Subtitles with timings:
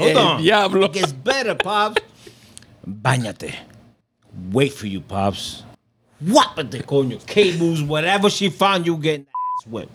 [0.00, 0.42] Hold El on.
[0.42, 0.84] diablo.
[0.86, 2.02] It gets better, pops.
[2.86, 3.54] Báñate.
[4.52, 5.62] Wait for you, pops.
[6.20, 7.18] What Whápate, coño.
[7.26, 9.92] Cables, whatever she found, you getting ass whipped.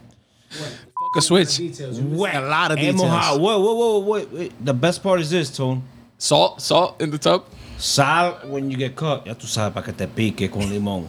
[0.49, 1.57] Fuck a switch.
[1.57, 1.99] Details.
[1.99, 2.35] Wet.
[2.35, 3.01] A lot of And details.
[3.11, 3.39] mojado.
[3.39, 4.65] Wait, wait, wait, wait, wait.
[4.65, 5.83] The best part is this, Tone.
[6.17, 7.43] Salt, salt in the tub.
[7.77, 9.25] Sal when you get cut.
[9.25, 11.07] Ya tú sabes para que te pique con limón.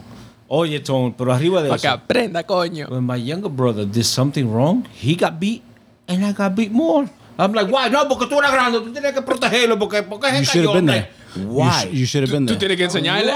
[0.49, 1.95] Oye, Tone, pero arriba de Para que eso.
[1.95, 2.87] aprenda, coño.
[2.89, 5.63] When my younger brother did something wrong, he got beat
[6.07, 7.09] and I got beat more.
[7.39, 7.87] I'm like, why?
[7.89, 10.85] No, porque tú eras grande, tú tienes que protegerlo, porque, porque You should have been
[10.87, 11.01] there.
[11.01, 11.85] like, You Why?
[11.85, 12.59] sh- You should have been Tú there.
[12.59, 13.35] tienes que enseñarle.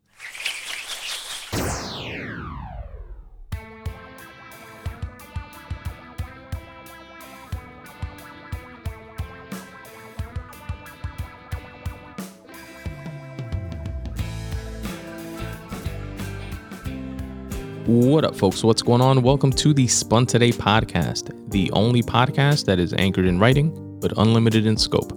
[17.85, 18.63] What up, folks?
[18.63, 19.21] What's going on?
[19.23, 24.17] Welcome to the Spun Today podcast, the only podcast that is anchored in writing but
[24.17, 25.13] unlimited in scope.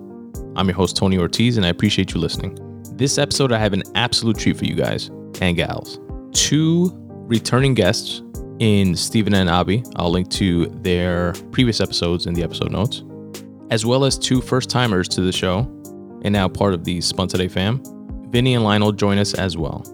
[0.57, 2.57] I'm your host, Tony Ortiz, and I appreciate you listening.
[2.93, 5.11] This episode, I have an absolute treat for you guys
[5.41, 5.99] and gals.
[6.33, 6.93] Two
[7.27, 8.23] returning guests
[8.61, 9.83] in Stephen and Abby.
[9.97, 13.03] I'll link to their previous episodes in the episode notes,
[13.71, 15.61] as well as two first timers to the show
[16.23, 17.83] and now part of the Spun Today fam.
[18.29, 19.85] Vinny and Lionel join us as well.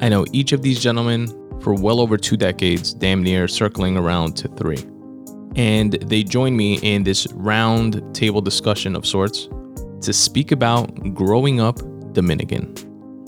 [0.00, 1.28] I know each of these gentlemen
[1.60, 4.84] for well over two decades, damn near circling around to three.
[5.56, 9.48] And they join me in this round table discussion of sorts
[10.02, 11.80] to speak about growing up
[12.12, 12.74] Dominican.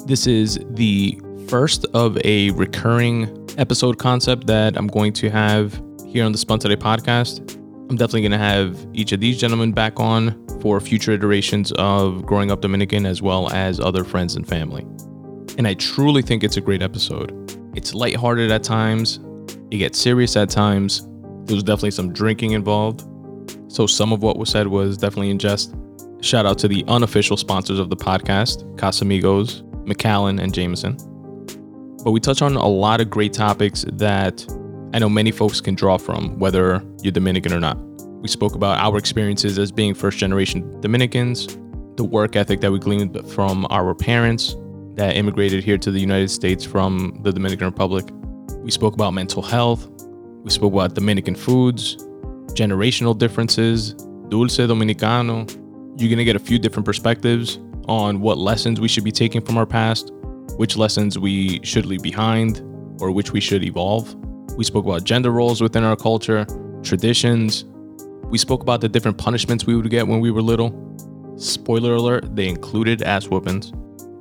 [0.07, 6.25] This is the first of a recurring episode concept that I'm going to have here
[6.25, 7.55] on the Spun Today podcast.
[7.91, 12.27] I'm definitely going to have each of these gentlemen back on for future iterations of
[12.27, 14.83] Growing Up Dominican as well as other friends and family.
[15.57, 17.33] And I truly think it's a great episode.
[17.75, 19.21] It's lighthearted at times,
[19.71, 21.08] it gets serious at times.
[21.49, 23.09] There was definitely some drinking involved.
[23.69, 25.75] So some of what was said was definitely in jest.
[26.21, 30.99] Shout out to the unofficial sponsors of the podcast, Casamigos, Macallan, and Jameson.
[32.05, 34.45] But we touch on a lot of great topics that
[34.93, 37.79] I know many folks can draw from, whether you're Dominican or not.
[38.21, 41.47] We spoke about our experiences as being first generation Dominicans,
[41.97, 44.55] the work ethic that we gleaned from our parents
[44.97, 48.05] that immigrated here to the United States from the Dominican Republic.
[48.59, 49.89] We spoke about mental health.
[50.49, 51.97] We spoke about Dominican foods,
[52.55, 53.93] generational differences,
[54.31, 55.47] dulce dominicano.
[56.01, 59.43] You're going to get a few different perspectives on what lessons we should be taking
[59.43, 60.11] from our past,
[60.57, 62.63] which lessons we should leave behind,
[62.99, 64.15] or which we should evolve.
[64.57, 66.47] We spoke about gender roles within our culture,
[66.83, 67.67] traditions.
[68.31, 70.73] We spoke about the different punishments we would get when we were little.
[71.37, 73.71] Spoiler alert, they included ass whoopings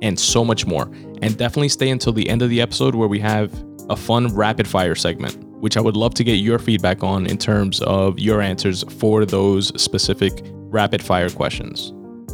[0.02, 0.90] and so much more.
[1.22, 3.50] And definitely stay until the end of the episode where we have
[3.88, 7.38] a fun rapid fire segment, which I would love to get your feedback on in
[7.38, 11.90] terms of your answers for those specific rapid fire questions.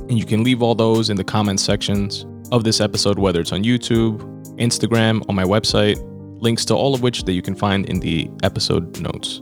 [0.08, 3.52] And you can leave all those in the comments sections of this episode, whether it's
[3.52, 4.20] on YouTube,
[4.58, 5.98] Instagram, on my website,
[6.40, 9.40] links to all of which that you can find in the episode notes.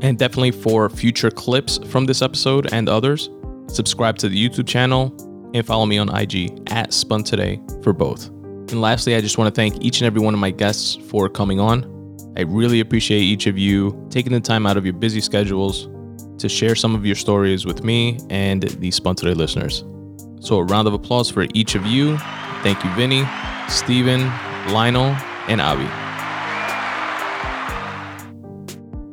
[0.00, 3.30] And definitely for future clips from this episode and others,
[3.68, 5.14] subscribe to the YouTube channel
[5.54, 8.28] and follow me on IG at Spun Today for both.
[8.70, 11.28] And lastly, I just want to thank each and every one of my guests for
[11.28, 11.97] coming on.
[12.36, 15.88] I really appreciate each of you taking the time out of your busy schedules
[16.38, 19.84] to share some of your stories with me and the Today listeners.
[20.40, 22.16] So, a round of applause for each of you.
[22.62, 23.24] Thank you, Vinny,
[23.68, 24.20] Steven,
[24.72, 25.16] Lionel,
[25.48, 25.88] and Avi.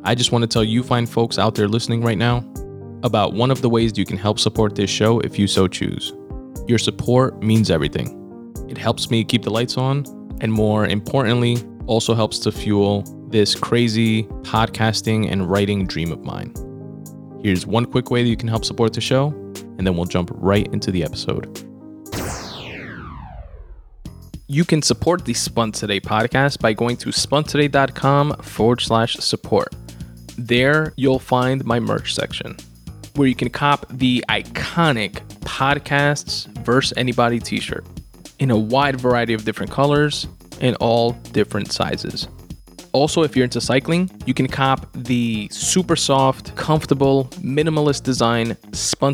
[0.04, 2.46] I just want to tell you fine folks out there listening right now
[3.02, 6.14] about one of the ways you can help support this show if you so choose.
[6.68, 8.22] Your support means everything.
[8.70, 10.06] It helps me keep the lights on,
[10.42, 16.54] and more importantly, also helps to fuel this crazy podcasting and writing dream of mine.
[17.42, 19.28] Here's one quick way that you can help support the show,
[19.78, 21.46] and then we'll jump right into the episode.
[24.48, 29.74] You can support the Spun Today podcast by going to spuntoday.com forward slash support.
[30.38, 32.56] There, you'll find my merch section
[33.16, 37.86] where you can cop the iconic podcasts versus anybody t-shirt
[38.40, 40.28] in a wide variety of different colors
[40.66, 42.28] and all different sizes.
[42.92, 48.58] Also, if you're into cycling, you can cop the super soft, comfortable, minimalist design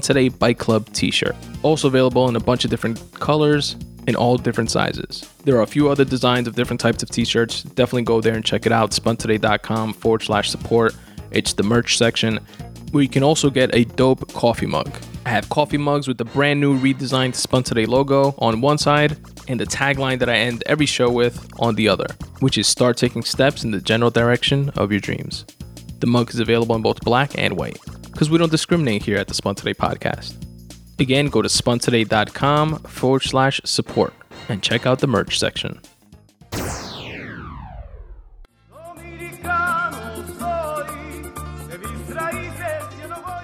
[0.02, 1.36] Today Bike Club t-shirt.
[1.64, 3.76] Also available in a bunch of different colors
[4.08, 5.30] in all different sizes.
[5.44, 7.64] There are a few other designs of different types of t-shirts.
[7.64, 8.92] Definitely go there and check it out.
[8.92, 10.96] spuntoday.com forward slash support.
[11.32, 12.40] It's the merch section
[12.92, 14.92] where you can also get a dope coffee mug.
[15.26, 19.18] I have coffee mugs with the brand new redesigned Spun Today logo on one side
[19.52, 22.08] and the tagline that I end every show with on the other,
[22.40, 25.46] which is start taking steps in the general direction of your dreams.
[26.00, 29.28] The mug is available in both black and white because we don't discriminate here at
[29.28, 30.36] the Spun Today podcast.
[31.00, 34.14] Again, go to spuntoday.com forward slash support
[34.50, 35.80] and check out the merch section.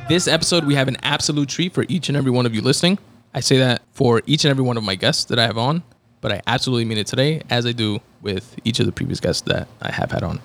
[0.09, 2.97] This episode, we have an absolute treat for each and every one of you listening.
[3.33, 5.83] I say that for each and every one of my guests that I have on,
[6.21, 9.41] but I absolutely mean it today, as I do with each of the previous guests
[9.43, 10.39] that I have had on.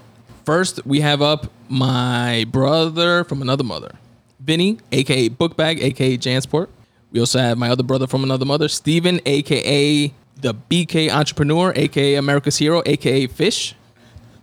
[0.44, 3.92] First, we have up my brother from another mother,
[4.40, 6.68] Vinny, aka Bookbag, aka Jansport.
[7.12, 12.16] We also have my other brother from another mother, Steven, aka the BK Entrepreneur, aka
[12.16, 13.74] America's Hero, aka Fish.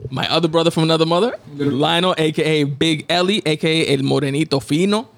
[0.09, 5.09] My other brother from another mother, Lionel, aka Big Ellie, aka El Morenito Fino.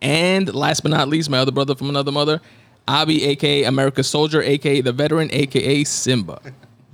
[0.00, 2.40] And last but not least, my other brother from another mother,
[2.88, 6.40] Abi, aka America's Soldier, aka the Veteran, aka Simba.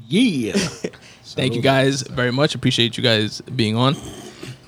[0.08, 0.52] Yeah.
[1.24, 2.54] Thank you guys very much.
[2.54, 3.96] Appreciate you guys being on.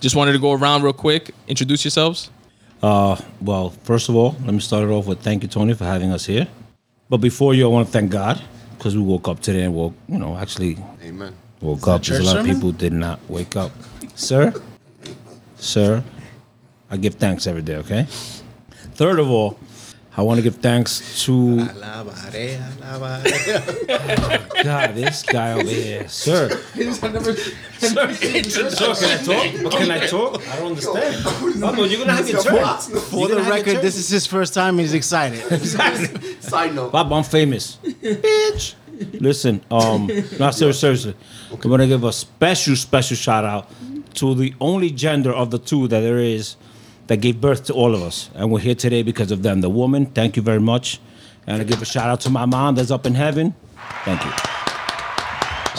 [0.00, 2.30] Just wanted to go around real quick, introduce yourselves.
[2.82, 5.84] Uh, well, first of all, let me start it off with thank you, Tony, for
[5.84, 6.46] having us here.
[7.08, 8.40] But before you, I want to thank God
[8.76, 11.34] because we woke up today and woke, you know, actually Amen.
[11.60, 12.02] woke up.
[12.02, 13.72] There's a church lot of people did not wake up.
[14.14, 14.52] Sir,
[15.56, 16.04] sir,
[16.90, 18.06] I give thanks every day, okay?
[18.94, 19.58] Third of all,
[20.18, 21.74] I want to give thanks to God,
[24.94, 26.08] this guy over here.
[26.08, 26.48] Sir.
[26.48, 29.72] Sir, can I talk?
[29.72, 30.48] Can I talk?
[30.48, 31.22] I don't understand.
[31.60, 32.78] Pablo, you're gonna have your turn.
[33.00, 34.78] For the record, this is his first time.
[34.78, 35.40] He's excited.
[36.42, 36.92] Side note.
[36.92, 37.76] Bob, I'm famous.
[37.84, 38.74] Bitch.
[39.20, 40.06] Listen, um,
[40.38, 41.14] no, seriously, seriously.
[41.52, 43.70] I'm gonna give a special, special shout out
[44.14, 46.56] to the only gender of the two that there is
[47.06, 49.60] that gave birth to all of us, and we're here today because of them.
[49.60, 51.00] The woman, thank you very much,
[51.46, 53.54] and I give a shout out to my mom that's up in heaven.
[54.04, 54.30] Thank you,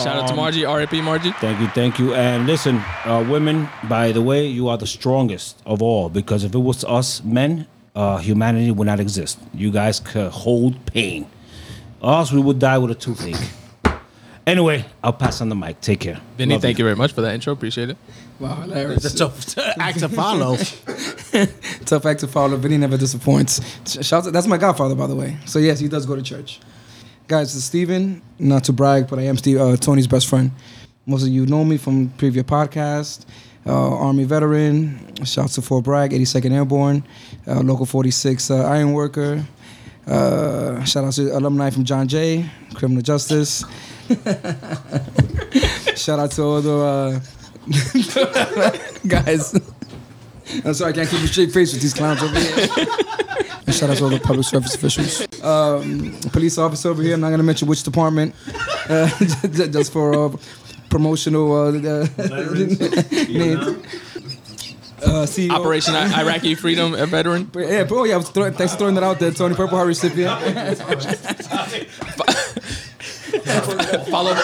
[0.03, 1.31] Shout out to Margie, RIP Margie.
[1.41, 2.13] thank you, thank you.
[2.13, 6.53] And listen, uh, women, by the way, you are the strongest of all because if
[6.53, 7.65] it was us men,
[7.95, 9.39] uh, humanity would not exist.
[9.56, 11.25] You guys could hold pain.
[12.00, 13.50] Us, we would die with a toothache.
[14.45, 15.81] Anyway, I'll pass on the mic.
[15.81, 16.21] Take care.
[16.38, 17.51] Vinny, Love thank you very much for that intro.
[17.51, 17.97] Appreciate it.
[18.39, 19.05] Wow, hilarious.
[19.05, 19.17] It's a
[19.55, 20.57] tough act to follow.
[21.85, 22.55] Tough act to follow.
[22.57, 23.61] Vinny never disappoints.
[24.05, 25.37] Shout out, that's my godfather, by the way.
[25.45, 26.59] So yes, he does go to church.
[27.27, 28.21] Guys, this is Steven.
[28.39, 30.51] Not to brag, but I am Steve, uh, Tony's best friend.
[31.05, 33.25] Most of you know me from previous podcast.
[33.65, 35.13] Uh, Army veteran.
[35.25, 37.03] Shouts to Fort Bragg, 82nd Airborne.
[37.45, 39.43] Uh, local 46 uh, Iron Worker.
[40.05, 43.65] Uh, shout out to alumni from John Jay, Criminal Justice.
[45.97, 47.19] shout out to all the uh,
[49.07, 49.53] guys.
[50.63, 52.67] I'm sorry, I can't keep a straight face with these clowns over here.
[53.65, 55.21] and shout out to all the public service officials.
[55.43, 58.33] Um, police officer over here, I'm not going to mention which department,
[58.89, 60.37] uh, just for uh,
[60.89, 61.71] promotional uh, uh,
[63.11, 63.83] name.
[64.99, 65.51] Uh, CEO.
[65.51, 67.51] Operation I- Iraqi Freedom a veteran.
[67.55, 69.53] Yeah, bro, yeah, I was throwing, thanks for throwing that out there, Tony.
[69.53, 70.31] Purple Heart recipient.
[74.09, 74.35] Follow,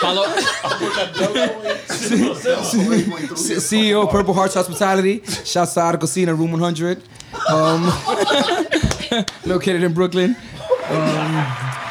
[0.00, 0.24] follow.
[3.46, 5.22] CEO Purple Hearts Hospitality.
[5.44, 7.02] Shouts to Article Room 100.
[7.50, 7.84] Um,
[9.46, 10.36] located in Brooklyn.
[10.88, 11.46] Um,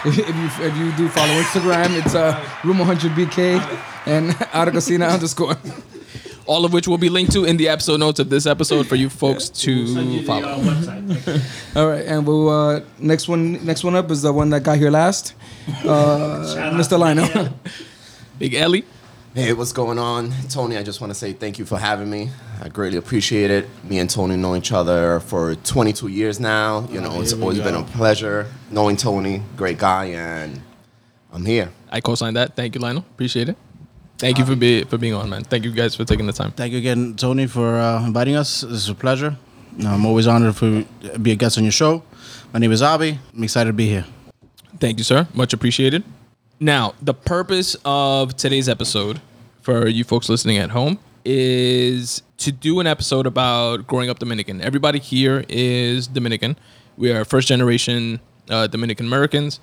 [0.06, 0.24] if, you
[0.66, 3.60] if you do follow Instagram, it's uh, Room 100 BK
[4.06, 4.82] and Article
[5.12, 5.56] underscore.
[6.46, 8.96] All of which will be linked to in the episode notes of this episode for
[8.96, 10.48] you folks to follow.
[11.76, 14.78] All right, and we'll uh, next one next one up is the one that got
[14.78, 15.36] here last,
[15.84, 17.00] uh, Mr.
[17.00, 17.50] Lionel.
[18.40, 18.84] Big Ellie.
[19.34, 20.32] Hey, what's going on?
[20.50, 22.30] Tony, I just want to say thank you for having me.
[22.62, 23.68] I greatly appreciate it.
[23.84, 26.88] Me and Tony know each other for 22 years now.
[26.92, 30.62] You know, it's always been a pleasure knowing Tony, great guy, and
[31.32, 31.72] I'm here.
[31.92, 32.56] I co-signed that.
[32.56, 33.06] Thank you, Lionel.
[33.14, 33.58] Appreciate it.
[34.24, 35.44] Thank you for be, for being on, man.
[35.44, 36.52] Thank you guys for taking the time.
[36.52, 38.62] Thank you again, Tony, for uh, inviting us.
[38.62, 39.36] This is a pleasure.
[39.86, 40.86] I'm always honored to
[41.22, 42.04] be a guest on your show.
[42.54, 43.20] My name is Abi.
[43.36, 44.06] I'm excited to be here.
[44.80, 45.28] Thank you, sir.
[45.34, 46.06] Much appreciated.
[46.58, 49.20] Now, the purpose of today's episode
[49.62, 54.62] for you folks listening at home is to do an episode about growing up Dominican.
[54.62, 56.58] Everybody here is Dominican.
[56.96, 59.60] We are first generation uh, Dominican Americans,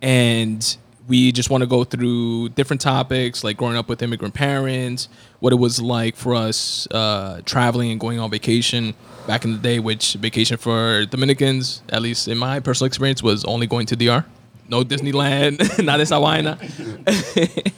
[0.00, 0.76] and
[1.08, 5.08] we just want to go through different topics like growing up with immigrant parents,
[5.40, 8.94] what it was like for us uh, traveling and going on vacation
[9.26, 13.44] back in the day, which vacation for Dominicans, at least in my personal experience, was
[13.44, 14.24] only going to DR.
[14.68, 16.58] No Disneyland, not esa vaina.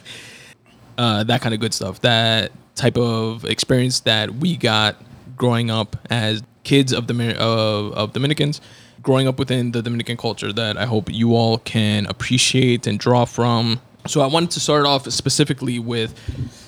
[0.97, 2.01] uh, that kind of good stuff.
[2.01, 4.95] That type of experience that we got
[5.35, 8.61] growing up as kids of of, of Dominicans,
[9.01, 13.25] growing up within the Dominican culture that I hope you all can appreciate and draw
[13.25, 13.79] from.
[14.07, 16.13] So I wanted to start off specifically with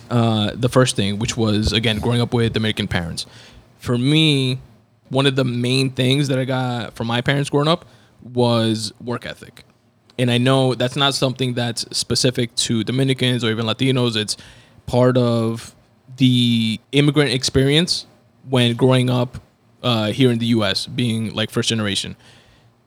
[0.10, 3.26] uh, the first thing, which was again growing up with Dominican parents.
[3.80, 4.60] For me,
[5.10, 7.86] one of the main things that I got from my parents growing up
[8.24, 9.64] was work ethic.
[10.20, 14.16] And I know that's not something that's specific to Dominicans or even Latinos.
[14.16, 14.36] It's
[14.88, 15.76] part of
[16.18, 18.08] the immigrant experience
[18.50, 19.38] when growing up
[19.84, 22.16] uh, here in the U.S., being like first generation.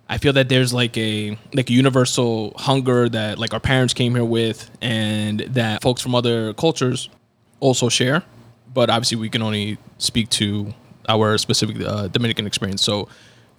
[0.09, 4.15] I feel that there's like a like a universal hunger that like our parents came
[4.15, 7.09] here with, and that folks from other cultures
[7.61, 8.25] also share.
[8.75, 10.75] But obviously, we can only speak to
[11.09, 12.83] our specific uh, Dominican experience.
[12.83, 13.09] So,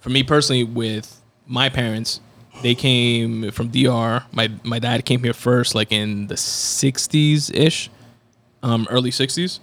[0.00, 2.20] for me personally, with my parents,
[2.62, 4.24] they came from DR.
[4.32, 7.90] My my dad came here first, like in the '60s ish,
[8.62, 9.60] um, early '60s,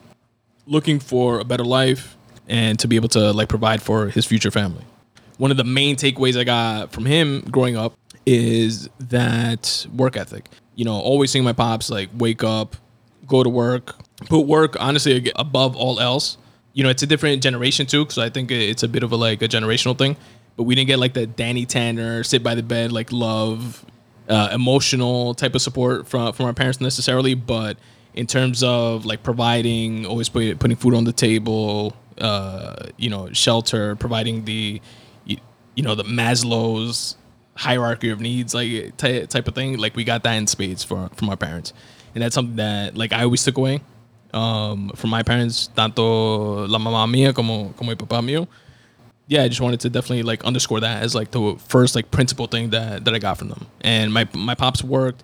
[0.66, 2.18] looking for a better life
[2.50, 4.84] and to be able to like provide for his future family.
[5.38, 7.94] One of the main takeaways I got from him growing up
[8.26, 10.50] is that work ethic.
[10.76, 12.76] You know, always seeing my pops like wake up,
[13.28, 16.38] go to work, put work honestly above all else.
[16.74, 19.16] You know, it's a different generation too, because I think it's a bit of a
[19.16, 20.18] like a generational thing.
[20.58, 23.86] But we didn't get like the Danny Tanner sit by the bed like love,
[24.28, 27.34] uh, emotional type of support from from our parents necessarily.
[27.34, 27.78] But
[28.14, 33.32] in terms of like providing, always put, putting food on the table, uh, you know,
[33.34, 34.82] shelter, providing the,
[35.26, 35.38] you,
[35.76, 37.16] you know, the Maslow's
[37.56, 39.78] hierarchy of needs, like ty- type of thing.
[39.78, 41.74] Like we got that in spades for from our parents,
[42.14, 43.82] and that's something that like I always took away
[44.34, 48.48] um, from my parents, tanto la mamá mía como como el papá mío.
[49.28, 52.48] Yeah, I just wanted to definitely like underscore that as like the first like principal
[52.48, 53.68] thing that that I got from them.
[53.82, 55.24] And my my pops worked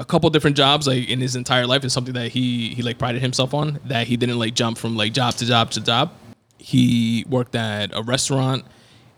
[0.00, 2.98] a couple different jobs like in his entire life is something that he he like
[2.98, 6.10] prided himself on that he didn't like jump from like job to job to job.
[6.58, 8.64] He worked at a restaurant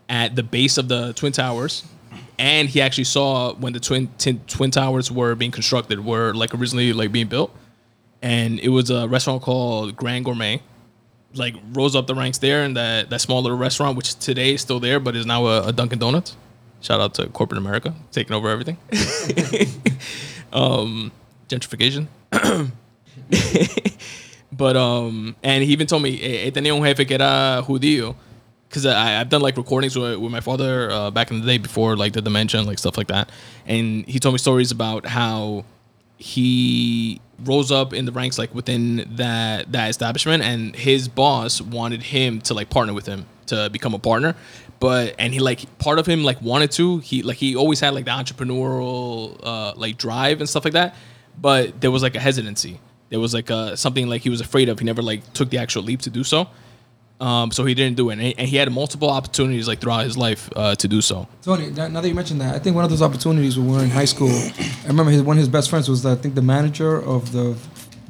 [0.08, 1.84] at the base of the twin towers
[2.36, 6.92] and he actually saw when the twin twin, towers were being constructed were like originally
[6.92, 7.54] like being built.
[8.20, 10.62] And it was a restaurant called Grand Gourmet.
[11.34, 14.60] Like rose up the ranks there in that that small little restaurant which today is
[14.60, 16.36] still there but is now a, a Dunkin Donuts.
[16.80, 18.76] Shout out to corporate America taking over everything
[20.52, 21.12] um,
[21.48, 22.08] gentrification.
[24.52, 28.14] but um, and he even told me, eh, tenía un jefe que era judío,
[28.68, 31.96] because I've done like recordings with, with my father uh, back in the day before
[31.96, 33.30] like the dementia like stuff like that,
[33.66, 35.64] and he told me stories about how
[36.16, 42.00] he rose up in the ranks like within that that establishment and his boss wanted
[42.00, 44.36] him to like partner with him to become a partner
[44.82, 46.98] but and he like part of him like wanted to.
[46.98, 50.94] He like he always had like the entrepreneurial uh like drive and stuff like that
[51.40, 52.80] but there was like a hesitancy.
[53.10, 54.78] There was like a, something like he was afraid of.
[54.78, 56.48] He never like took the actual leap to do so.
[57.20, 60.04] Um, so he didn't do it, and he, and he had multiple opportunities like throughout
[60.04, 61.28] his life uh, to do so.
[61.42, 63.82] Tony, now that you mentioned that, I think one of those opportunities when we were
[63.84, 66.34] in high school, I remember his, one of his best friends was the, I think
[66.34, 67.56] the manager of the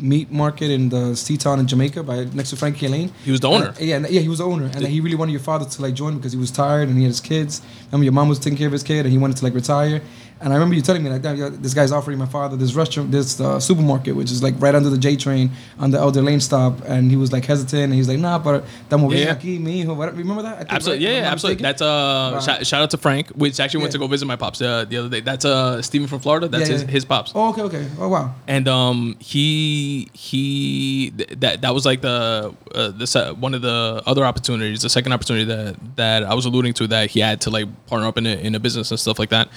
[0.02, 3.12] meat market in the C-Town in Jamaica by next to Frankie Lane.
[3.25, 3.68] He was the owner.
[3.68, 5.82] And, yeah, and, yeah, he was the owner, and he really wanted your father to
[5.82, 7.62] like join because he was tired and he had his kids.
[7.87, 10.02] Remember, your mom was taking care of his kid, and he wanted to like retire.
[10.42, 11.62] And I remember you telling me like that.
[11.62, 14.90] This guy's offering my father this restaurant, this uh, supermarket, which is like right under
[14.90, 16.80] the J train on the Elder Lane stop.
[16.87, 19.34] And he was like hesitant, and he's like, "Nah, but estamos Yeah, yeah.
[19.37, 20.16] aquí, mi hijo." Whatever.
[20.18, 20.58] Remember that?
[20.58, 21.12] Think, Absolutely, right?
[21.14, 21.62] yeah, yeah, absolutely.
[21.62, 21.62] mistaken?
[21.62, 22.40] That's uh, Wow.
[22.40, 24.96] shout, shout out to Frank, which actually went to go visit my pops uh, the
[24.99, 25.20] other day.
[25.20, 26.49] That's uh, Steven from Florida.
[26.49, 26.88] That's Yeah, his, yeah.
[26.90, 27.32] his pops.
[27.34, 27.87] Oh, okay, okay.
[28.00, 28.34] Oh, wow.
[28.49, 34.02] and um he he th- that that was like the uh, the one of the
[34.06, 37.50] other opportunities the second opportunity that that I was alluding to that he had to
[37.50, 39.49] like partner up in a, in a business and stuff like that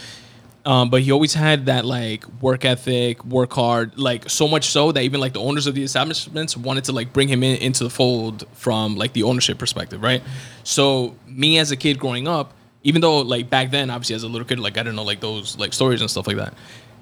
[0.66, 4.92] um but he always had that like work ethic work hard like so much so
[4.92, 7.84] that even like the owners of the establishments wanted to like bring him in into
[7.84, 10.24] the fold from like the ownership perspective right
[10.64, 12.54] so me as a kid growing up
[12.84, 15.20] even though like back then obviously as a little kid like I didn't know like
[15.20, 16.54] those like stories and stuff like that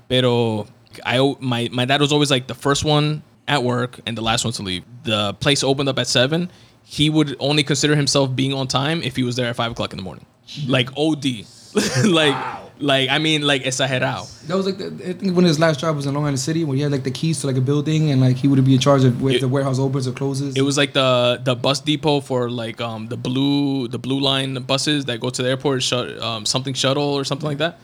[0.09, 0.67] Pero
[1.05, 4.43] I my my dad was always like the first one at work and the last
[4.43, 4.83] one to leave.
[5.03, 6.51] The place opened up at seven.
[6.83, 9.91] He would only consider himself being on time if he was there at five o'clock
[9.91, 10.25] in the morning.
[10.67, 11.45] Like OD.
[12.05, 12.35] like
[12.79, 14.29] like I mean like exagerado.
[14.47, 16.63] That was like the, I think when his last job was in Long Island City,
[16.65, 18.73] when he had like the keys to like a building, and like he would be
[18.73, 20.55] in charge of where It- the warehouse opens or closes.
[20.55, 24.55] It was like the the bus depot for like um the blue the blue line
[24.63, 27.79] buses that go to the airport shut um something shuttle or something like that.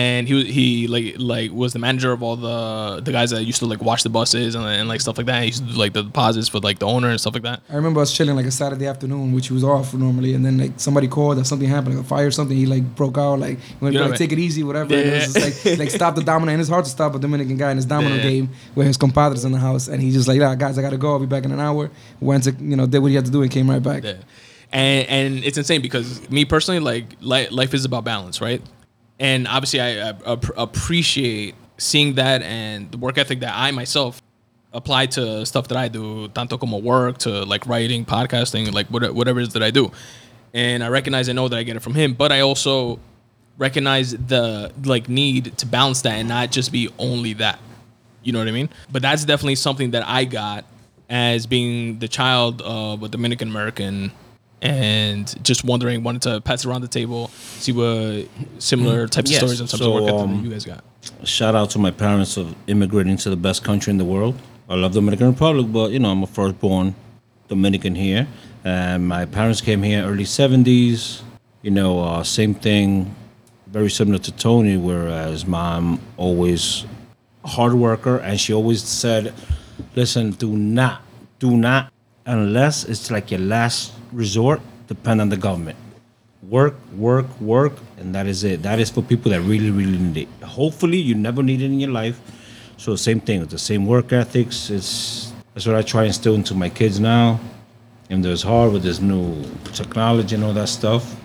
[0.00, 3.42] And he was he like like was the manager of all the the guys that
[3.44, 5.40] used to like watch the buses and, and like stuff like that.
[5.42, 7.58] He used to do like the deposits for like the owner and stuff like that.
[7.68, 10.56] I remember us chilling like a Saturday afternoon, which he was off normally, and then
[10.56, 12.56] like somebody called that something happened, like a fire or something.
[12.56, 14.94] He like broke out, like went, You know like, take it easy, whatever.
[14.94, 15.42] And it was Yeah.
[15.50, 17.76] just like like stop the domino, and it's hard to stop a Dominican guy in
[17.76, 18.22] his domino Yeah.
[18.30, 20.96] game where his compadres in the house, and he's just like, "Ah, guys, I gotta
[20.96, 21.12] go.
[21.12, 23.30] I'll be back in an hour." Went to you know did what he had to
[23.30, 24.04] do and came right back.
[24.04, 24.14] Yeah.
[24.72, 28.62] And and it's insane because me personally, like li- life is about balance, right?
[29.22, 34.20] And obviously, I, I ap- appreciate seeing that and the work ethic that I myself
[34.72, 39.14] apply to stuff that I do, tanto como work to like writing, podcasting, like what,
[39.14, 39.92] whatever it is that I do.
[40.54, 42.14] and I recognize and know that I get it from him.
[42.14, 42.98] But I also
[43.58, 47.58] recognize the like need to balance that and not just be only that.
[48.22, 48.70] You know what I mean?
[48.90, 50.64] But that's definitely something that I got
[51.08, 54.12] as being the child of a Dominican American
[54.62, 57.28] and just wondering, wanted to pass it around the table,
[57.58, 58.28] see what
[58.58, 59.42] similar types Yes.
[59.42, 60.84] of stories and types So, of work um, that you guys got.
[61.24, 64.36] Shout out to my parents of immigrating to the best country in the world.
[64.68, 66.94] I love the Dominican Republic, but you know I'm a firstborn
[67.48, 68.28] Dominican here,
[68.64, 71.22] and my parents came here early '70s.
[71.62, 73.14] You know, uh, same thing,
[73.66, 74.76] very similar to Tony.
[74.76, 76.86] Whereas mom always
[77.44, 79.34] hard worker, and she always said,
[79.96, 81.02] "Listen, do not,
[81.40, 81.92] do not,
[82.24, 85.78] unless it's like your last resort, depend on the government."
[86.52, 88.62] work, work, work, and that is it.
[88.62, 90.44] That is for people that really, really need it.
[90.44, 92.20] Hopefully, you never need it in your life.
[92.76, 94.70] So same thing with the same work ethics.
[94.70, 97.40] It's that's what I try and instill into my kids now.
[98.10, 101.16] And there's hard with this new technology and all that stuff.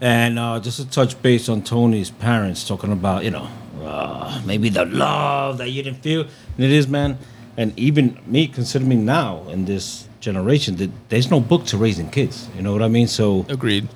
[0.00, 3.48] And uh, just to touch base on Tony's parents talking about, you know,
[3.82, 6.22] uh, maybe the love that you didn't feel.
[6.22, 7.18] And it is, man.
[7.56, 12.10] And even me, considering me now in this generation, that there's no book to raising
[12.10, 12.48] kids.
[12.56, 13.06] You know what I mean?
[13.08, 13.88] So Agreed.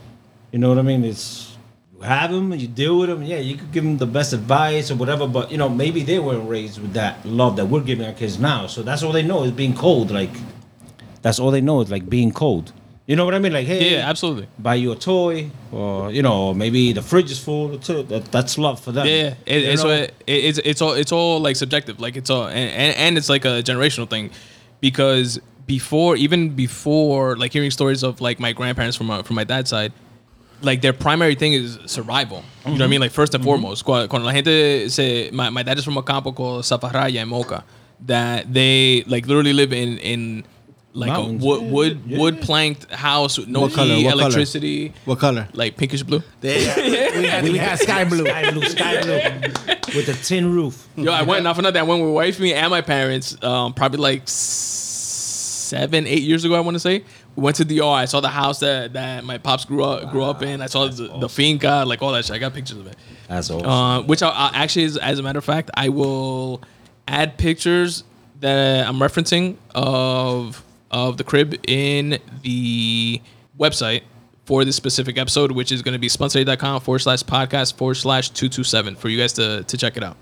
[0.52, 1.04] you know what I mean?
[1.04, 1.57] It's
[1.95, 3.23] you have them and you deal with them.
[3.23, 6.19] Yeah, you could give them the best advice or whatever, but you know maybe they
[6.19, 8.66] weren't raised with that love that we're giving our kids now.
[8.66, 10.11] So that's all they know is being cold.
[10.11, 10.31] Like
[11.23, 12.73] that's all they know is like being cold.
[13.07, 13.52] You know what I mean?
[13.52, 14.49] Like hey, Yeah, absolutely.
[14.59, 17.78] buy you a toy, or you know maybe the fridge is full.
[17.78, 18.02] Too.
[18.04, 19.07] That, that's love for them.
[19.07, 19.90] Yeah, it, You it's know?
[19.90, 22.00] it, it's it's all it's all like subjective.
[22.00, 24.31] Like it's all and, and, and it's like a generational thing
[24.81, 29.44] because before even before like hearing stories of like my grandparents from my, from my
[29.44, 29.92] dad's side,
[30.62, 32.42] like their primary thing is survival.
[32.64, 32.97] You know what I mean?
[32.97, 33.02] Mm-hmm.
[33.02, 33.50] Like first and mm-hmm.
[33.50, 37.23] foremost, cuando, cuando la gente se my, my dad is from a campo called Zafarraya
[37.23, 37.64] in Moca
[38.00, 40.44] that they like literally live in in
[40.94, 42.18] like Mountains, a wood yeah, wood yeah.
[42.18, 43.97] wood planked house with no What color?
[43.97, 44.23] What color?
[44.23, 45.49] electricity, What color?
[45.52, 46.23] like pinkish blue.
[46.42, 48.25] we had, we had sky blue.
[48.25, 49.21] Sky blue, sky blue,
[49.97, 50.88] with a tin roof.
[50.97, 51.80] Yo, I went not for nothing.
[51.80, 53.36] I went with wife, me, and my parents.
[53.43, 54.83] Um, probably like s-
[55.65, 56.55] seven, eight years ago.
[56.55, 57.05] I want to say
[57.37, 57.85] we went to DR.
[57.85, 60.61] I saw the house that, that my pops grew up grew up in.
[60.61, 62.37] I saw the, the finca, like all that shit.
[62.37, 62.97] I got pictures of it.
[63.29, 63.67] That's awesome.
[63.67, 66.63] Uh, which I, I actually, is, as a matter of fact, I will
[67.09, 68.05] add pictures
[68.41, 73.21] that I'm referencing of of the crib in the
[73.59, 74.03] website
[74.45, 78.31] for this specific episode, which is going to be spuntoday.com forward slash podcast forward slash
[78.31, 80.17] 227 for you guys to, to check it out.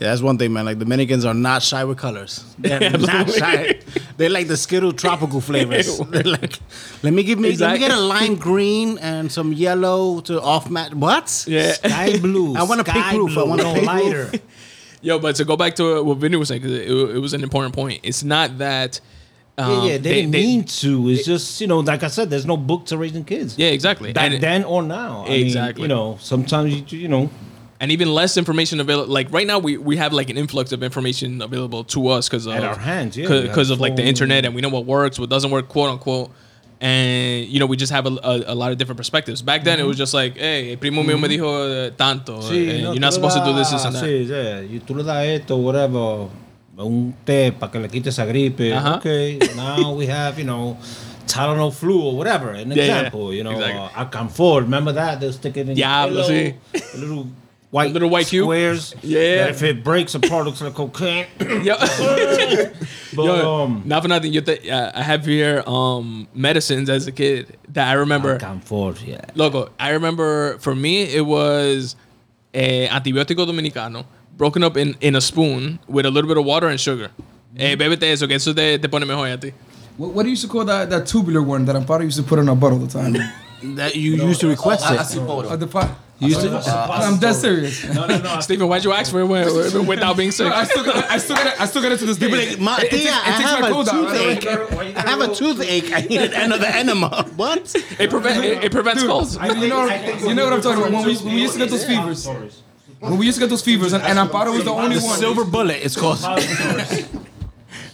[0.00, 0.64] Yeah, that's one thing, man.
[0.64, 2.44] Like Dominicans are not shy with colors.
[2.58, 3.80] They're not shy.
[4.16, 5.98] They like the Skittle tropical flavors.
[5.98, 6.58] They're like,
[7.02, 7.80] let me give me Exactly.
[7.80, 10.94] let me get a lime green and some yellow to off match.
[10.94, 11.44] What?
[11.48, 11.72] Yeah.
[11.72, 12.54] Sky blue.
[12.54, 13.36] I want a pink sky roof.
[13.36, 14.30] I want a pink lighter.
[15.02, 17.42] Yo, but to go back to what Vinny was saying, because it, it was an
[17.42, 18.00] important point.
[18.04, 19.00] It's not that.
[19.56, 21.08] Um, yeah, yeah, they, didn't mean to.
[21.08, 23.58] It's just you know, like I said, there's no book to raising kids.
[23.58, 24.12] Yeah, exactly.
[24.12, 25.24] back And- then or now.
[25.26, 25.82] I mean, Exactly.
[25.82, 27.28] you know, sometimes you you know,
[27.80, 29.12] and even less information available.
[29.12, 32.46] Like right now, we, we have like an influx of information available to us because
[32.46, 33.28] of At our hands, yeah.
[33.28, 36.30] Because of like the internet, and we know what works, what doesn't work, quote unquote.
[36.80, 39.42] And you know, we just have a, a, a lot of different perspectives.
[39.42, 42.40] Back then, it was just like, hey, primo mío me dijo eh, tanto.
[42.40, 44.04] Sí, and no, you're not supposed to do this, this, and that.
[44.04, 46.28] Sí, yeah, you, tú le das esto, whatever,
[46.78, 48.72] un té para que le quite esa gripe.
[48.72, 48.98] Ajá.
[48.98, 50.76] Okay, now we have, you know,
[51.26, 52.50] Tylenol flu or whatever.
[52.50, 52.82] An Yeah, yeah.
[52.98, 53.80] example, you know, Exactly.
[53.80, 54.60] uh, Alcanfor.
[54.62, 55.18] Remember that?
[55.18, 57.26] They'll stick it in Diablo, your pillow, a little
[57.70, 58.44] white, Little white cube?
[58.44, 58.94] squares.
[59.02, 59.36] Yeah.
[59.44, 61.26] That if it breaks apart, looks like cocaine.
[61.40, 61.76] Yo.
[63.14, 64.32] but Yo, um, not for nothing.
[64.32, 68.38] You th- uh, I have here um, medicines as a kid that I remember.
[68.38, 69.20] Alcanfor, yeah.
[69.34, 71.96] Loco, I remember for me it was
[72.54, 74.04] a antibiótico dominicano
[74.36, 77.10] broken up in, in a spoon with a little bit of water and sugar.
[77.56, 79.52] Eh, bébete eso, que eso te, te pone mejor a ti.
[79.96, 82.22] What, what do you used to call that, that tubular one that Amparo used to
[82.22, 83.16] put in our butt all the time?
[83.74, 85.00] That you used to request Ah, it.
[85.00, 85.90] así Uh, the pot.
[86.20, 87.84] You used to, I'm dead serious.
[87.94, 88.40] No, no, no.
[88.46, 90.50] Stephen, why'd you ask for it when- without being sick?
[90.52, 91.60] I still, got, I still got it.
[91.60, 92.28] I still got it to this day.
[92.50, 94.04] like, "Ma, it, it, tia, takes, it I takes have my a clothes out.
[94.04, 94.40] right?
[94.40, 94.96] toothache.
[94.96, 95.92] I have a toothache.
[95.92, 97.24] I need another enema.
[97.36, 97.72] What?
[98.00, 99.36] It, prevent, it, it prevents colds.
[99.36, 99.86] You know,
[100.26, 100.92] you know what I'm talking about.
[100.92, 102.26] When we, when we used to get those fevers,
[102.98, 105.18] when we used to get those fevers, and, and Amparo was the only The one.
[105.18, 105.84] silver bullet.
[105.84, 106.18] It's called.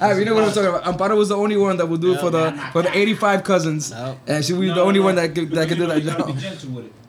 [0.01, 0.85] Ah, you know what I'm talking about.
[0.85, 3.93] Amparo was the only one that would do it for the for the 85 cousins,
[4.27, 6.37] and she was the only one that could, that could do that job.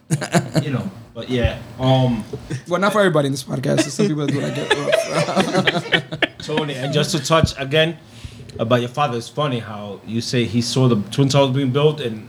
[0.09, 0.63] Gentle with it.
[0.63, 1.59] you know, but yeah.
[1.79, 2.23] Um,
[2.67, 3.77] Well, not for everybody in this podcast.
[3.77, 6.29] There's some people that do like it.
[6.45, 7.97] Tony, and just to touch again
[8.59, 11.99] about your father, it's funny how you say he saw the Twin Towers being built,
[12.01, 12.27] and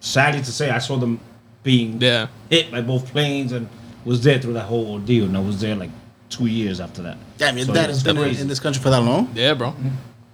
[0.00, 1.20] sadly to say, I saw them
[1.62, 2.28] being Yeah.
[2.50, 3.68] hit by both planes and
[4.04, 5.90] was there through that whole ordeal, and I was there like
[6.30, 7.16] two years after that.
[7.36, 8.42] Damn, your So dad it's has been in, crazy.
[8.42, 9.30] in this country for that long?
[9.34, 9.74] Yeah, bro.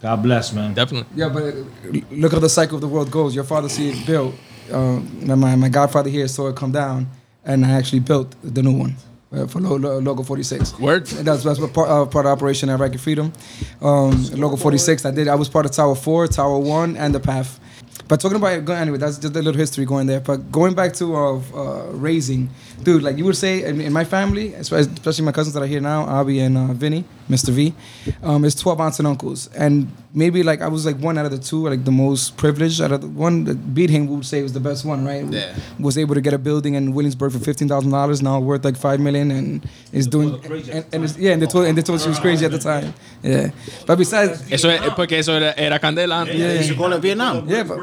[0.02, 0.74] God bless, man.
[0.74, 1.08] Definitely.
[1.16, 1.54] Yeah, but
[2.12, 3.34] look how the cycle of the world goes.
[3.34, 4.34] Your father see it built,
[4.72, 5.00] uh,
[5.37, 7.09] my my godfather here saw it come down,
[7.44, 8.96] and I actually built the new one.
[9.33, 10.79] Uh, for Lo- Lo- Local 46.
[10.79, 11.07] Word.
[11.07, 13.33] That's, that's part, uh, part of Operation Iraqi Freedom.
[13.83, 15.27] Um, Local 46, I did.
[15.27, 17.59] I was part of Tower 4, Tower 1, and the Path.
[18.07, 20.20] But talking about go- anyway, that's just a little history going there.
[20.20, 22.48] But going back to uh, uh, raising,
[22.85, 25.66] dude, like you would say in, in my family, especially especially my cousins that are
[25.66, 27.50] here now, Abby and uh, Vinny, Mr.
[27.50, 27.74] V,
[28.22, 31.32] um, it's twelve aunts and uncles, and maybe like I was like one out of
[31.32, 33.44] the two, like the most privileged out of the one.
[33.44, 35.24] That Beat him would say was the best one, right?
[35.24, 35.54] Yeah.
[35.78, 38.76] Was able to get a building in Williamsburg for fifteen thousand dollars, now worth like
[38.76, 41.76] five million, and is doing crazy and, at and it's, yeah, and they told and
[41.76, 42.94] they told she was crazy at the time.
[43.22, 43.50] Yeah,
[43.87, 44.50] but besides.
[44.50, 46.37] Eso es porque eso era, era candela antes.
[46.37, 46.52] Yeah.
[46.52, 47.48] You should go to Vietnam.
[47.48, 47.78] Yeah, but,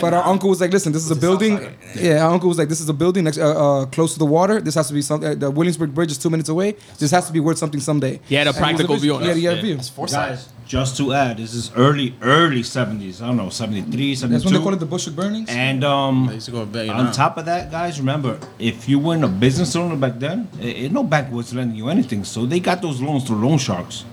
[0.00, 1.58] but our uncle was like, listen, this is a building.
[1.96, 4.26] Yeah, our uncle was like, this is a building next, uh, uh, close to the
[4.26, 4.60] water.
[4.60, 5.30] This has to be something.
[5.30, 6.76] Uh, the Williamsburg Bridge is two minutes away.
[6.98, 8.20] This has to be worth something someday.
[8.28, 9.36] He had a And he was practical view on Yeah, it.
[9.36, 9.62] he had a Yeah.
[9.76, 10.06] view.
[10.08, 13.20] Guys, just to add, this is early, early 70s.
[13.22, 14.28] I don't know, 73, 72.
[14.32, 15.48] That's when they call it the Bushwick burnings.
[15.50, 17.06] And um, I used to go to Vietnam.
[17.06, 20.48] on top of that, guys, remember, if you were in a business owner back then,
[20.60, 22.24] eh, eh, no bank was lending you anything.
[22.24, 24.04] So they got those loans through loan sharks.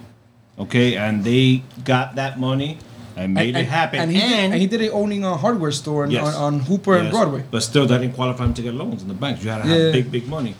[0.57, 2.77] Okay, and they got that money
[3.15, 3.99] and made it happen.
[3.99, 6.35] And he, did, and he did it owning a hardware store on, Yes.
[6.35, 7.43] on, on Hooper and Broadway.
[7.49, 9.41] But still, that didn't qualify him to get loans in the banks.
[9.43, 9.91] You had to have Yeah.
[9.91, 10.55] big, big money.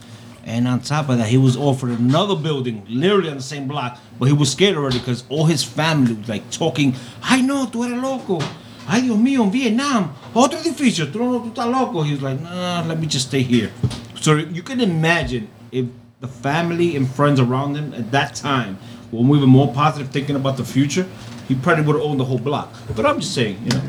[0.49, 3.99] And on top of that, he was offered another building, literally on the same block,
[4.17, 7.85] but he was scared already because all his family was like talking, I know, tú
[7.85, 8.39] eres loco.
[8.87, 10.15] Ay, Dios mío, en Vietnam.
[10.33, 12.01] Otro edificio, tú, no, tú estás loco.
[12.01, 13.71] He was like, nah, let me just stay here.
[14.19, 15.85] So you can imagine if
[16.19, 18.79] the family and friends around him at that time
[19.11, 21.05] were moving more positive, thinking about the future,
[21.47, 22.73] he probably would have owned the whole block.
[22.95, 23.83] But I'm just saying, you know,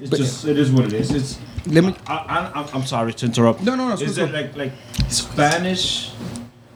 [0.00, 1.10] it's just, it is what it is.
[1.10, 3.62] It's, Let me- I, I, I'm- I'm sorry to interrupt.
[3.62, 4.72] No, no, no, Is it like like
[5.08, 6.10] Spanish?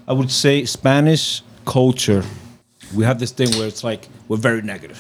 [0.09, 2.25] I would say Spanish culture.
[2.95, 4.99] We have this thing where it's like we're very negative,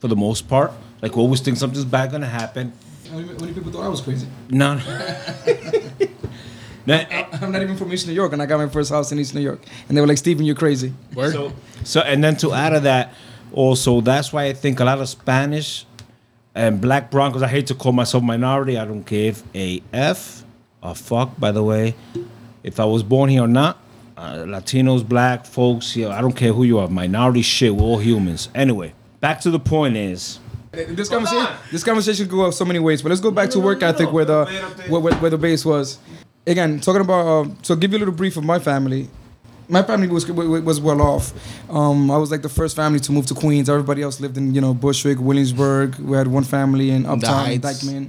[0.00, 0.72] for the most part.
[1.02, 2.72] Like we always think something's bad gonna happen.
[3.10, 4.26] How many people thought I was crazy?
[4.50, 4.74] No.
[6.86, 6.94] no
[7.40, 9.34] I'm not even from East New York, and I got my first house in East
[9.34, 9.60] New York.
[9.88, 10.92] And they were like, Steven, you're crazy.
[11.14, 11.52] So,
[11.84, 13.14] so and then to add to that,
[13.52, 15.86] also that's why I think a lot of Spanish
[16.58, 17.42] and Black Broncos.
[17.42, 18.76] I hate to call myself minority.
[18.76, 20.44] I don't give a f
[20.82, 21.38] a fuck.
[21.38, 21.94] By the way,
[22.64, 23.78] if I was born here or not,
[24.16, 26.88] uh, Latinos, Black folks, yeah, I don't care who you are.
[26.88, 27.74] Minority shit.
[27.76, 28.48] We're all humans.
[28.54, 30.40] Anyway, back to the point is.
[30.72, 33.82] This conversation, this conversation could go so many ways, but let's go back to work
[33.82, 34.44] ethic where the
[34.88, 35.98] where, where, where the base was.
[36.46, 39.08] Again, talking about uh, so give you a little brief of my family.
[39.68, 41.32] My family was was well off.
[41.70, 43.68] Um, I was like the first family to move to Queens.
[43.68, 45.96] Everybody else lived in you know Bushwick, Williamsburg.
[45.98, 47.66] We had one family in Uptown, Heights.
[47.84, 48.08] Dyckman,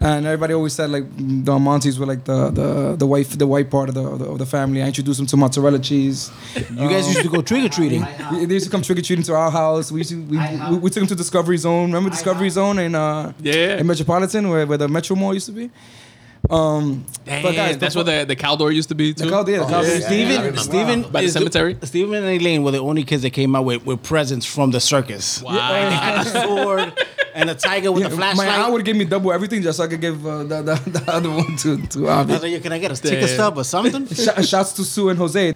[0.00, 3.70] and everybody always said like the Montes were like the the the white the white
[3.70, 4.82] part of the of the, family.
[4.82, 6.30] I introduced them to mozzarella cheese.
[6.56, 8.02] You guys used to go trick or treating.
[8.32, 9.92] They they used to come trick or treating to our house.
[9.92, 10.38] We used to, we,
[10.70, 11.86] we, we took them to Discovery Zone.
[11.92, 13.76] Remember Discovery Zone in uh Yeah.
[13.80, 15.70] in Metropolitan where, where the Metro Mall used to be.
[16.50, 19.24] Um, Damn, that's where the, the Caldor used to be too.
[19.24, 20.60] the Cal- yeah, the Cal- Steven, remember.
[20.60, 21.76] Steven, By the is cemetery?
[21.82, 24.80] Steven and Elaine were the only kids that came out with, with presents from the
[24.80, 25.42] circus.
[25.42, 25.52] Wow.
[25.54, 29.04] They had a sword and a tiger with Yeah, a my aunt would give me
[29.04, 32.08] double everything just so I could give uh, the, the, the other one to to
[32.08, 32.38] Avi.
[32.38, 34.06] like, can I get a ticket stub or something?
[34.06, 35.54] Sh- shouts to Sue and Jose.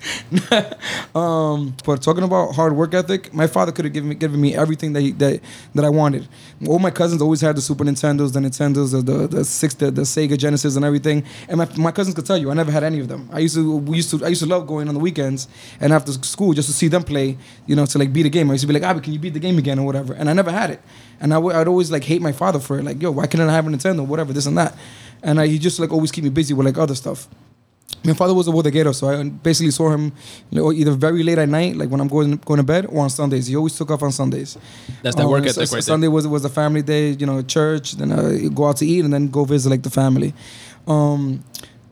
[1.14, 4.54] um, but talking about hard work ethic, my father could have given me given me
[4.56, 5.40] everything that he, that
[5.74, 6.28] that I wanted.
[6.66, 9.90] All my cousins always had the Super Nintendos, the Nintendos, the the, the six, the,
[9.90, 11.24] the Sega Genesis, and everything.
[11.48, 13.30] And my, my cousins could tell you, I never had any of them.
[13.32, 15.48] I used to we used to I used to love going on the weekends
[15.80, 17.38] and after school just to see them play.
[17.66, 18.50] You know, to like beat a game.
[18.50, 20.14] I used to be like, Abby, can you beat the game again or whatever?
[20.14, 20.80] And I never had it.
[21.20, 22.84] And I w- I'd always like hate my father for it.
[22.84, 24.06] Like, yo, why couldn't I have a Nintendo?
[24.06, 24.76] Whatever, this and that.
[25.22, 27.28] And I, he just like always keep me busy with like other stuff
[28.04, 30.12] my father was a bodeguero, so I basically saw him
[30.50, 33.02] you know, either very late at night, like when I'm going going to bed, or
[33.02, 33.46] on Sundays.
[33.46, 34.56] He always took off on Sundays.
[35.02, 35.82] That's that work Um, ethic right.
[35.82, 37.92] Sunday was was a family day, you know, church.
[37.92, 40.32] Then uh, go out to eat, and then go visit like the family.
[40.86, 41.42] Um,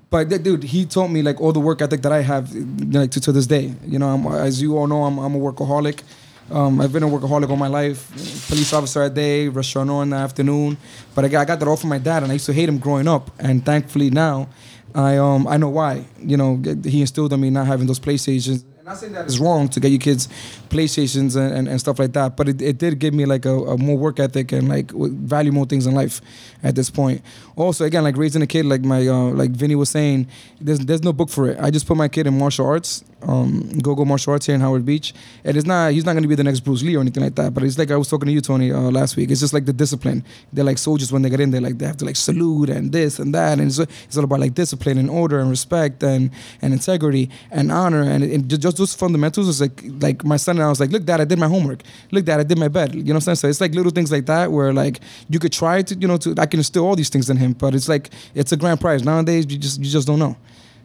[0.08, 2.54] but that dude, he taught me like all the work ethic that I have,
[2.94, 3.74] like to, to this day.
[3.84, 6.02] You know, I'm, as you all know, I'm, I'm a workaholic.
[6.50, 8.09] Um, I've been a workaholic all my life.
[8.48, 10.76] Police officer at day, restaurant in the afternoon.
[11.14, 12.68] But I got, I got that all from my dad, and I used to hate
[12.68, 13.30] him growing up.
[13.38, 14.48] And thankfully now,
[14.94, 16.04] I um I know why.
[16.20, 18.64] You know, he instilled in me not having those PlayStations.
[18.64, 20.28] And not saying that it's wrong to get your kids
[20.70, 23.50] PlayStations and, and, and stuff like that, but it, it did give me like a,
[23.50, 26.20] a more work ethic and like value more things in life
[26.62, 27.20] at this point.
[27.56, 30.28] Also, again, like raising a kid, like my uh, like Vinny was saying,
[30.61, 31.59] there's there's no book for it.
[31.61, 34.61] I just put my kid in martial arts, um, Go Go Martial Arts here in
[34.61, 37.22] Howard Beach, and it's not he's not gonna be the next Bruce Lee or anything
[37.22, 37.55] like that.
[37.55, 39.31] But it's like I was talking to you, Tony, uh, last week.
[39.31, 40.24] It's just like the discipline.
[40.52, 42.92] They're like soldiers when they get in there, like they have to like salute and
[42.92, 46.31] this and that, and it's, it's all about like discipline and order and respect and
[46.62, 49.48] and integrity and honor and, and just those fundamentals.
[49.48, 51.83] Is like like my son and I was like, look, Dad, I did my homework.
[52.11, 52.94] Look, Dad, I did my bed.
[52.94, 53.37] You know what I'm saying?
[53.37, 56.16] So it's like little things like that where like you could try to you know
[56.18, 58.81] to I can instill all these things in him, but it's like it's a grand
[58.81, 59.46] prize nowadays.
[59.48, 60.37] You just you just don't know.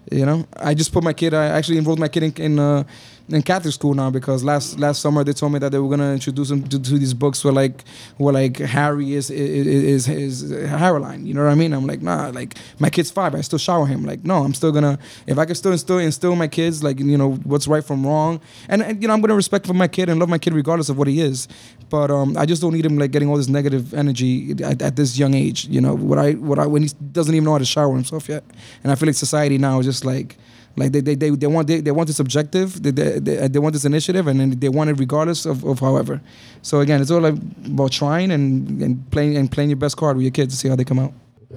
[0.09, 1.33] You know, I just put my kid.
[1.33, 2.83] I actually enrolled my kid in in, uh,
[3.31, 6.13] in Catholic school now because last last summer they told me that they were gonna
[6.13, 7.83] introduce him to, to these books where like
[8.17, 11.25] where like Harry is is is, is Haroline.
[11.25, 11.73] You know what I mean?
[11.73, 12.29] I'm like nah.
[12.29, 13.35] Like my kid's five.
[13.35, 14.05] I still shower him.
[14.05, 17.17] Like no, I'm still gonna if I can still instill instill my kids like you
[17.17, 20.09] know what's right from wrong, and, and you know I'm gonna respect for my kid
[20.09, 21.47] and love my kid regardless of what he is.
[21.89, 24.95] But um, I just don't need him like getting all this negative energy at, at
[24.95, 25.65] this young age.
[25.65, 28.29] You know what I what I when he doesn't even know how to shower himself
[28.29, 28.43] yet,
[28.83, 30.37] and I feel like society now is just like
[30.75, 33.59] like they they, they, they want they, they want this objective they, they, they, they
[33.59, 36.21] want this initiative and then they want it regardless of, of however
[36.61, 40.23] so again it's all about trying and, and playing and playing your best card with
[40.23, 41.13] your kids to see how they come out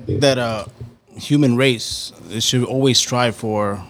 [0.07, 0.66] that uh,
[1.16, 3.85] human race should always strive for,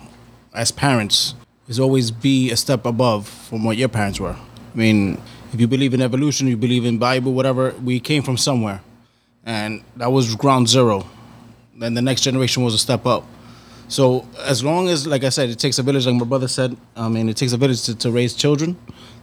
[0.54, 1.34] as parents,
[1.68, 4.36] is always be a step above from what your parents were.
[4.36, 5.20] I mean,
[5.52, 8.82] if you believe in evolution, you believe in Bible, whatever, we came from somewhere,
[9.44, 11.06] and that was ground zero.
[11.76, 13.26] Then the next generation was a step up.
[13.88, 16.76] So as long as, like I said, it takes a village, like my brother said.
[16.96, 18.76] I mean, it takes a village to, to raise children.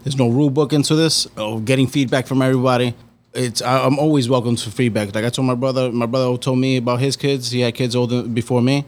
[0.03, 1.27] There's no rule book into this.
[1.37, 2.95] Or getting feedback from everybody.
[3.33, 5.15] It's I, I'm always welcome to feedback.
[5.15, 7.51] Like I told my brother, my brother told me about his kids.
[7.51, 8.85] He had kids older before me.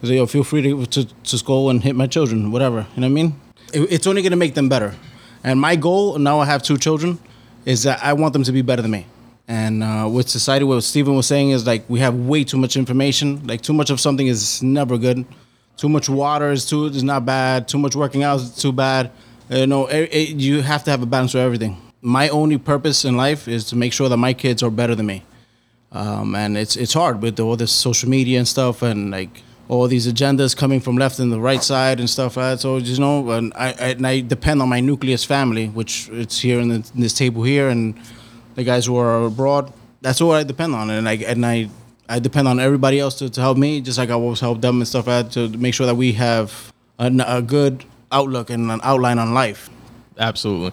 [0.00, 3.02] He said, "Yo, feel free to to, to school and hit my children, whatever." You
[3.02, 3.40] know what I mean?
[3.72, 4.94] It, it's only gonna make them better.
[5.44, 7.18] And my goal now, I have two children,
[7.66, 9.06] is that I want them to be better than me.
[9.48, 12.76] And uh, with society, what Stephen was saying is like we have way too much
[12.76, 13.46] information.
[13.46, 15.24] Like too much of something is never good.
[15.76, 17.68] Too much water is too is not bad.
[17.68, 19.10] Too much working out is too bad.
[19.50, 21.76] You know, it, it, you have to have a balance for everything.
[22.00, 25.06] My only purpose in life is to make sure that my kids are better than
[25.06, 25.24] me.
[25.90, 29.86] Um, and it's it's hard with all this social media and stuff, and like all
[29.88, 32.60] these agendas coming from left and the right side and stuff like that.
[32.60, 36.40] So you know, and I, I and I depend on my nucleus family, which it's
[36.40, 37.94] here in, the, in this table here, and
[38.54, 39.72] the guys who are abroad.
[40.00, 41.68] That's what I depend on, and I and I
[42.08, 44.76] I depend on everybody else to, to help me, just like I always help them
[44.80, 48.70] and stuff like that, to make sure that we have a, a good outlook and
[48.70, 49.70] an outline on life.
[50.18, 50.72] Absolutely.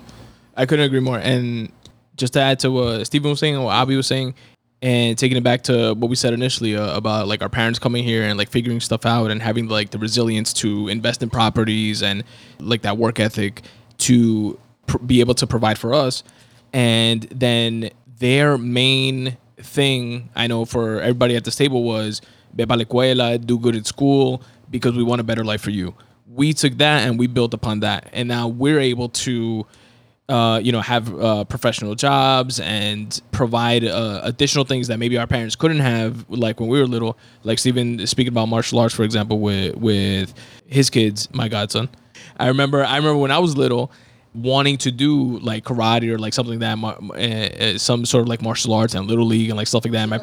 [0.57, 1.19] I couldn't agree more.
[1.19, 1.71] And
[2.17, 4.33] just to add to what Stephen was saying and what Abby was saying,
[4.81, 8.03] and taking it back to what we said initially uh, about like our parents coming
[8.03, 12.01] here and like figuring stuff out and having like the resilience to invest in properties
[12.01, 12.23] and
[12.59, 13.61] like that work ethic
[13.97, 16.23] to pr- be able to provide for us.
[16.73, 22.21] And then their main thing I know for everybody at this table was
[22.53, 25.71] ve pa la escuela, do good at school because we want a better life for
[25.71, 25.93] you.
[26.27, 29.65] We took that and we built upon that, and now we're able to,
[30.29, 35.25] uh, you know, have uh, professional jobs and provide uh, additional things that maybe our
[35.25, 37.17] parents couldn't have, like when we were little.
[37.43, 40.33] Like Stephen speaking about martial arts, for example, with with
[40.67, 41.89] his kids, my godson.
[42.37, 43.91] I remember, I remember when I was little
[44.33, 48.41] wanting to do like karate or like something like that, uh, some sort of like
[48.41, 50.01] martial arts and little league and like stuff like that.
[50.01, 50.17] And my,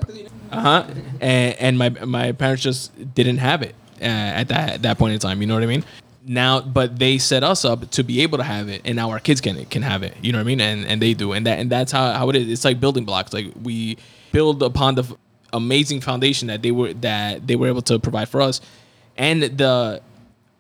[0.57, 0.87] uh huh,
[1.21, 5.19] and, and my my parents just didn't have it uh, at that that point in
[5.19, 5.41] time.
[5.41, 5.85] You know what I mean?
[6.29, 9.21] Now, but they set us up to be able to have it, and now our
[9.21, 10.15] kids can can have it.
[10.23, 10.61] You know what I mean?
[10.61, 12.49] And and they do, and that and that's how how it is.
[12.49, 13.33] It's like building blocks.
[13.33, 13.97] Like we
[14.33, 15.15] build upon the f-
[15.53, 18.61] amazing foundation that they were that they were able to provide for us,
[19.17, 20.03] and the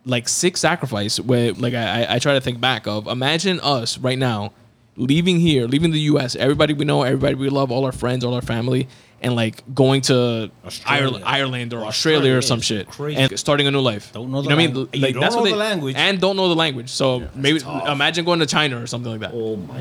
[0.06, 4.18] like sick sacrifice where like I, I- try to think back of imagine us right
[4.18, 4.52] now
[4.96, 8.32] leaving here leaving the us everybody we know everybody we love all our friends all
[8.34, 8.88] our family
[9.20, 11.02] and like going to Australia.
[11.02, 13.18] Ireland, Ireland or Australia Australia or some shit crazy.
[13.20, 15.14] and starting a new life Don't know you the know what I mean you like
[15.14, 15.96] don't that's know what they, the language.
[15.98, 19.32] and don't know the language so maybe imagine going to China or something like that
[19.34, 19.78] Oh my!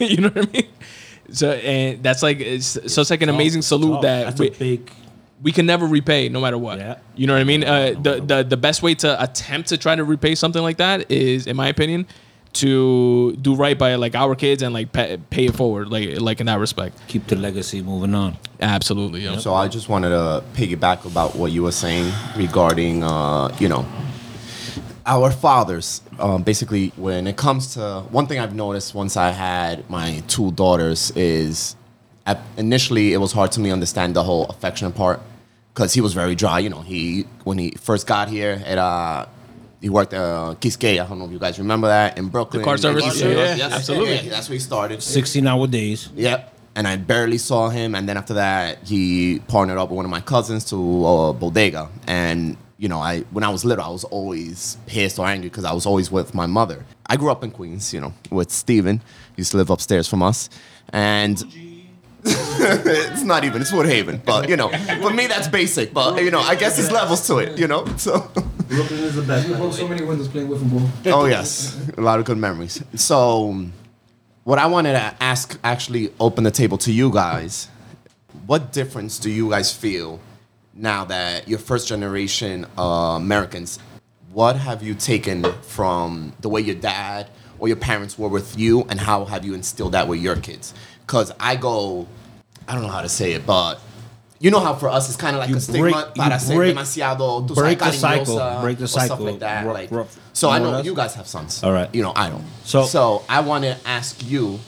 [0.04, 0.68] you know what I mean
[1.30, 4.90] so and that's like so it's such like an amazing salute that That's we, big.
[5.42, 6.78] We can never repay no matter what.
[6.78, 6.98] Yeah.
[7.14, 7.64] You know what I mean?
[7.64, 11.10] Uh, the, the the best way to attempt to try to repay something like that
[11.10, 12.06] is, in my opinion,
[12.54, 16.40] to do right by like our kids and like pay, pay it forward, like like
[16.40, 16.98] in that respect.
[17.06, 18.38] Keep the legacy moving on.
[18.60, 19.22] Absolutely.
[19.22, 19.38] You?
[19.38, 23.86] So I just wanted to piggyback about what you were saying regarding, uh, you know,
[25.04, 26.00] our fathers.
[26.18, 30.50] Um, basically, when it comes to one thing I've noticed once I had my two
[30.52, 31.76] daughters is,
[32.26, 35.20] at, initially it was hard to me understand the whole affection part
[35.72, 36.58] because he was very dry.
[36.58, 39.26] You know, he when he first got here at uh,
[39.80, 41.04] he worked at uh, Quisqueya.
[41.04, 42.64] I don't know if you guys remember that in Brooklyn.
[42.64, 43.04] car service?
[43.04, 43.72] Car Yeah, service, yeah, yes.
[43.72, 44.14] absolutely.
[44.16, 45.02] Yeah, that's where he started.
[45.02, 46.08] Sixteen hour days.
[46.14, 46.54] Yep.
[46.74, 47.94] And I barely saw him.
[47.94, 51.88] And then after that, he partnered up with one of my cousins to uh, Bodega.
[52.06, 55.64] And you know, I when I was little, I was always pissed or angry because
[55.64, 56.84] I was always with my mother.
[57.06, 58.98] I grew up in Queens, you know, with Steven.
[59.36, 60.50] He used to live upstairs from us,
[60.92, 61.42] and
[62.58, 64.68] it's not even it's Woodhaven, but you know,
[65.00, 65.92] for me that's basic.
[65.92, 67.84] But you know, I guess there's levels to it, you know.
[67.96, 68.20] So.
[68.68, 69.48] Brooklyn is the best.
[69.48, 70.88] We broke so many windows playing with ball.
[71.06, 72.82] Oh yes, a lot of good memories.
[72.94, 73.66] So,
[74.44, 77.68] what I wanted to ask, actually, open the table to you guys.
[78.46, 80.20] What difference do you guys feel
[80.74, 83.78] now that you're first generation uh, Americans?
[84.32, 88.82] What have you taken from the way your dad or your parents were with you,
[88.90, 90.74] and how have you instilled that with your kids?
[91.00, 92.06] Because I go,
[92.68, 93.80] I don't know how to say it, but.
[94.38, 96.38] You know how for us it's kind of like You a stigma break- you para
[96.38, 99.64] ser break- demasiado, tú break the cycle, break the or stuff cycle, like that.
[99.64, 100.14] rough- like, rough.
[100.34, 101.64] so I know know you guys have sons.
[101.64, 101.88] All right.
[101.94, 102.44] You know, I don't.
[102.64, 104.60] So- so I want to ask you.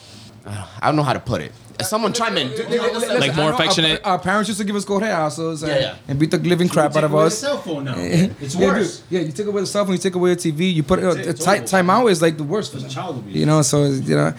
[0.46, 1.52] uh, I don't know how to put it.
[1.82, 2.48] Someone chime in.
[2.48, 3.20] Do- do you understand?
[3.20, 4.00] Like more affectionate?
[4.04, 5.94] Our, our parents used to give us correazos and, Yeah, yeah.
[6.08, 7.37] and beat the living crap out of us.
[7.37, 7.96] cell phone now.
[7.98, 9.02] Yeah, It's worse.
[9.11, 11.02] Yeah, you take away the cell phone, you take away the TV, you put it.
[11.02, 11.66] That's it, Uh, it's ti- over.
[11.66, 12.88] time out is like the worst for them.
[12.88, 13.37] child abuse.
[13.37, 14.32] You know, so you know,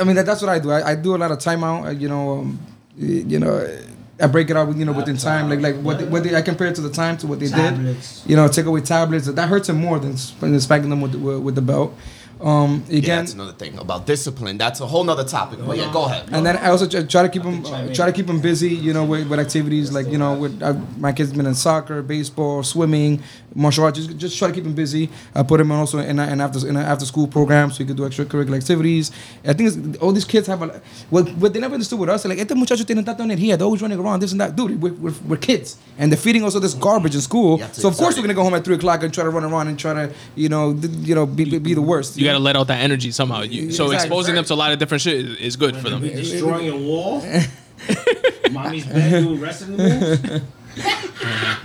[0.00, 0.70] I mean that, that's what I do.
[0.72, 1.86] I, I do a lot of timeout.
[1.86, 2.66] uh, You know, um, y-
[3.00, 3.78] you know.
[4.22, 5.48] I break it out, you know, within time.
[5.48, 7.48] Like, like what, they, what they, I compare it to the time to what they
[7.48, 8.20] Tablets.
[8.20, 8.30] did.
[8.30, 9.26] You know, take away tablets.
[9.26, 11.96] That hurts them more than sp- than spanking them with the, with, with the belt.
[12.42, 14.56] Um, Yeah, again, that's another thing about discipline.
[14.58, 15.58] That's a whole nother topic.
[15.66, 16.28] But yeah, go ahead.
[16.32, 17.94] and then I also try try to keep them chime in.
[17.94, 20.72] try to keep them busy, you know, with, with activities like you know, with uh,
[20.98, 23.22] my kids been in soccer, baseball, swimming,
[23.54, 23.98] martial arts.
[23.98, 25.10] Just, just try to keep them busy.
[25.34, 27.96] I put them also in an after in an after school program so you could
[27.98, 29.10] do extracurricular activities.
[29.44, 32.22] I think it's, all these kids have a what, what they never understood with us.
[32.22, 33.58] They're like, este muchacho tiene tanta energía.
[33.58, 34.56] They're always running around, this and that.
[34.56, 37.58] Dude, we're, we're, we're kids, and they're feeding also this garbage in school.
[37.58, 39.24] You have to So of course we're gonna go home at three o'clock and try
[39.24, 41.82] to run around and try to you know th- you know be, be, be the
[41.82, 42.16] worst.
[42.16, 43.42] You got to let out that energy somehow.
[43.42, 43.96] You, so Exactly.
[43.96, 46.02] exposing them to a lot of different shit is, is good for them.
[46.02, 47.20] Destroying a wall.
[48.50, 50.42] Mommy's bed doing wrestling moves.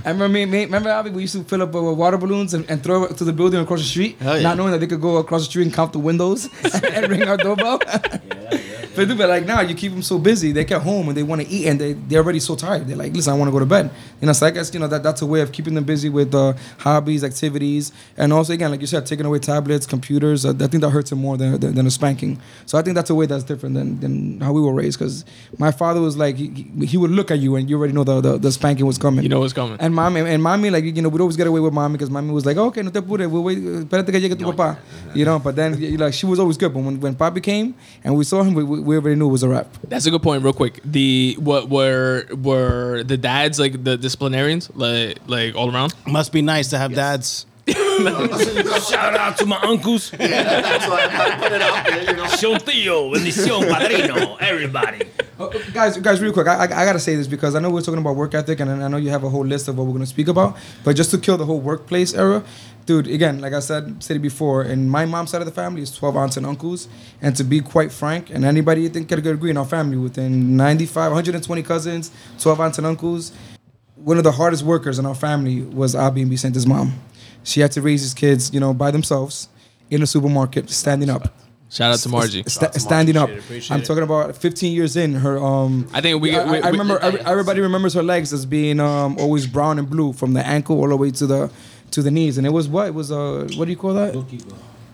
[0.06, 2.69] I remember, me, me, remember Abby, we used to fill up uh, water balloons and,
[2.69, 4.39] and throw it to the building across the street, yeah.
[4.41, 6.49] not knowing that they could go across the street and count the windows
[6.91, 7.80] and ring our doorbell.
[8.95, 11.23] But, dude, but like now, you keep them so busy, they get home and they
[11.23, 12.88] want to eat and they, they're already so tired.
[12.88, 13.91] They're like, listen, I want to go to bed.
[14.21, 16.10] You know, so I guess, you know, that, that's a way of keeping them busy
[16.10, 17.91] with uh, hobbies, activities.
[18.17, 20.45] And also, again, like you said, taking away tablets, computers.
[20.45, 22.39] Uh, I think that hurts them more than, than, than a spanking.
[22.65, 24.99] So I think that's a way that's different than, than how we were raised.
[24.99, 25.25] Because
[25.58, 26.47] my father was like, he,
[26.86, 29.21] he- would look at you and you already know the, the, the spanking was coming.
[29.23, 29.77] You know what's coming.
[29.79, 32.31] And mommy, and mommy, like you know, we'd always get away with mommy because mommy
[32.31, 34.77] was like, okay, no te apures, we'll wait, espérate que llegue tu papá,
[35.13, 35.38] you know.
[35.39, 36.73] But then, like she was always good.
[36.73, 39.32] But when when papi came and we saw him, we, we we already knew it
[39.32, 39.67] was a wrap.
[39.88, 40.43] That's a good point.
[40.43, 45.93] Real quick, the what were were the dads like the disciplinarians like like all around?
[46.06, 47.45] Must be nice to have dads.
[48.89, 50.12] Shout out to my uncles.
[50.12, 52.03] That's why I had to put it out there.
[52.03, 52.27] You know.
[52.27, 55.05] Son tío, bendición, padrino, everybody.
[55.39, 57.81] Uh, guys, guys, real quick, I, I, I gotta say this because I know we're
[57.81, 59.93] talking about work ethic, and I know you have a whole list of what we're
[59.93, 60.58] gonna speak about.
[60.84, 62.43] But just to kill the whole workplace era,
[62.86, 63.08] dude.
[63.08, 65.91] Again, like I said, said it before, in my mom's side of the family is
[65.95, 66.88] 12 aunts and uncles,
[67.21, 70.55] and to be quite frank, and anybody you think could agree in our family, within
[70.55, 73.31] 95, 120 cousins, 12 aunts and uncles,
[73.95, 76.93] one of the hardest workers in our family was Abi and Vicente's mom.
[77.45, 79.47] She had to raise his kids, you know, by themselves
[79.89, 81.34] in a supermarket, standing up.
[81.69, 82.43] Shout out to Margie.
[82.47, 83.29] Sta- standing up.
[83.29, 83.86] Appreciate it, appreciate I'm it.
[83.86, 85.38] talking about 15 years in her.
[85.38, 86.99] Um, I think we- I, we- I we- remember.
[86.99, 90.77] every- everybody remembers her legs as being um, always brown and blue from the ankle
[90.79, 91.49] all the way to the
[91.91, 92.88] to the knees, and it was what?
[92.88, 94.13] It was uh, what do you call that?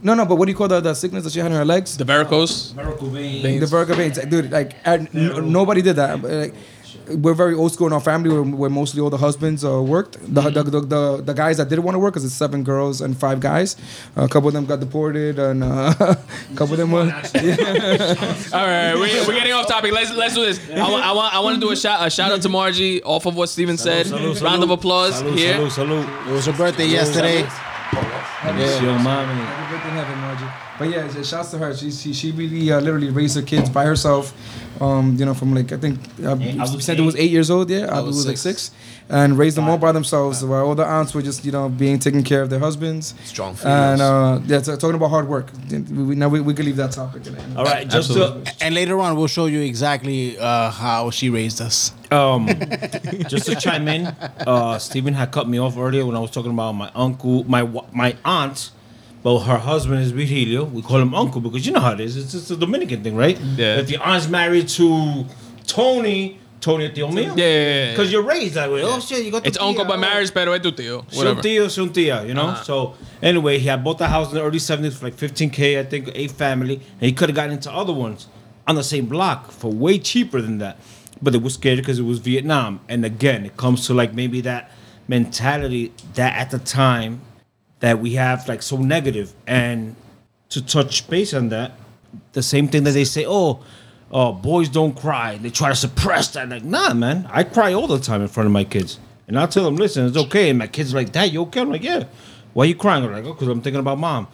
[0.03, 1.65] No, no, but what do you call the, the sickness that she had in her
[1.65, 1.95] legs?
[1.95, 2.73] The varicose.
[2.75, 3.59] Miracle vein.
[3.59, 4.49] The vertigo veins, dude.
[4.51, 6.21] Like, and n- nobody did that.
[6.23, 6.55] Like,
[7.09, 10.13] we're very old school in our family, where, where mostly all the husbands uh, worked.
[10.33, 13.01] The, the, the, the the guys that didn't want to work, because it's seven girls
[13.01, 13.75] and five guys.
[14.15, 17.01] a couple of them got deported, and uh, a couple of them were.
[18.53, 19.91] All right, we, we're getting off topic.
[19.91, 20.59] Let's let's do this.
[20.71, 23.01] I want I want I want to do a shout a shout out to Margie
[23.03, 24.05] off of what Steven said.
[24.05, 25.55] Salud, Round of applause Salud, here.
[25.55, 26.27] Salud, salud.
[26.27, 27.43] It was her birthday yesterday.
[28.41, 29.33] Bendición, mami.
[29.35, 30.70] Happy birthday heaven, Margie.
[30.81, 31.75] But yeah, just shouts to her.
[31.75, 34.33] She she, she really uh, literally raised her kids by herself.
[34.81, 37.29] Um, you know, from like I think uh, Eight- I was said it was eight
[37.29, 37.69] years old.
[37.69, 38.63] Yeah, I was was like six.
[38.71, 38.75] six,
[39.09, 40.43] and raised them all by themselves.
[40.43, 43.13] While all the aunts were just you know being taken care of their husbands.
[43.25, 44.01] Strong females.
[44.01, 45.51] And uh, yeah, talking about hard work.
[45.69, 47.21] We, we, now we, we can leave that topic.
[47.55, 48.43] All right, just Absolutely.
[48.45, 51.91] to And later on, we'll show you exactly uh, how she raised us.
[52.11, 52.47] um,
[53.33, 56.51] just to chime in, uh, Stephen had cut me off earlier when I was talking
[56.57, 57.61] about my uncle, my
[57.93, 58.71] my aunt,
[59.23, 60.63] but her husband is Virgilio.
[60.63, 62.17] We call him uncle because you know how it is.
[62.17, 63.39] It's just a Dominican thing, right?
[63.39, 63.77] Yeah.
[63.77, 65.25] If your aunt's married to
[65.67, 67.35] Tony, Tony tío mío.
[67.35, 67.91] Yeah, yeah, yeah.
[67.91, 68.83] Because you're raised that way.
[68.83, 69.45] Oh shit, you got.
[69.45, 69.97] It's tu uncle by oh.
[69.97, 71.03] marriage, pero es tu tío.
[71.15, 71.41] Whatever.
[71.41, 72.49] tío, son tía, you know?
[72.49, 72.63] Uh-huh.
[72.63, 75.83] So, anyway, he had bought the house in the early 70s for like 15K, I
[75.83, 76.75] think, eight family.
[76.75, 78.27] And he could have gotten into other ones
[78.67, 80.77] on the same block for way cheaper than that.
[81.21, 82.79] But they were scared because it was Vietnam.
[82.89, 84.71] And again, it comes to like maybe that
[85.07, 87.21] mentality that at the time
[87.81, 89.33] that we have like so negative.
[89.45, 89.95] And
[90.49, 91.73] to touch base on that
[92.33, 93.63] the same thing that they say oh
[94.11, 95.37] oh boys don't cry.
[95.37, 96.49] They try to suppress that.
[96.49, 97.27] Like nah man.
[97.29, 98.99] I cry all the time in front of my kids.
[99.27, 100.49] And i'll tell them listen it's okay.
[100.49, 101.61] And my kids are like dad you okay?
[101.61, 102.05] I'm like yeah.
[102.53, 103.03] Why are you crying?
[103.03, 104.27] I'm like oh because i'm thinking about mom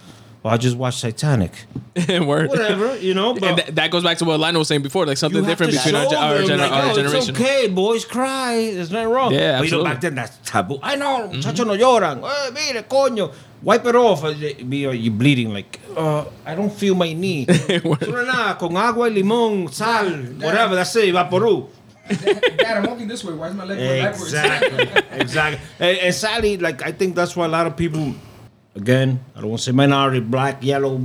[0.43, 1.65] well i just watched titanic
[2.09, 2.49] Word.
[2.49, 5.05] whatever you know but And th- that goes back to what Lionel was saying before,
[5.05, 7.29] like something different between our, show our, them, gener- like, our oh, generation.
[7.31, 8.71] It's okay, boys cry.
[8.73, 9.33] There's nothing wrong.
[9.33, 9.59] Yeah, absolutely.
[9.59, 9.89] But you know, absolutely.
[9.89, 10.79] back then that's taboo.
[10.83, 12.17] I know, muchachos no lloran.
[12.23, 13.33] Eh, mire, coño.
[13.63, 14.21] Wipe it off.
[14.69, 17.47] Be- You're bleeding like, uh, I don't feel my knee.
[17.47, 20.75] Solo nada, con agua y limón, sal, whatever.
[20.75, 21.67] That's it, vaporú.
[22.07, 23.33] Dad, I'm walking this way.
[23.33, 24.33] Why is my leg going backwards?
[24.33, 25.59] Exactly, exactly.
[25.79, 28.13] And, and sadly, like I think that's why a lot of people,
[28.77, 31.01] again, I don't want to say minority, black, yellow,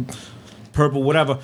[0.72, 1.38] purple, whatever,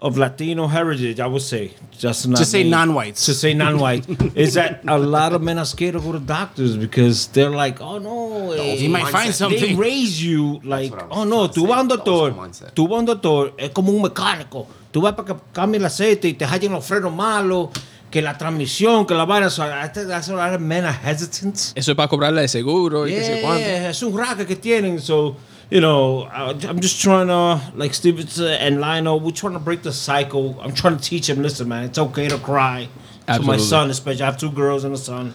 [0.00, 3.24] of Latino heritage, I would say, just not To say non-whites.
[3.26, 4.06] To say non-white
[4.36, 7.80] is that a lot of men are scared to go to doctors because they're like,
[7.80, 9.60] oh no, eh, he might find something.
[9.60, 12.32] They raise you like, oh no, tú vas a un doctor,
[12.74, 14.66] tú vas a un doctor, es como un mecánico.
[14.92, 17.70] Tú vas para que cambie el aceite y te hallen los frenos malos,
[18.10, 19.50] que la transmisión, que la vaina.
[19.50, 21.56] So that's a lot of men are hesitant.
[21.74, 23.64] Eso es para cobrarle de seguro y qué sé cuánto.
[23.64, 25.00] Yeah, es un racket que tienen.
[25.00, 25.34] So,
[25.70, 29.82] you know, I- I'm just trying to, like Stevenson and Lionel, we're trying to break
[29.82, 30.58] the cycle.
[30.62, 32.88] I'm trying to teach him, listen, man, it's okay to cry.
[33.26, 35.32] To my son, especially, I have two girls and a son.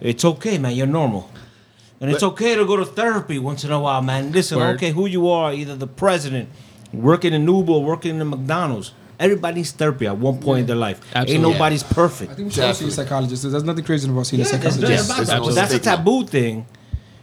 [0.00, 1.30] It's okay, man, you're normal.
[2.00, 4.30] And it's okay to go to therapy once in a while, man.
[4.32, 4.80] Listen, I Word.
[4.80, 6.48] don't who you are, either the president,
[6.92, 8.92] working in Uber, or working in McDonald's.
[9.20, 11.00] Everybody needs therapy at one point in their life.
[11.12, 11.34] Absolutely.
[11.34, 12.30] Ain't nobody's perfect.
[12.32, 13.42] I think we should all see a psychologist.
[13.50, 15.08] There's nothing crazy about seeing a Yeah, there's psychologist.
[15.08, 15.40] nothing about There's that.
[15.40, 16.66] no that's a taboo thing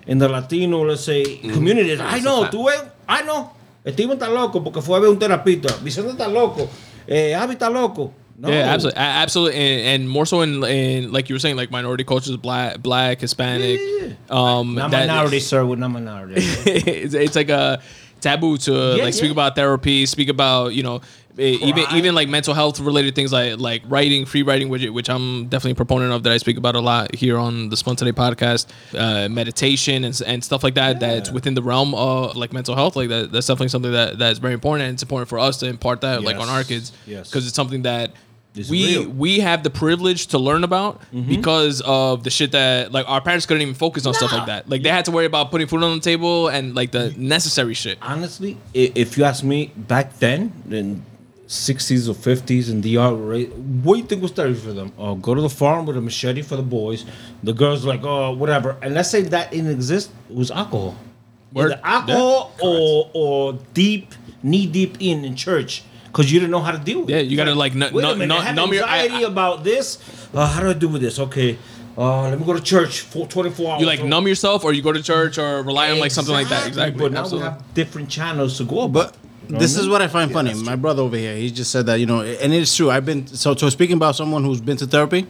[0.08, 1.94] in the Latino, let's say, community.
[2.00, 3.52] I It's know, tú ves, I know.
[3.88, 5.74] Steven está loco porque fue a ver un terapista.
[5.84, 6.68] Vicente está loco.
[7.08, 8.12] Eh, Javi está loco.
[8.38, 8.50] No.
[8.50, 12.04] Yeah, absolutely, absolutely, and, and more so in, in like you were saying, like minority
[12.04, 13.80] cultures, black, black, Hispanic.
[13.80, 15.64] Yeah, Um, Not that- minority, sir.
[15.66, 16.34] We're not minority.
[16.66, 17.82] it's, it's like a
[18.22, 19.32] taboo to Yeah, like speak yeah.
[19.32, 21.02] about therapy, speak about you know
[21.38, 25.10] e- even even like mental health related things like like writing, free writing, which which
[25.10, 27.96] I'm definitely a proponent of that I speak about a lot here on the Spun
[27.96, 31.00] Today podcast, uh, meditation and, and stuff like that.
[31.00, 32.96] That's within the realm of like mental health.
[32.96, 35.68] Like that, that's definitely something that that's very important, and it's important for us to
[35.68, 36.68] impart that like on our Yes.
[36.68, 37.30] kids, Yes.
[37.30, 38.12] because it's something that.
[38.58, 39.04] It's we real.
[39.04, 39.18] Mm-hmm.
[39.18, 43.46] we have the privilege to learn about because of the shit that like our parents
[43.46, 44.70] couldn't even focus on stuff like that.
[44.70, 47.74] Like they had to worry about putting food on the table and like the necessary
[47.74, 47.98] shit.
[48.02, 51.04] Honestly, if you ask me, back then, in
[51.48, 54.92] 60s or 50s in DR, right, what do you think was therapy for them?
[54.98, 57.06] Oh, go to the farm with a machete for the boys.
[57.44, 58.78] The girls like, oh, whatever.
[58.82, 60.98] And let's say that didn't exist, it was alcohol.
[61.54, 61.74] Word.
[61.74, 65.84] Either alcohol or or deep, knee deep in in church.
[66.16, 67.28] Because you didn't know how to deal with Yeah, it.
[67.28, 69.26] you gotta, It's like, nu- wait a minute, nu- I have numb your- I- anxiety
[69.26, 69.98] about this.
[70.34, 71.20] Uh, how do I do with this?
[71.20, 71.58] Okay,
[71.98, 73.82] uh, let me go to church for 24 hours.
[73.82, 76.48] You like numb yourself, or you go to church, or rely on like something like
[76.48, 76.68] that.
[76.68, 77.02] Exactly.
[77.04, 77.50] But now Absolutely.
[77.50, 78.88] we have different channels to go.
[78.88, 79.18] But
[79.50, 79.60] about.
[79.60, 80.54] this is what I find funny.
[80.54, 82.90] My brother over here, he just said that you know, and it's true.
[82.90, 85.28] I've been so so speaking about someone who's been to therapy.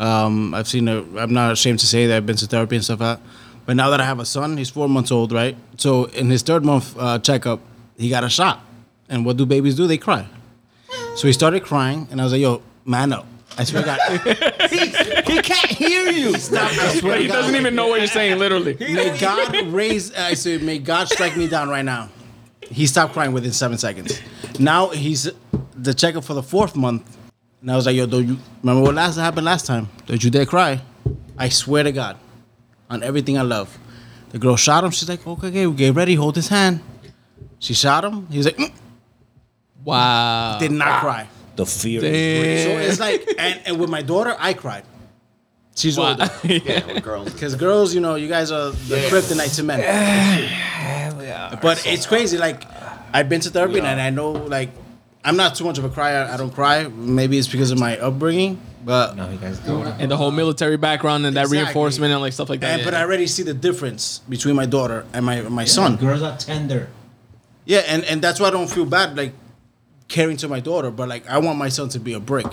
[0.00, 0.88] Um, I've seen.
[0.88, 3.26] A, I'm not ashamed to say that I've been to therapy and stuff like that.
[3.66, 5.54] But now that I have a son, he's four months old, right?
[5.76, 7.60] So in his third month uh, checkup,
[7.98, 8.64] he got a shot.
[9.12, 9.86] And what do babies do?
[9.86, 10.26] They cry.
[11.16, 13.26] So he started crying, and I was like, "Yo, man up."
[13.58, 14.70] I swear to God.
[14.70, 14.86] he,
[15.34, 16.38] he can't hear you.
[16.38, 16.70] Stop.
[16.72, 17.34] I swear to He God.
[17.34, 18.74] doesn't even know what you're saying, literally.
[18.80, 20.14] May God raise.
[20.14, 22.08] I say, may God strike me down right now.
[22.62, 24.18] He stopped crying within seven seconds.
[24.58, 25.30] Now he's
[25.76, 27.04] the checkup for the fourth month,
[27.60, 29.90] and I was like, "Yo, don't you remember what last happened last time?
[30.06, 30.80] Don't you dare cry."
[31.36, 32.16] I swear to God,
[32.88, 33.78] on everything I love.
[34.30, 34.90] The girl shot him.
[34.90, 36.14] She's like, "Okay, okay, we get ready.
[36.14, 36.80] Hold his hand."
[37.58, 38.26] She shot him.
[38.30, 38.72] He was like, "Mm,"
[39.84, 40.58] Wow.
[40.58, 41.28] did not cry.
[41.56, 42.00] The fear.
[42.04, 42.64] Is.
[42.64, 44.84] So it's like, and, and with my daughter, I cried.
[45.74, 46.10] She's Wow.
[46.10, 46.30] older.
[46.44, 47.32] Yeah, with girls.
[47.32, 49.80] Because girls, you know, you guys are the kryptonite to men.
[49.80, 52.38] Hell yeah, but it's crazy.
[52.38, 52.62] Like,
[53.12, 54.70] I've been to therapy and I know, like,
[55.24, 56.28] I'm not too much of a crier.
[56.30, 56.88] I don't cry.
[56.88, 58.60] Maybe it's because of my upbringing.
[58.84, 59.86] But No, you guys don't.
[60.00, 61.58] and the whole military background and that Exactly.
[61.62, 62.80] reinforcement and like stuff like that.
[62.80, 65.94] and, but I already see the difference between my daughter and my my son.
[65.96, 66.88] Girls are tender.
[67.64, 69.32] Yeah, and, and that's why I don't feel bad like
[70.16, 70.90] caring to my daughter.
[70.98, 72.46] But like, I want my son to be a brick,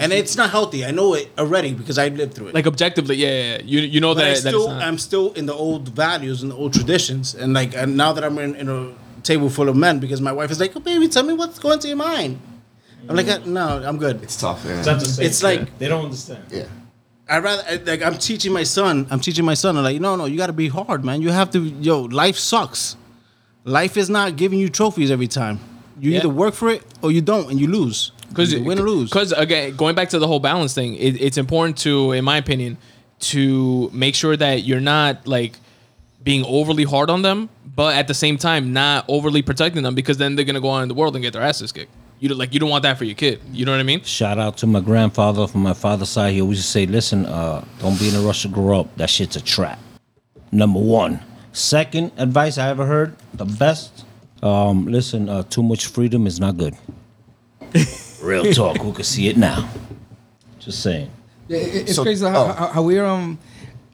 [0.00, 0.80] and it's not healthy.
[0.84, 2.54] I know it already because I lived through it.
[2.58, 3.62] like objectively, yeah, yeah, yeah.
[3.72, 4.82] You you know But that, I that still, it's not.
[4.88, 8.24] I'm still in the old values and the old traditions, and like, and now that
[8.24, 8.80] I'm in, in a
[9.22, 11.78] table full of men, because my wife is like, "Oh, baby, tell me what's going
[11.80, 12.32] to your mind."
[13.08, 14.60] I'm like, "Uh, "No, I'm good." It's tough.
[14.66, 14.78] Yeah.
[14.78, 15.24] It's not the.
[15.26, 16.44] It's like- they don't understand.
[16.50, 16.66] yeah.
[17.26, 19.06] I rather like I'm teaching my son.
[19.10, 19.70] I'm teaching my son.
[19.78, 21.22] I'm like, no, no, you got to be hard, man.
[21.22, 21.58] You have to.
[21.88, 22.96] Yo, life sucks.
[23.64, 25.58] Life is not giving you trophies every time.
[26.00, 26.18] You Yeah.
[26.18, 28.12] either work for it or you don't, and you lose.
[28.28, 29.10] Because you win or lose.
[29.10, 32.36] Because again, going back to the whole balance thing, it, it's important to, in my
[32.36, 32.76] opinion,
[33.20, 35.58] to make sure that you're not like
[36.22, 40.16] being overly hard on them, but at the same time not overly protecting them because
[40.18, 41.90] then they're gonna go out in the world and get their asses kicked.
[42.20, 43.40] You don't- like you don't want that for your kid.
[43.52, 44.02] You know what I mean?
[44.02, 46.32] Shout out to my grandfather from my father's side.
[46.32, 48.96] He always used to say, "Listen, uh, don't be in a rush to grow up.
[48.96, 49.78] That shit's a trap."
[50.50, 51.20] Number one.
[51.52, 54.03] Second advice I ever heard, the best.
[54.44, 56.74] Um, listen, uh, too much freedom is not good.
[58.22, 58.76] Real talk.
[58.76, 59.66] Who can see it now?
[60.58, 61.10] Just saying.
[61.48, 62.52] Yeah, it- it's So- crazy how, oh.
[62.52, 63.38] how, how we're um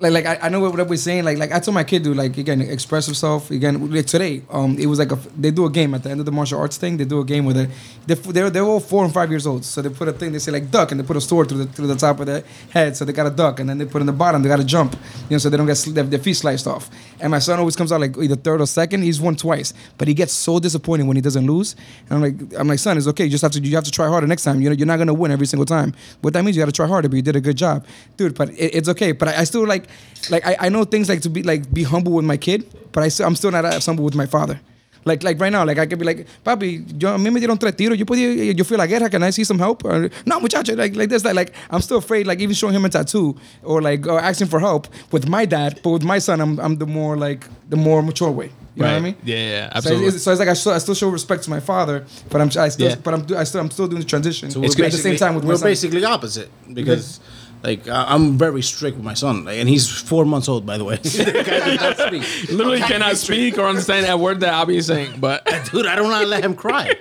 [0.00, 1.24] like like I, I know what, what we're saying.
[1.24, 3.50] Like like I told my kid to like again express himself.
[3.50, 6.20] Again like today um it was like a they do a game at the end
[6.20, 6.96] of the martial arts thing.
[6.96, 7.70] They do a game with it
[8.06, 9.64] they're they're, they're all four and five years old.
[9.64, 11.64] So they put a thing they say like duck and they put a sword through
[11.64, 12.96] the through the top of their head.
[12.96, 14.64] So they got a duck and then they put in the bottom they got to
[14.64, 14.94] jump.
[15.28, 16.90] You know so they don't get their, their feet sliced off.
[17.20, 19.02] And my son always comes out like either third or second.
[19.02, 19.74] He's won twice.
[19.98, 21.76] But he gets so disappointed when he doesn't lose.
[22.08, 23.24] And I'm like I'm like son it's okay.
[23.24, 24.60] You just have to you have to try harder next time.
[24.62, 25.94] You know you're not gonna win every single time.
[26.22, 27.84] What that means you got to try harder but you did a good job.
[28.16, 29.12] Dude but it, it's okay.
[29.12, 29.89] But I, I still like
[30.30, 33.02] like I, I know things like to be like be humble with my kid but
[33.02, 34.60] I still, I'm still not as humble with my father
[35.04, 37.58] like like right now, like I could be like, papi, yo a mí me dieron
[37.58, 39.84] tres tiros, yo podía, yo fui a la guerra, can I see some help?
[39.84, 42.84] Or, no, muchacho, like like this, like, like I'm still afraid, like even showing him
[42.84, 46.40] a tattoo or like or asking for help with my dad, but with my son,
[46.40, 48.50] I'm I'm the more like the more mature way.
[48.76, 49.16] You know what I mean?
[49.24, 50.06] Yeah, yeah, So absolutely.
[50.06, 52.48] it's, so it's like I still, I still show respect to my father, but I'm
[52.58, 52.96] I still Yeah.
[53.02, 54.50] but I'm I still I'm still doing the transition.
[54.50, 57.20] So at the same time with my we're basically opposite because
[57.62, 60.78] like I- I'm very strict with my son, like, and he's four months old, by
[60.78, 60.96] the way.
[60.96, 62.50] The guy does not speak.
[62.50, 66.08] Literally cannot speak or understand a word that Abby is saying, but dude, I don't
[66.10, 66.94] want to let him cry.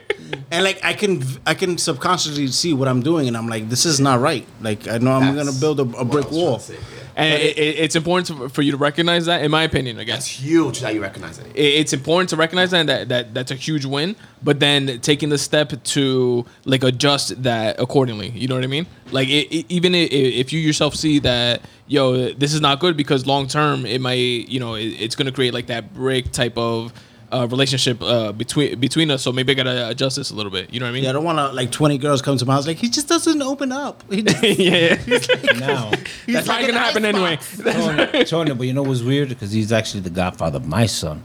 [0.51, 3.85] And like I can, I can subconsciously see what I'm doing, and I'm like, this
[3.85, 4.45] is not right.
[4.61, 6.59] Like I know I'm That's gonna build a, a brick wall.
[6.59, 6.79] say, yeah.
[7.15, 9.43] and it, it, it's important to, for you to recognize that.
[9.43, 11.47] In my opinion, again, That's huge that you recognize it.
[11.55, 15.29] it- it's important to recognize that, that that that's a huge win but then taking
[15.29, 19.65] the step to like adjust that accordingly you know what i mean like it, it-
[19.69, 20.07] even i- i-
[20.41, 24.47] if you yourself see that yo this is not good because long term it might
[24.49, 26.93] you know it, it's going to create like that break type of
[27.31, 30.73] uh, relationship uh, between between us so maybe i gotta adjust this a little bit
[30.73, 32.45] you know what i mean Yeah, I don't want to like 20 girls come to
[32.45, 34.03] my house like he just doesn't open up.
[34.11, 35.17] He just- yeah, yeah.
[35.59, 35.91] Now,
[36.27, 39.29] that's probably gonna happen anyway Tony, Tony, but you know what's weird?
[39.29, 41.21] Because he's actually the godfather of my son.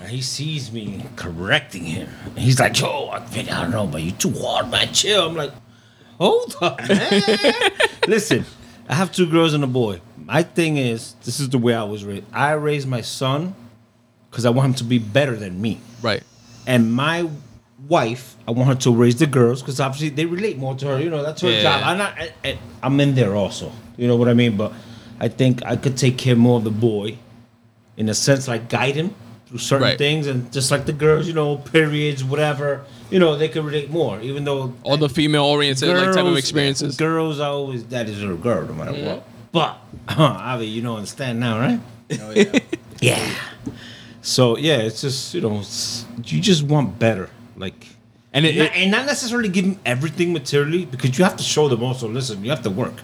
[0.00, 2.08] And he sees me correcting him.
[2.36, 4.92] He's like, yo, I, I don't know, but you too hard, man.
[4.94, 5.28] Chill.
[5.28, 5.52] I'm like,
[6.18, 7.22] hold up, man.
[8.06, 8.44] Listen,
[8.88, 10.00] I have two girls and a boy.
[10.16, 12.24] My thing is, this is the way I was raised.
[12.32, 13.54] I raised my son
[14.30, 15.80] because I want him to be better than me.
[16.02, 16.22] right
[16.66, 17.28] And my
[17.88, 21.00] wife, I want her to raise the girls because obviously they relate more to her.
[21.00, 21.62] You know, that's her Yeah.
[21.62, 21.82] job.
[21.84, 22.12] I'm not.
[22.18, 23.72] I, I, I'm in there also.
[23.96, 24.56] You know what I mean?
[24.56, 24.72] But
[25.20, 27.18] I think I could take care more of the boy,
[27.96, 29.14] in a sense, like guide him
[29.46, 29.98] through certain Right.
[29.98, 32.84] things, and just like the girls, you know, periods, whatever.
[33.10, 36.36] You know, they could relate more, even though all the female oriented like type of
[36.36, 39.24] experiences Girls are always that is a girl, no matter what.
[39.50, 39.78] But
[40.08, 41.80] huh, Avi, you don't understand now, right?
[42.20, 42.58] Oh, yeah.
[43.00, 43.34] Yeah.
[44.22, 47.86] So yeah, it's just you know, it's, you just want better, like,
[48.34, 51.42] And it- not, it- and not necessarily give them everything materially because you have to
[51.44, 52.08] show them also.
[52.08, 52.94] Listen, you have to work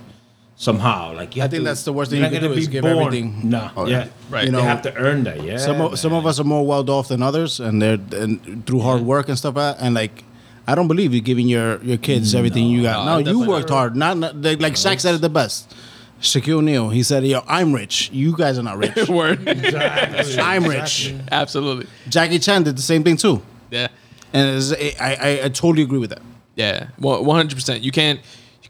[0.56, 1.14] somehow.
[1.14, 2.82] Like you have think to- that's the worst thing you can do is be give
[2.82, 3.48] born- everything.
[3.50, 4.08] No, Oh, yeah, yeah.
[4.30, 4.44] Right.
[4.46, 5.42] You know, You they have to earn that.
[5.42, 8.66] Yeah, some of, some of us are more well off than others, and they're and
[8.66, 9.56] through hard work and stuff.
[9.56, 10.24] Like that, and like,
[10.66, 13.04] I don't believe you're giving your your kids everything you got.
[13.04, 13.74] No, No, you worked not.
[13.76, 13.96] hard.
[13.96, 15.74] Not, not like, like Shaq said it the best.
[16.20, 18.08] Shaquille O'Neal, he said, "Yo, I'm rich.
[18.12, 19.08] You guys are not rich.
[19.08, 20.38] word Exactly.
[20.40, 23.88] I'm rich." absolutely Jackie Chan did the same thing too, yeah
[24.32, 26.22] and it's, I, I I totally agree with that.
[26.56, 27.82] Yeah, one hundred percent.
[27.82, 28.20] You can't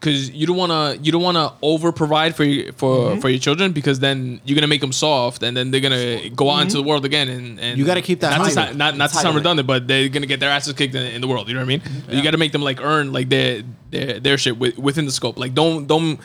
[0.04, 3.20] because you don't want to you don't want to over provide for your, for Mm-hmm.
[3.20, 6.50] for your children because then you're gonna make them soft and then they're gonna go
[6.50, 7.78] out into the world again and, and Mm-hmm.
[7.80, 8.50] You gotta keep that not to, high.
[8.50, 9.36] sound, not, not to sound Entitlement.
[9.38, 11.64] redundant but they're gonna get their asses kicked in, in the world you know what
[11.72, 15.06] I mean you got to make them like earn like their their, their shit within
[15.06, 16.20] the scope like don't don't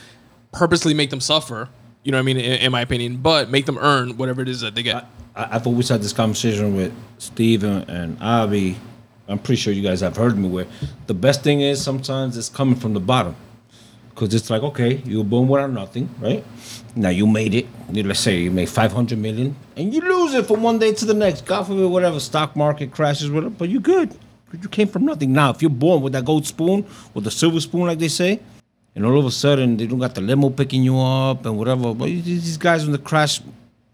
[0.51, 1.69] purposely make them suffer
[2.03, 4.49] you know what I mean in, in my opinion but make them earn whatever it
[4.49, 5.05] is that they get
[5.35, 8.77] I, I've always had this conversation with Steve and, and Avi.
[9.27, 10.65] I'm pretty sure you guys have heard me where
[11.05, 13.35] the best thing is sometimes it's coming from the bottom.
[14.19, 16.43] Because it's like, okay, you born without nothing, right?
[16.93, 17.67] Now you made it.
[17.89, 21.13] Let's say you made 500 million and you lose it from one day to the
[21.13, 21.45] next.
[21.45, 24.13] God forbid, whatever, stock market crashes, whatever, but you're good.
[24.61, 25.31] You came from nothing.
[25.31, 28.41] Now, if you're born with that gold spoon or the silver spoon, like they say,
[28.93, 31.93] and all of a sudden they don't got the limo picking you up and whatever,
[31.93, 33.39] but these guys, when the crash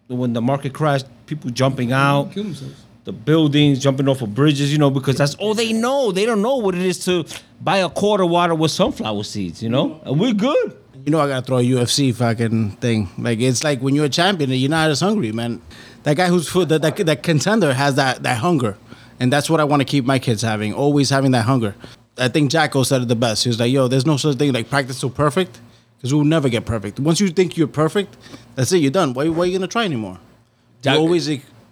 [0.07, 2.84] when the market crashed, people jumping out, Kill themselves.
[3.05, 6.11] The buildings jumping off of bridges, you know, because that's all they know.
[6.11, 7.23] They don't know what it is to
[7.61, 10.75] buy a quart of water with sunflower seeds, you know, and we're good.
[11.05, 13.09] You know, I gotta throw a UFC fucking thing.
[13.19, 15.61] Like it's like when you're a champion and you're not as hungry, man.
[16.01, 18.75] That guy who's food, that, that that contender has that that hunger,
[19.19, 20.73] and that's what I want to keep my kids having.
[20.73, 21.75] Always having that hunger.
[22.17, 23.43] I think Jocko said it the best.
[23.43, 25.59] He was like, "Yo, there's no such thing like practice so perfect.
[25.97, 26.99] because we'll never get perfect.
[26.99, 28.17] Once you think you're perfect,
[28.55, 28.77] that's it.
[28.77, 29.13] You're done.
[29.13, 30.17] Why, why are you gonna try anymore?
[30.83, 31.27] You're always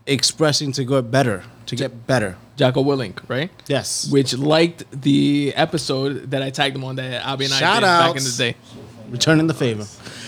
[0.05, 2.37] expressing to go better, to get better.
[2.55, 3.49] Jocko Willink, right?
[3.67, 4.09] Yes.
[4.11, 7.87] Which liked the episode that I tagged him on that Abby and I Shout did
[7.87, 8.55] back in the day.
[9.09, 9.85] Returning the favor.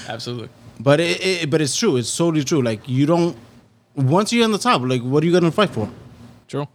[0.08, 0.50] Absolutely.
[0.80, 1.98] But it, it, but it's true.
[1.98, 2.62] It's totally true.
[2.62, 3.38] Like you don't.
[3.96, 5.90] Once you're on the top, like what are you gonna fight for?
[6.48, 6.68] True.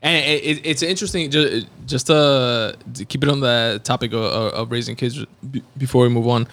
[0.00, 4.24] And it, it, it's interesting, just, just to, to keep it on the topic of,
[4.24, 6.48] of of raising kids b- before we move on.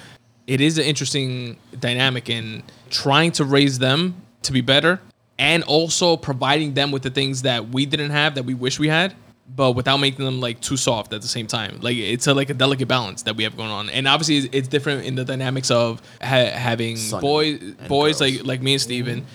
[0.46, 5.00] It is an interesting dynamic in trying to raise them to be better
[5.40, 8.90] and also providing them with the things that we didn't have that we wish we
[8.90, 9.16] had,
[9.56, 11.80] but without making them like too soft at the same time.
[11.82, 13.90] Like it's a, like a delicate balance that we have going on.
[13.90, 18.22] And obviously it's, it's different in the dynamics of ha- having Son boys, boys girls.
[18.22, 19.26] like like me and Steven.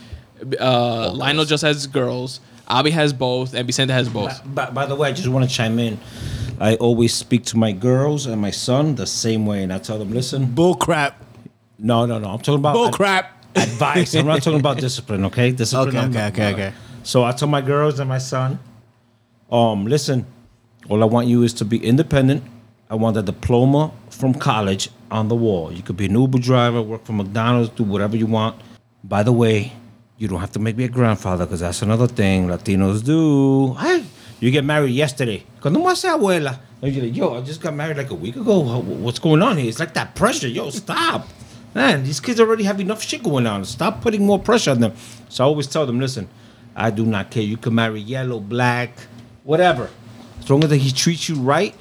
[0.61, 1.49] Uh, Lionel girls.
[1.49, 2.41] just has girls.
[2.69, 4.41] Abby has both, and Vicente has both.
[4.55, 5.99] By, by the way, I just want to chime in.
[6.61, 9.99] I always speak to my girls and my son the same way, and I tell
[9.99, 11.23] them, listen, Bull crap.
[11.79, 12.29] no, no, no.
[12.29, 13.34] I'm talking about Bull ad- crap.
[13.57, 14.15] Advice.
[14.15, 15.51] I'm not talking about discipline, okay?
[15.53, 15.89] Discipline.
[15.89, 16.73] Okay, I'm okay, okay, okay.
[17.03, 18.59] So I tell my girls and my son,
[19.51, 20.27] um, listen,
[20.89, 22.43] all I want you is to be independent.
[22.91, 25.73] I want a diploma from college on the wall.
[25.73, 28.61] You could be an Uber driver, work for McDonald's, do whatever you want.
[29.03, 29.73] By the way,
[30.19, 33.75] you don't have to make me a grandfather because that's another thing Latinos do.
[33.75, 34.05] Hey,
[34.41, 35.45] you get married yesterday.
[35.61, 36.59] Cuando más abuela?
[36.83, 38.61] And you're like, yo, I just got married like a week ago.
[38.81, 39.69] What's going on here?
[39.69, 40.49] It's like that pressure.
[40.49, 41.27] Yo, stop.
[41.75, 43.65] Man, these kids already have enough shit going on.
[43.65, 44.95] Stop putting more pressure on them.
[45.29, 46.29] So I always tell them, listen,
[46.77, 47.43] I do not care.
[47.43, 48.97] You can marry yellow, black,
[49.43, 49.91] whatever.
[50.39, 51.75] As long as he treats you right,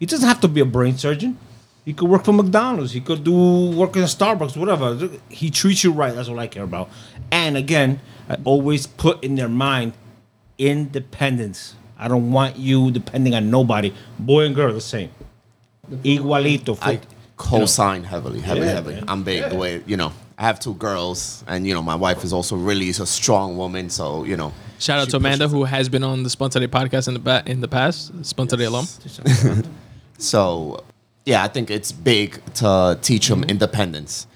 [0.00, 1.38] he doesn't have to be a brain surgeon.
[1.84, 2.92] He could work for McDonald's.
[2.92, 5.10] He could do work in Starbucks, whatever.
[5.28, 6.14] He treats you right.
[6.14, 6.88] That's all I care about.
[7.30, 9.92] And again, I always put in their mind
[10.56, 11.74] independence.
[11.98, 13.92] I don't want you depending on nobody.
[14.18, 15.10] Boy and girl, the same.
[15.90, 16.78] Igualito.
[16.80, 17.00] I
[17.36, 18.94] co-sign heavily, heavily, Yeah, heavily.
[18.96, 19.04] man.
[19.08, 20.12] I'm big the way you know.
[20.36, 23.88] I have two girls, and you know my wife is also really a strong woman.
[23.90, 27.06] So you know, Shout out to Amanda, who has been on the Spun Today podcast
[27.08, 28.12] in the ba- in the past.
[28.24, 28.86] Spun Today alum.
[30.18, 30.82] So,
[31.26, 33.40] yeah, I think it's big to teach Mm-hmm.
[33.40, 34.26] them independence.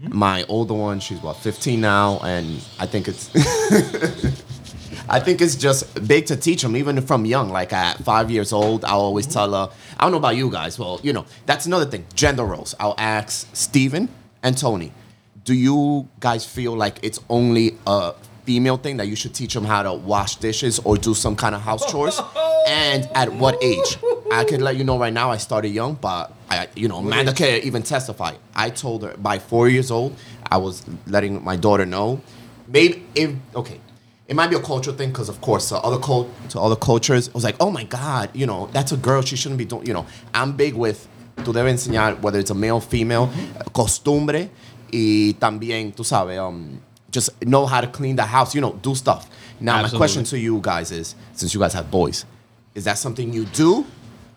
[0.00, 3.28] My older one, she's about 15 now, and I think it's.
[5.10, 7.48] I think it's just big to teach them, even from young.
[7.50, 9.32] Like at five years old, I'll always Mm-hmm.
[9.34, 10.78] tell her, I don't know about you guys.
[10.78, 12.74] Well, you know, that's another thing gender roles.
[12.78, 14.08] I'll ask Steven
[14.42, 14.92] and Tony,
[15.44, 18.12] do you guys feel like it's only a
[18.44, 21.54] female thing that you should teach them how to wash dishes or do some kind
[21.54, 22.20] of house chores?
[22.68, 23.98] and at what age?
[24.30, 27.32] I could let you know right now, I started young, but I, you know, Amanda
[27.32, 28.34] can even testify.
[28.54, 30.14] I told her by four years old,
[30.50, 32.20] I was letting my daughter know.
[32.66, 33.80] Maybe if okay,
[34.28, 37.28] it might be a cultural thing because of course to other cult to other cultures,
[37.28, 39.22] I was like, oh my god, you know, that's a girl.
[39.22, 39.86] She shouldn't be doing.
[39.86, 41.08] You know, I'm big with.
[41.38, 43.30] Tú debes enseñar whether it's a male, female,
[43.72, 44.50] costumbre,
[44.92, 48.54] y también tú sabes, um, just know how to clean the house.
[48.54, 49.30] You know, do stuff.
[49.60, 52.26] Now my question to you guys is, since you guys have boys,
[52.74, 53.86] is that something you do?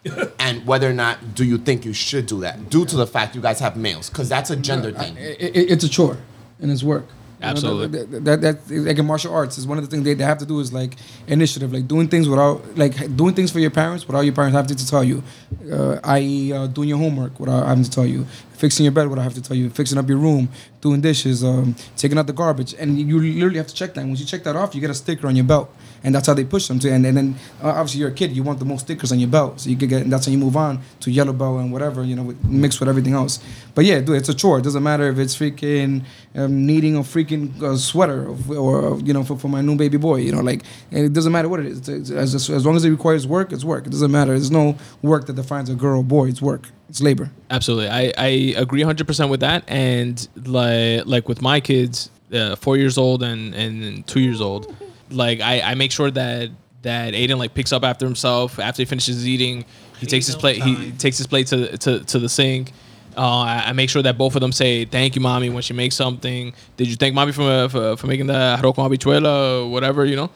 [0.40, 3.36] and whether or not do you think you should do that due to the fact
[3.36, 6.18] you guys have males because that's a gender thing It, it, it's a chore
[6.60, 7.06] and it's work.
[7.42, 7.88] You know, Absolutely.
[7.88, 10.24] that, that, that, that- like in martial arts is one of the things they, they
[10.24, 10.96] have to do is like
[11.28, 14.76] initiative, like doing things without like doing things for your parents without your parents having
[14.76, 15.24] to tell you,
[15.72, 16.54] uh, i.e.
[16.54, 19.48] Uh, doing your homework without having to tell you, fixing your bed without having to
[19.48, 20.50] tell you, fixing up your room,
[20.82, 24.02] doing dishes, um, taking out the garbage, and you literally have to check that.
[24.02, 25.74] And once you check that off, you get a sticker on your belt,
[26.04, 26.92] and that's how they push them to.
[26.92, 29.30] And, and then uh, obviously you're a kid, you want the most stickers on your
[29.30, 30.04] belt, so you could get.
[30.04, 32.80] And that's how you move on to yellow belt and whatever you know, with, mixed
[32.80, 33.40] with everything else.
[33.74, 34.60] But yeah, dude, it's a chore.
[34.60, 36.04] It doesn't matter if it's freaking
[36.36, 39.98] um, needing a freaking uh, sweater or, or you know for, for my new baby
[39.98, 40.18] boy.
[40.18, 41.80] You know, like and it doesn't matter what it is.
[41.80, 43.86] It's, it's, as as long as it requires work, it's work.
[43.86, 44.32] It doesn't matter.
[44.32, 46.30] There's no work that defines a girl or boy.
[46.30, 46.70] It's work.
[46.90, 47.32] It's labor.
[47.50, 48.28] Absolutely, I, I
[48.58, 49.64] agree 100 percent with that.
[49.68, 54.74] And like like with my kids, uh, four years old and and two years old,
[55.10, 56.50] like I, I make sure that
[56.84, 59.66] that Aiden like picks up after himself after he finishes eating.
[60.00, 60.64] He takes his plate.
[60.64, 62.72] He takes his plate to to, to the sink.
[63.18, 65.74] Uh, I, I make sure that both of them say thank you, mommy, when she
[65.74, 66.54] makes something.
[66.78, 70.06] Did you thank mommy for uh, for, for making the arroz con habichuela or whatever
[70.06, 70.30] you know?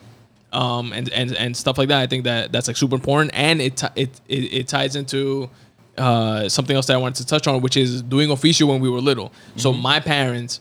[0.52, 2.00] um, and, and and stuff like that.
[2.00, 5.50] I think that that's like super important, and it it it, it ties into
[5.98, 8.88] uh, something else that I wanted to touch on, which is doing official when we
[8.88, 9.32] were little.
[9.56, 10.60] So my parents,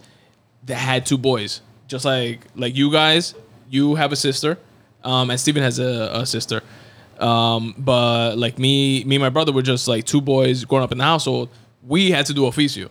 [0.66, 3.36] they had two boys, just like like you guys.
[3.70, 4.60] You have a sister,
[5.04, 6.62] um, and Steven has a, a sister.
[7.20, 10.92] Um, but like me, me and my brother were just like two boys growing up
[10.92, 11.50] in the household.
[11.88, 12.90] We had to do oficio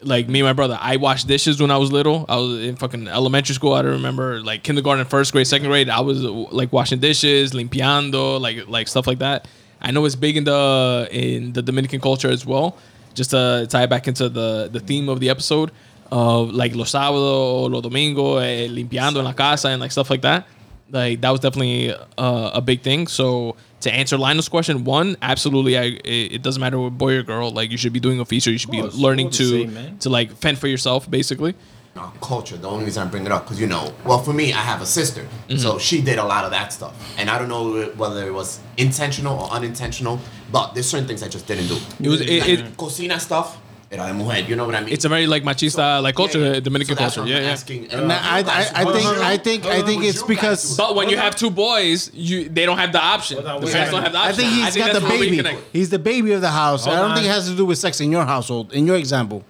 [0.00, 2.24] like me and my brother, I washed dishes when I was little.
[2.28, 3.74] I was in fucking elementary school.
[3.74, 5.88] I don't remember like kindergarten, first grade, second grade.
[5.90, 9.48] I was like washing dishes, limpiando, like like stuff like that.
[9.80, 12.76] I know it's big in the in the Dominican culture as well.
[13.14, 15.72] just to tie back into the the theme of the episode
[16.10, 20.22] of like los sábados, los domingos, eh, limpiando en la casa and like stuff like
[20.22, 20.46] that.
[20.90, 23.06] Like that was definitely uh, a big thing.
[23.08, 27.22] So to answer Lionel's question, one, absolutely, I it, it doesn't matter what boy or
[27.22, 27.50] girl.
[27.50, 28.50] Like you should be doing a feature.
[28.50, 31.54] You should be learning to same, to like fend for yourself, basically.
[31.96, 32.56] uh, culture.
[32.56, 34.80] The only reason I bring it up because you know, well, for me, I have
[34.80, 35.56] a sister, Mm-hmm.
[35.58, 38.60] so she did a lot of that stuff, and I don't know whether it was
[38.78, 40.20] intentional or unintentional,
[40.52, 41.78] but there's certain things I just didn't do.
[42.00, 43.58] It was- it- like, it- cocina stuff.
[43.90, 44.92] Era de mujer, you know what I mean?
[44.92, 46.60] It's a very like machista like culture, Yeah, yeah.
[46.60, 47.26] Dominican So culture.
[47.26, 47.50] Yeah, I'm yeah.
[47.52, 50.76] asking, uh, And I, I, I think I think I think it's because?
[50.76, 53.42] But when you have two boys, you they don't have the option.
[53.46, 54.18] Hold The parents a don't have the option.
[54.18, 54.44] I option.
[54.44, 55.58] think he's got the baby.
[55.72, 56.86] He's the baby of the house.
[56.86, 59.42] I don't think it has to do with sex in your household, in your example,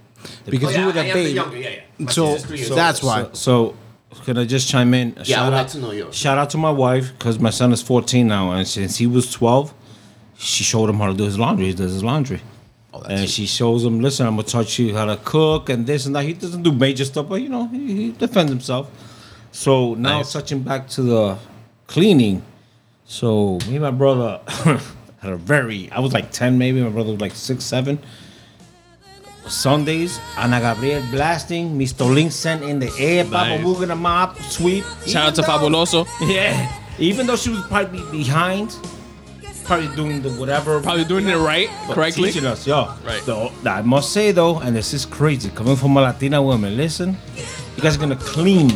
[0.46, 1.32] because Oh, yeah, you were the I am the baby.
[1.32, 1.80] younger, yeah, yeah.
[1.98, 3.22] My So, sister's three years that's why.
[3.32, 3.74] So,
[4.12, 5.08] so can I just chime in?
[5.08, 6.14] Yeah, I shout would out, like to know yours.
[6.14, 9.32] Shout out to my wife because my son is 14 now, and since he was
[9.32, 9.74] 12,
[10.38, 11.66] she showed him how to do his laundry.
[11.66, 12.40] He does his laundry.
[13.04, 16.06] Oh, and she shows him, listen, I'm gonna teach you how to cook and this
[16.06, 16.24] and that.
[16.24, 18.90] He doesn't do major stuff, but you know, he, he defends himself.
[19.52, 20.32] So now Nice.
[20.32, 21.38] touching back to the
[21.86, 22.42] cleaning.
[23.06, 24.40] So me and my brother
[25.20, 27.98] had a very I was like 10 maybe, my brother was like six, seven.
[29.46, 32.12] Sundays, Ana Gabriel blasting, Mr.
[32.12, 33.62] Link scent in the air, Papa Nice.
[33.62, 34.84] moving a mop, sweep.
[35.06, 36.06] Shout out to though- Fabuloso.
[36.28, 36.70] Yeah.
[36.98, 38.76] Even though she was probably behind,
[39.68, 40.80] probably doing the whatever.
[40.80, 42.32] Probably doing it right, but correctly.
[42.32, 42.92] Teaching us, yo.
[43.04, 43.22] Right.
[43.24, 47.16] Though, I must say though, and this is crazy, coming from a Latina woman, listen,
[47.76, 48.70] you guys are gonna clean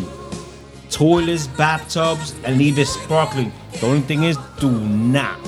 [0.91, 3.51] toilets, bathtubs, and leave it sparkling.
[3.81, 5.39] The only thing is, do not,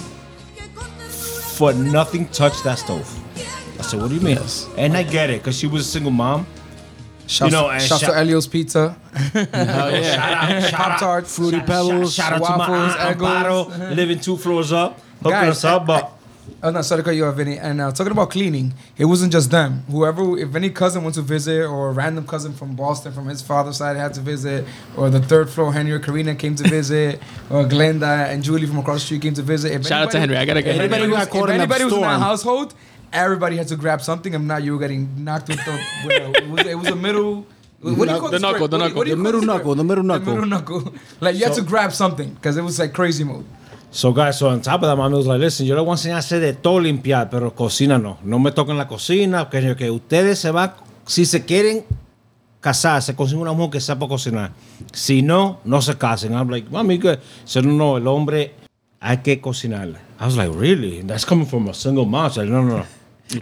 [1.57, 3.09] for nothing, touch that stove.
[3.79, 4.39] I said, what do you mean?
[4.79, 6.47] And I get it, because she was a single mom.
[7.27, 8.97] Shouts, You know, and shouts to Elio's Pizza,
[9.33, 13.19] Shout out, shout Pop out, Tarts, Fruity shout- Pebbles, Shout, out to my waffles, aunt
[13.19, 16.11] Amparo, living two floors up, hooking Guys, us up, but
[16.63, 17.57] Oh no, sorry to cut you off, Vinny.
[17.59, 19.83] And uh, talking about cleaning, it wasn't just them.
[19.91, 23.41] Whoever, if any cousin went to visit, or a random cousin from Boston from his
[23.41, 24.67] father's side had to visit,
[24.97, 27.19] or the third floor Henry or Karina came to visit,
[27.51, 29.73] or Glenda and Julie from across the street came to visit.
[29.73, 30.37] If Shout out to Henry.
[30.37, 30.95] I gotta get if Henry.
[30.95, 32.75] anybody, Anybody was, got caught if in a anybody was in that household,
[33.13, 34.35] everybody had to grab something.
[34.35, 35.81] If not, you were getting knocked with the.
[36.05, 37.47] With a, it, was, it was a middle.
[37.81, 38.71] What do you call The this knuckle, grip?
[38.71, 40.95] the What do you- what do you The middle knuckle, the middle The middle knuckle.
[41.21, 43.45] Like you had to grab something because it was like crazy mode.
[43.95, 45.95] So, guys, so on top of that, mami was like, listen, yo le voy a
[45.95, 48.19] enseñar a hacer de todo limpiar, pero cocina no.
[48.25, 50.73] No me toquen la cocina, que, que ustedes se van,
[51.07, 51.85] si se quieren
[52.61, 54.51] casar, se consiguen una mujer que sepa cocinar.
[54.93, 56.35] Si no, no se casen.
[56.35, 57.21] I'm like, mami, good.
[57.45, 58.55] So, no, no, el hombre
[59.01, 59.99] hay que cocinarle.
[60.19, 61.03] I was like, really?
[61.03, 62.33] That's coming from a single mom.
[62.33, 62.87] So, no, no, no.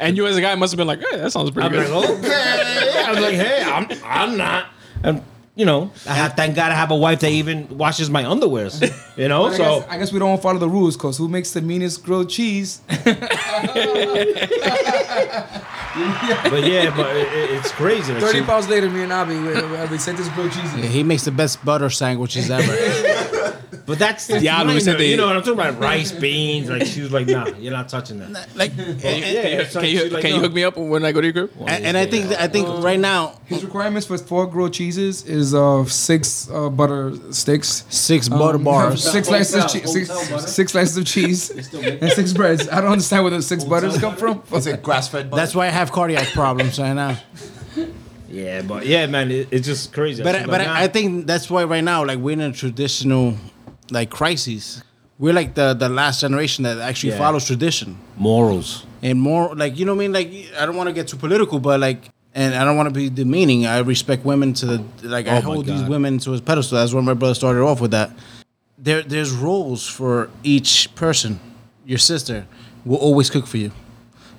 [0.00, 1.90] And you as a guy must have been like, hey, that sounds pretty I'm good.
[1.90, 3.04] like, okay.
[3.06, 4.66] I was like, hey, I'm, I'm not.
[5.02, 5.22] And,
[5.54, 8.80] you know, I have, thank God I have a wife that even washes my underwears.
[9.14, 9.80] You know, I, so.
[9.80, 12.80] guess, I guess we don't follow the rules, cause who makes the meanest grilled cheese?
[15.94, 18.14] But yeah, but it, it- it's crazy.
[18.14, 20.74] Thirty she- pounds later, me and Abby, we, we, we sent this grilled cheese.
[20.76, 22.72] Yeah, he makes the best butter sandwiches ever.
[23.84, 25.80] But that's the Diablo, we said they- you know what I'm talking about?
[25.80, 26.70] Rice, beans.
[26.70, 28.48] Like she was like, nah, you're not touching that.
[28.54, 31.48] like, Yeah, Can you, like, can you hook me up when I go to your
[31.48, 31.52] crib?
[31.66, 35.54] and, and I think I think right now His requirements for four grilled cheeses is
[35.54, 39.10] uh six uh, butter sticks, six butter um, bars.
[39.12, 42.68] six slices of cheese, six, six slices of cheese, and six breads.
[42.68, 44.42] I don't understand where the six butters come from.
[44.52, 45.30] Is it grass fed?
[45.30, 47.18] That's why I have cardiac problems right now.
[48.28, 50.22] Yeah, but yeah, man, it, it's just crazy.
[50.22, 50.60] But She's but.
[50.62, 53.36] I, I think that's why right now, like we're in a traditional,
[53.92, 54.82] like crises.
[55.18, 57.18] We're like the the last generation that actually Yeah.
[57.18, 58.84] follows tradition morals.
[59.02, 60.12] and more like you know what I mean.
[60.12, 60.30] Like
[60.60, 62.10] I don't want to get too political, but like.
[62.34, 63.66] And I don't want to be demeaning.
[63.66, 65.26] I respect women to the like.
[65.28, 66.78] I Oh my hold these women to a pedestal.
[66.78, 68.08] That's where my brother started off with that.
[68.78, 71.38] There, there's roles for each person.
[71.84, 72.46] Your sister
[72.86, 73.70] will always cook for you.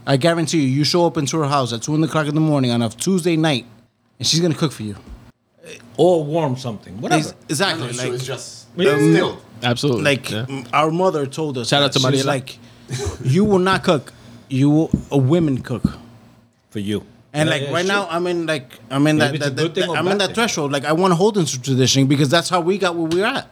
[0.08, 0.70] I guarantee you.
[0.70, 3.38] You show up into her house at two o'clock in the morning on a Tuesday
[3.38, 3.68] night,
[4.18, 4.96] and she's gonna cook for you.
[5.96, 7.00] Or warm something.
[7.00, 7.20] Whatever.
[7.30, 7.94] Ex- Exactly.
[7.94, 8.92] so like, it's just Yeah.
[8.92, 9.42] Um, still.
[9.62, 10.04] Absolutely.
[10.04, 10.46] like Yeah.
[10.50, 11.70] m- our mother told us.
[11.70, 12.26] Shout out to She was Mariela.
[12.26, 12.60] like,
[13.24, 14.12] you will not cook.
[14.50, 15.84] You will, a women cook.
[16.72, 17.04] For you.
[17.34, 17.96] And Yeah, like yeah, right sure.
[17.96, 19.98] now, I'm in like I'm in Maybe that, it's a that, good that- thing or
[19.98, 20.36] I'm bad in that thing.
[20.36, 20.72] threshold.
[20.72, 23.48] Like I want to hold into tradition because that's how we got where we're at.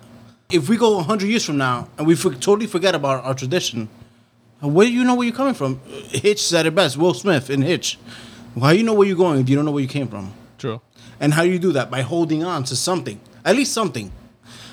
[0.50, 3.88] If we go 100 years from now and we for, totally forget about our tradition,
[4.60, 5.80] where do you know where you're coming from?
[6.10, 6.98] Hitch said it best.
[6.98, 7.98] Will Smith in Hitch.
[8.60, 10.34] How do you know where you're going if you don't know where you came from?
[10.58, 10.82] True.
[11.22, 11.90] And how do you do that?
[11.90, 14.12] By holding on to something, at least something.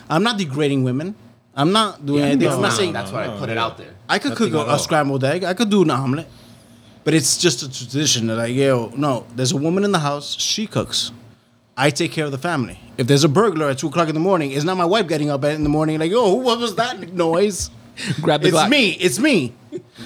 [0.08, 1.14] I'm not degrading women.
[1.54, 2.42] I'm not doing anything.
[2.46, 2.76] It's I'm not not.
[2.76, 3.94] saying That's why I put it out there.
[4.08, 5.44] I could cook a, a scrambled egg.
[5.44, 6.26] I could do an omelet.
[7.04, 10.38] But it's just a tradition that like, yo, no, there's a woman in the house,
[10.38, 11.10] she cooks.
[11.76, 12.78] I take care of the family.
[12.96, 15.30] If there's a burglar at two o'clock in the morning, it's not my wife getting
[15.30, 17.70] up in the morning like, yo, what was that noise?
[18.20, 18.68] Grab the it's Glock.
[18.68, 18.90] me.
[18.92, 19.54] It's me.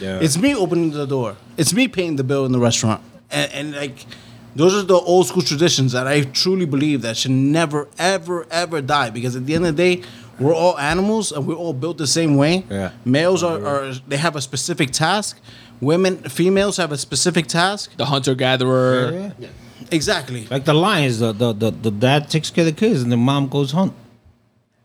[0.01, 0.21] Yeah.
[0.21, 1.37] It's me opening the door.
[1.57, 3.03] It's me paying the bill in the restaurant.
[3.31, 4.07] and, and like
[4.55, 8.81] those are the old school traditions that I truly believe that should never, ever, ever
[8.81, 9.11] die.
[9.11, 10.03] Because at the end of the day,
[10.39, 12.65] we're all animals and we're all built the same way.
[12.71, 12.93] Yeah.
[13.05, 15.41] Males are, are they have a specific task.
[15.81, 17.97] Women, females have a specific task.
[17.97, 19.33] The hunter gatherer.
[19.39, 19.49] Yeah.
[19.91, 20.47] Exactly.
[20.47, 23.17] Like the lions, the, the the the dad takes care of the kids and the
[23.17, 23.93] mom goes hunt.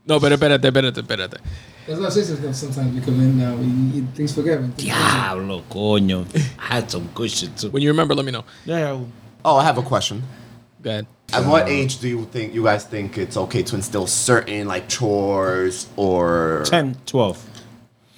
[0.05, 1.37] No, pero espérate, espérate, espérate.
[1.87, 3.55] That's why sisters sometimes we come in now.
[3.55, 4.73] We, things forgiven.
[4.75, 6.25] Diablo, coño.
[6.59, 7.69] I had some good shit too.
[7.69, 8.43] When you remember, let me know.
[8.65, 8.99] Yeah.
[9.47, 10.23] Oh, I have a question.
[10.81, 11.07] Go ahead.
[11.31, 14.89] At what age do you think you guys think it's okay to instill certain like
[14.89, 17.49] chores or 10, 12.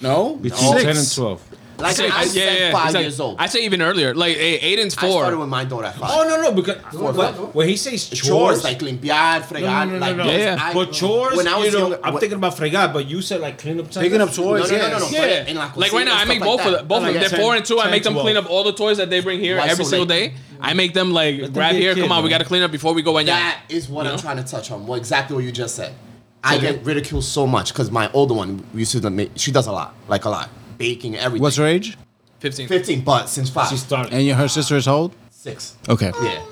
[0.00, 0.82] No, Between Six.
[0.82, 1.59] 10 and 12.
[1.82, 3.00] Like say, I said five exactly.
[3.02, 3.36] years old.
[3.38, 4.14] I say even earlier.
[4.14, 5.38] Like Aiden's I started four.
[5.38, 6.10] with my daughter at five.
[6.12, 7.54] Oh, no, no, because Four, when, five.
[7.54, 10.30] when he says chores, chores like limpiar, fregar, no, no, no, like no, no.
[10.30, 10.58] Yeah, yeah.
[10.60, 13.06] I- but chores, When I was you know, younger, I'm when- thinking about fregar, but
[13.06, 14.70] you said like clean up Picking up toys.
[14.70, 15.08] No, no, no, no, no.
[15.10, 16.88] Yeah, but like right now, I make both like of them.
[16.88, 17.20] Both of them.
[17.20, 17.80] They're four and two.
[17.80, 20.34] I make them clean up all the toys that they bring here every single day.
[20.60, 21.94] I make them like grab here.
[21.94, 23.26] Come on, we got to clean up before we go bañar.
[23.26, 24.86] That is what I'm trying to touch on.
[24.86, 25.94] What exactly what you just said.
[26.42, 29.32] I get ridiculed so much because my older one used to make.
[29.36, 30.48] She does a lot, like a lot,
[30.80, 31.42] baking everything.
[31.42, 31.96] What's her age?
[32.40, 32.66] Fifteen.
[32.68, 34.12] 15, but since five, She started.
[34.14, 35.14] And your, her sister is how old?
[35.30, 35.76] six.
[35.88, 36.10] Okay.
[36.22, 36.42] Yeah.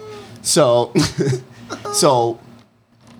[0.42, 0.92] So,
[1.92, 2.38] so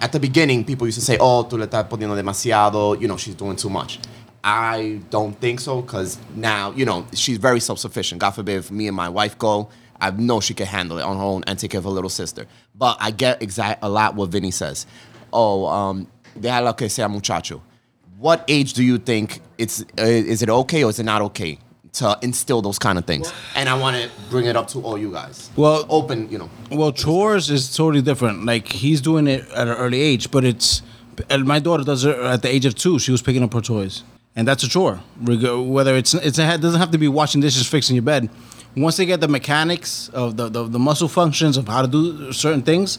[0.01, 3.17] at the beginning, people used to say, "Oh, tú le estás poniendo demasiado." You know,
[3.17, 3.99] she's doing too much.
[4.45, 8.21] I don't think so because now, you know, she's very self-sufficient.
[8.21, 9.69] God forbid, if me and my wife go,
[10.01, 12.09] I know she can handle it on her own and take care of her little
[12.11, 12.47] sister.
[12.75, 14.87] But I get exact a lot what Vinny says.
[15.33, 16.07] Oh, um,
[16.39, 17.61] déjalo que sea muchacho.
[18.19, 19.83] What age do you think it's?
[19.97, 21.61] Uh, is it okay or is it not okay
[21.93, 23.33] to instill those kind of things?
[23.55, 25.51] And I want to bring it up to all you guys.
[25.55, 26.51] Well- open, you know.
[26.73, 28.45] Well, chores is totally different.
[28.45, 30.83] Like he's doing it at an early age, but it's
[31.31, 32.99] and my daughter does it at the age of two.
[32.99, 34.03] She was picking up her toys,
[34.35, 34.97] and that's a chore.
[35.23, 38.31] Whether it's it's a, it doesn't have to be washing dishes, fixing your bed.
[38.77, 42.33] Once they get the mechanics of the, the, the muscle functions of how to do
[42.33, 42.99] certain things,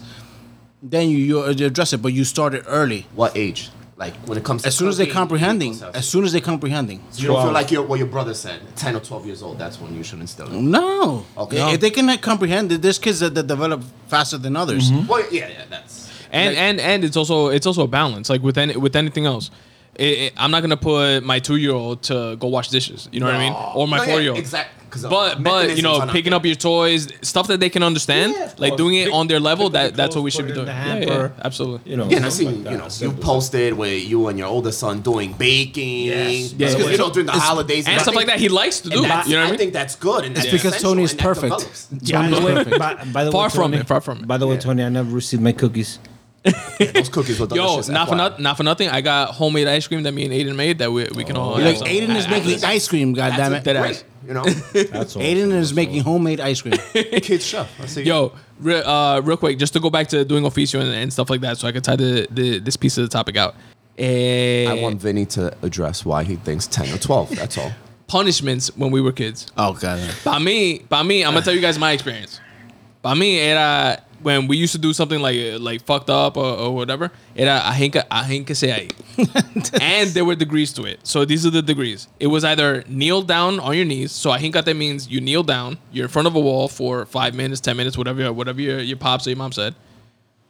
[0.82, 2.00] then you, you address it.
[2.00, 3.06] But you start it early.
[3.14, 3.70] What age?
[4.00, 7.00] Like when it comes to As soon as they're comprehending, as soon as they're comprehending.
[7.10, 9.58] So you don't feel like you're, what your brother said, 10 or 12 years old,
[9.58, 10.58] that's when you should instill it.
[10.58, 11.26] No.
[11.36, 11.74] Okay.
[11.74, 14.90] If they can comprehend it, there's kids that, that develop faster than others.
[14.90, 16.08] Well, yeah, yeah, that's.
[16.32, 19.50] and and and it's also it's also a balance like with any with anything else
[19.96, 23.34] it, it- i'm not gonna put my two-year-old to go wash dishes you know what
[23.34, 26.44] i mean or my No, four-year-old exact- 'cause, uh, but but you know picking up
[26.44, 29.70] your toys stuff that they can understand Yeah, like doing it Pick- on their level
[29.70, 32.26] that that's what we should be doing in yeah, yeah, absolutely You know, Yeah, and
[32.26, 33.00] I stuff seen, like you that.
[33.00, 36.06] know, you posted with you and your older son doing baking.
[36.06, 36.52] Yes.
[36.54, 36.90] Yeah, yeah.
[36.90, 37.86] you know, during the It's- holidays.
[37.86, 39.48] and I stuff think- like that he likes to do you know what i I
[39.50, 40.24] mean think that's good.
[40.24, 41.88] And It's that's because Tony is perfect.
[42.02, 44.26] Yeah, by the way, by, by the Far from Tony, it, far from it.
[44.26, 45.98] By the way, Tony, I never received my cookies.
[46.78, 48.88] Those cookies were Yo, not for not, not for nothing.
[48.88, 51.54] I got homemade ice cream that me and Aiden made that we, we can all.
[51.54, 51.76] Oh, like.
[51.78, 53.12] Aiden is I- I- making ice cream.
[53.12, 53.62] God damn it!
[53.64, 54.04] Dead ass.
[54.30, 55.22] You know, That's all.
[55.22, 56.74] Aiden is making homemade ice cream.
[56.92, 57.68] kid chef.
[57.80, 58.04] I see.
[58.04, 61.30] Yo, re- uh, real quick, just to go back to doing oficio and, and stuff
[61.30, 63.56] like that, so I can tie the, the this piece of the topic out.
[63.98, 67.30] Eh, I want Vinny to address why he thinks 10 or 12.
[67.34, 67.72] That's all.
[68.06, 69.48] punishments when we were kids.
[69.56, 70.00] Oh god.
[70.24, 72.40] By me, by me, I'm gonna tell you guys my experience.
[73.02, 76.74] By me, era when we used to do something like like fucked up or, or
[76.74, 77.10] whatever.
[77.36, 79.80] Era ahinka ahinka se ahí.
[79.80, 81.00] and there were degrees to it.
[81.02, 82.08] So these are the degrees.
[82.18, 84.12] It was either kneel down on your knees.
[84.12, 85.78] So ahinkate means you kneel down.
[85.92, 88.96] You're in front of a wall for five minutes, ten minutes, whatever whatever your, your
[88.96, 89.74] pops or your mom said.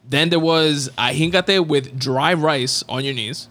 [0.09, 3.49] Then there was ahinkate with dry rice on your knees.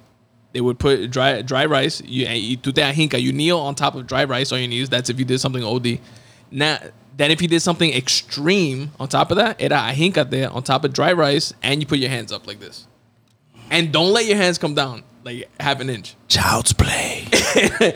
[0.52, 2.02] They would put dry dry rice.
[2.02, 2.58] You, you.
[2.64, 4.90] You kneel on top of dry rice on your knees.
[4.90, 6.00] That's if you did something OD.
[6.52, 6.80] Now,
[7.20, 10.94] then if you did something extreme on top of that, era ahincate on top of
[10.94, 12.88] dry rice, and you put your hands up like this.
[13.70, 16.16] And don't let your hands come down like half an inch.
[16.28, 17.28] Child's play.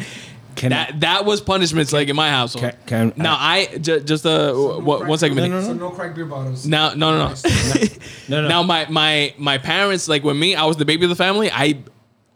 [0.55, 2.75] Can That that was punishments like in my household.
[2.85, 5.37] Can- can- now I just uh one, one second.
[5.37, 5.55] No, Minnie.
[5.55, 6.67] no, So no crack beer bottles.
[6.67, 7.33] Now, no, no, no.
[8.29, 8.47] no, no.
[8.49, 11.49] Now my my my parents like when me I was the baby of the family.
[11.51, 11.81] I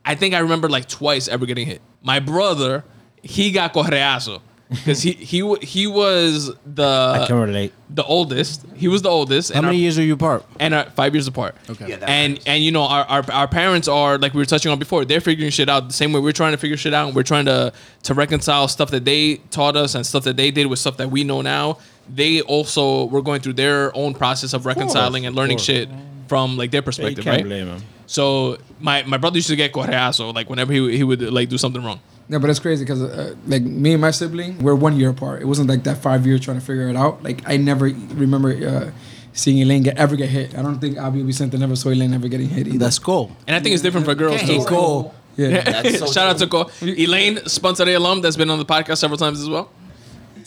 [0.03, 1.79] I think I remember like twice ever getting hit.
[2.01, 2.83] My brother,
[3.21, 7.73] he got correazo because he he he was I can the relate.
[7.89, 8.65] the oldest.
[8.75, 9.51] He was the oldest.
[9.51, 10.43] How and many our- years are you apart?
[10.59, 11.55] and are five years apart.
[11.69, 11.87] Okay.
[11.89, 12.45] Yeah, that and matters.
[12.47, 15.05] and you know our, our our parents are like we were touching on before.
[15.05, 17.07] They're figuring shit out the same way we're trying to figure shit out.
[17.07, 17.71] And we're trying to
[18.03, 21.09] to reconcile stuff that they taught us and stuff that they did with stuff that
[21.11, 21.77] we know now.
[22.13, 25.89] They also were going through their own process of reconciling and learning shit
[26.27, 27.45] from like their You perspective, can't right?
[27.45, 27.81] blame him.
[28.05, 31.57] So my my brother used to get correazo like whenever he he would like do
[31.57, 31.99] something wrong.
[32.29, 35.41] Yeah, but it's crazy because uh, like me and my sibling, we're one year apart.
[35.41, 37.23] It wasn't like that five years trying to figure it out.
[37.23, 38.91] Like I never remember uh,
[39.33, 40.57] seeing Elaine get ever get hit.
[40.57, 42.79] I don't think Abby Vicente never saw Elaine ever getting hit either.
[42.79, 43.31] That's cool.
[43.47, 44.65] And I think it's different for girls Okay, too.
[44.65, 45.15] cool.
[45.37, 45.61] yeah.
[45.61, 46.65] That's so Shout out to true.
[46.65, 46.69] Ko.
[46.81, 49.69] Elaine, Sponsor alum that's been on the podcast several times as well.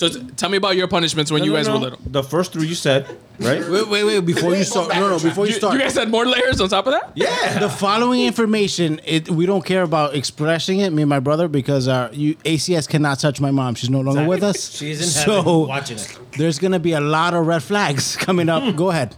[0.01, 1.74] So t- tell me about your punishments when No, you no, guys no.
[1.74, 1.98] were little.
[2.07, 3.07] The first three you said,
[3.38, 3.61] right?
[3.68, 4.20] Wait, wait, wait.
[4.24, 5.18] Before you start, no, no.
[5.18, 7.12] Before you You, start, you guys had more layers on top of that?
[7.14, 7.59] yeah.
[7.59, 11.86] the following information, it we don't care about expressing it, me and my brother, because
[11.86, 13.74] our you, ACS cannot touch my mom.
[13.74, 14.70] She's no longer with us.
[14.74, 16.18] She's in so heaven watching it.
[16.38, 18.62] there's gonna be a lot of red flags coming up.
[18.62, 18.70] Hmm.
[18.76, 19.14] Go ahead.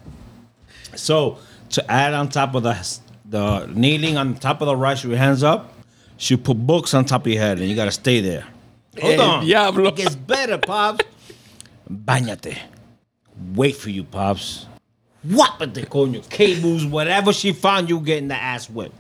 [0.97, 1.39] So
[1.71, 2.75] to add on top of the
[3.25, 5.75] the kneeling on top of the rice with your hands up,
[6.17, 8.47] she put books on top of your head and you gotta stay there.
[9.01, 9.45] Hold Eh, on.
[9.45, 9.89] diablo.
[9.89, 11.05] It gets better, Pops.
[11.91, 12.57] Báñate.
[13.55, 14.67] Wait for you, Pops.
[15.23, 16.21] What Whápate, coño.
[16.29, 18.95] Cables, whatever she found, you getting the ass whipped.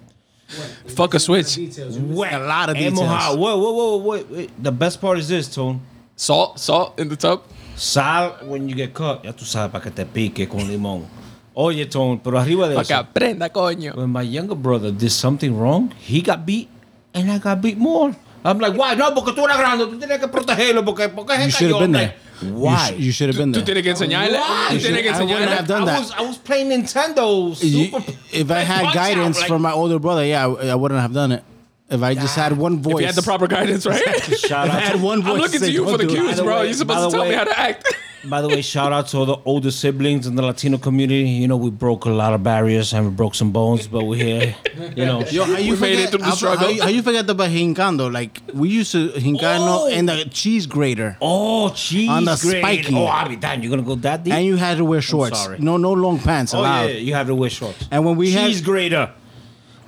[0.86, 1.58] Fuck a switch.
[1.58, 2.32] Wet.
[2.34, 3.00] A lot of And details.
[3.00, 3.38] mojado.
[3.38, 4.50] Whoa, whoa, whoa, wait, wait.
[4.62, 5.80] The best part is this, Tone.
[6.14, 7.42] Salt, salt in the tub.
[7.74, 9.24] Sal when you get cut.
[9.24, 11.06] Ya tú sabes, para que te pique con limón.
[11.54, 12.88] Oye, Tone, pero arriba de Pa' eso.
[12.88, 13.94] que aprenda, coño.
[13.96, 16.68] when my younger brother did something wrong, he got beat
[17.14, 18.14] and I got beat more.
[18.44, 18.94] I'm like, why?
[18.94, 21.80] No, porque tú eras grande, tú tienes que protegerlo, porque, porque You se should cayó.
[21.80, 22.08] have been I'm there.
[22.10, 22.44] Eh.
[22.44, 22.72] like, Why?
[22.72, 23.64] You, sh- you should have been Tú there.
[23.66, 24.38] tienes que enseñarle.
[24.38, 24.68] Why?
[24.70, 25.56] Tú tienes que I wouldn't enseñarle.
[25.56, 25.98] have done I that.
[26.00, 27.48] was, I was playing Nintendo.
[27.62, 30.74] You- Super, if I had Punch-Out, guidance like- from my older brother, yeah, I, I
[30.74, 31.44] wouldn't have done it.
[31.88, 34.00] If I just had one voice, If you had the proper guidance, right?
[34.00, 36.14] Shout if I had one voice, I'm looking say, to you "Don't for the do
[36.14, 36.56] it." cues, By the bro.
[36.60, 37.94] way- You're by supposed to tell me way- how to act.
[38.24, 41.28] By the way, shout out to all the older siblings in the Latino community.
[41.28, 44.22] You know, we broke a lot of barriers and we broke some bones, but we're
[44.22, 44.54] here.
[44.96, 46.10] You know, Yo, how you We made it forget?
[46.10, 46.58] through the how, struggle.
[46.66, 48.12] how you, how you forget about hincando?
[48.12, 49.88] Like we used to hincano Oh.
[49.90, 52.62] and the cheese grater, oh, cheese On the grade.
[52.62, 52.94] spiky.
[52.94, 53.60] Oh, I'll be damn.
[53.62, 54.32] You're gonna go that deep?
[54.34, 55.38] and you had to wear shorts.
[55.42, 55.58] sorry.
[55.58, 56.90] No, no long pants Oh allowed.
[56.90, 57.88] yeah, you have to wear shorts.
[57.90, 59.10] And when we had- cheese grater,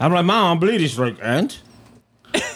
[0.00, 0.80] I'm like, mom, I'm bleeding.
[0.88, 1.56] She's like, and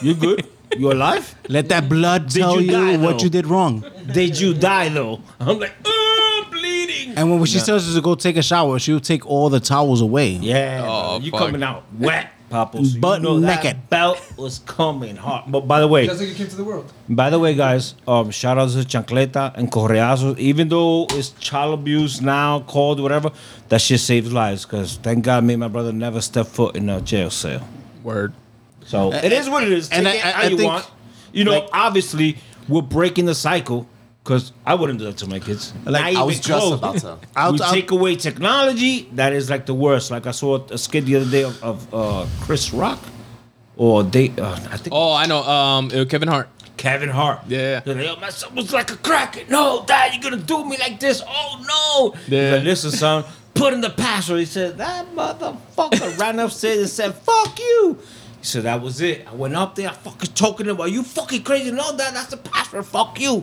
[0.03, 0.45] you good?
[0.77, 1.35] You alive?
[1.49, 3.25] Let that blood tell you you, die, what though?
[3.25, 3.85] you did wrong.
[4.13, 5.21] Did you die though?
[5.41, 7.15] I'm like, oh, I'm bleeding.
[7.17, 9.61] And when she tells us to go take a shower, she would take all the
[9.61, 10.31] towels away.
[10.33, 11.41] Yeah, Oh, you fuck.
[11.41, 12.85] coming out wet, Papa.
[12.85, 13.89] So Butt you know that naked.
[13.91, 15.45] belt was coming hard.
[15.51, 16.93] But by the way, That's like you came to the world.
[17.09, 20.39] by the way, guys, um, shout out to Chancleta and Correazos.
[20.39, 23.31] Even though it's child abuse now, called whatever,
[23.69, 24.65] that shit saves lives.
[24.65, 27.67] Cause thank God, me and my brother never stepped foot in a jail cell.
[28.03, 28.33] Word.
[28.87, 29.91] So it is what it is.
[29.91, 30.91] and Take I- it I- how I you think, want.
[31.33, 32.39] You know, like- obviously,
[32.69, 33.87] we're breaking the cycle
[34.29, 35.73] because I wouldn't do that to my kids.
[35.87, 36.75] Like, I was just close.
[36.79, 37.17] about to.
[37.35, 39.09] I'll- we I'll- take away technology.
[39.15, 40.11] That is like the worst.
[40.11, 42.99] Like I saw a skit the other day of, of uh, Chris Rock,
[43.79, 45.43] or they, uh, I think Oh, I know.
[45.43, 46.49] Um, Kevin Hart.
[46.77, 47.41] Kevin Hart.
[47.49, 47.81] Yeah.
[47.81, 49.41] They're like, Yo, my son was like a cracker.
[49.49, 51.23] No, Dad, you're gonna do me like this.
[51.27, 52.21] Oh no.
[52.29, 52.43] Yeah.
[52.43, 53.25] He's like, Listen, son,
[53.55, 54.41] put in the password.
[54.41, 57.99] He said, that motherfucker ran upstairs and said, fuck you.
[58.41, 59.27] He said, that was it.
[59.27, 61.73] I went up there, I fucking talking about you fucking crazy.
[61.73, 62.87] No, Dad, that's the password.
[62.87, 63.43] Fuck you.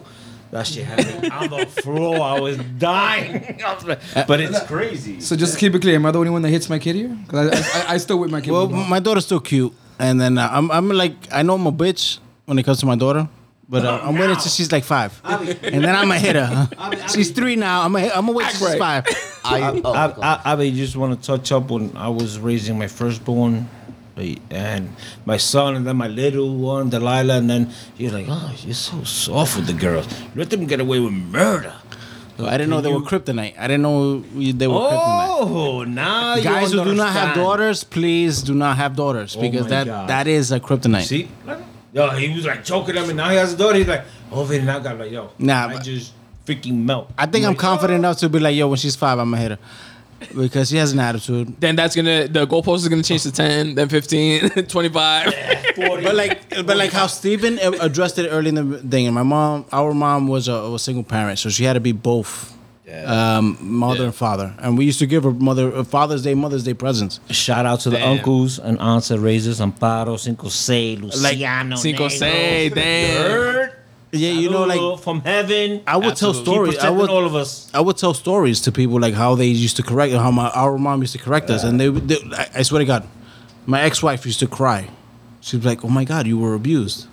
[0.52, 2.22] That shit had me on the floor.
[2.22, 3.62] I was dying.
[3.66, 5.20] I was like, but it's crazy.
[5.20, 6.96] So just to keep it clear, am I the only one that hits my kid
[6.96, 7.10] here?
[7.10, 8.52] Because I, I, I still whip my kid.
[8.52, 8.88] Well, with a ball.
[8.88, 12.20] my daughter's still cute, and then uh, I'm, I'm like, I know I'm a bitch
[12.46, 13.28] when it comes to my daughter,
[13.68, 16.70] but uh, I'm waiting till she's like five, and then I'm gonna hit her.
[17.10, 17.82] she's three now.
[17.82, 19.06] I'm gonna, I'm gonna wait till she's five.
[19.43, 22.88] I, oh, I, I, I just want to touch up when I was raising my
[22.88, 23.68] firstborn, like,
[24.18, 24.95] and
[25.26, 29.03] my son, and then my little one, Delilah, and then you're like, oh, you're so
[29.03, 30.07] soft with the girls.
[30.36, 31.74] Let them get away with murder.
[32.38, 33.57] I didn't know they were kryptonite.
[33.57, 35.28] I didn't know they were kryptonite.
[35.39, 39.41] Oh, now Guys you who do not have daughters, please do not have daughters Oh
[39.41, 40.09] because my that God.
[40.09, 41.03] that is a kryptonite.
[41.03, 41.30] See,
[41.93, 43.78] yo, he was like choking them, and now he has a daughter.
[43.78, 46.13] He's like, oh, and now got like, yo, Nah, I just
[46.45, 47.09] freaking melt.
[47.18, 47.99] I think I'm like, confident oh.
[47.99, 49.59] enough to be like, yo, when she's five, I'm gonna hit her
[50.36, 51.59] because she has an attitude.
[51.59, 55.34] Then that's gonna the goalpost is gonna change to 10, then 15, 25.
[55.78, 59.66] But like, but like how Stephen addressed it early in the thing, and my mom,
[59.72, 62.53] our mom was a, was a single parent, so she had to be both,
[63.05, 64.05] um, mother Yeah.
[64.05, 67.20] and father, and we used to give her mother uh, Father's Day, Mother's Day presents.
[67.30, 72.72] Shout out to the uncles and aunts that raises Amparo, Cinco Seis, Luciano, Cinco Seis,
[72.74, 73.70] damn.
[74.16, 74.22] Heard?
[74.22, 75.82] Yeah, you know, like from heaven.
[75.88, 76.72] I would tell Absolutely.
[76.72, 76.80] Keep stories.
[76.80, 77.70] I would, all of us.
[77.74, 80.78] I would tell stories to people like how they used to correct, how my our
[80.78, 83.07] mom used to correct us, and they, they I- I swear to God,
[83.66, 84.89] my ex-wife used to cry.
[85.41, 87.07] She was like, "Oh my God, you were abused."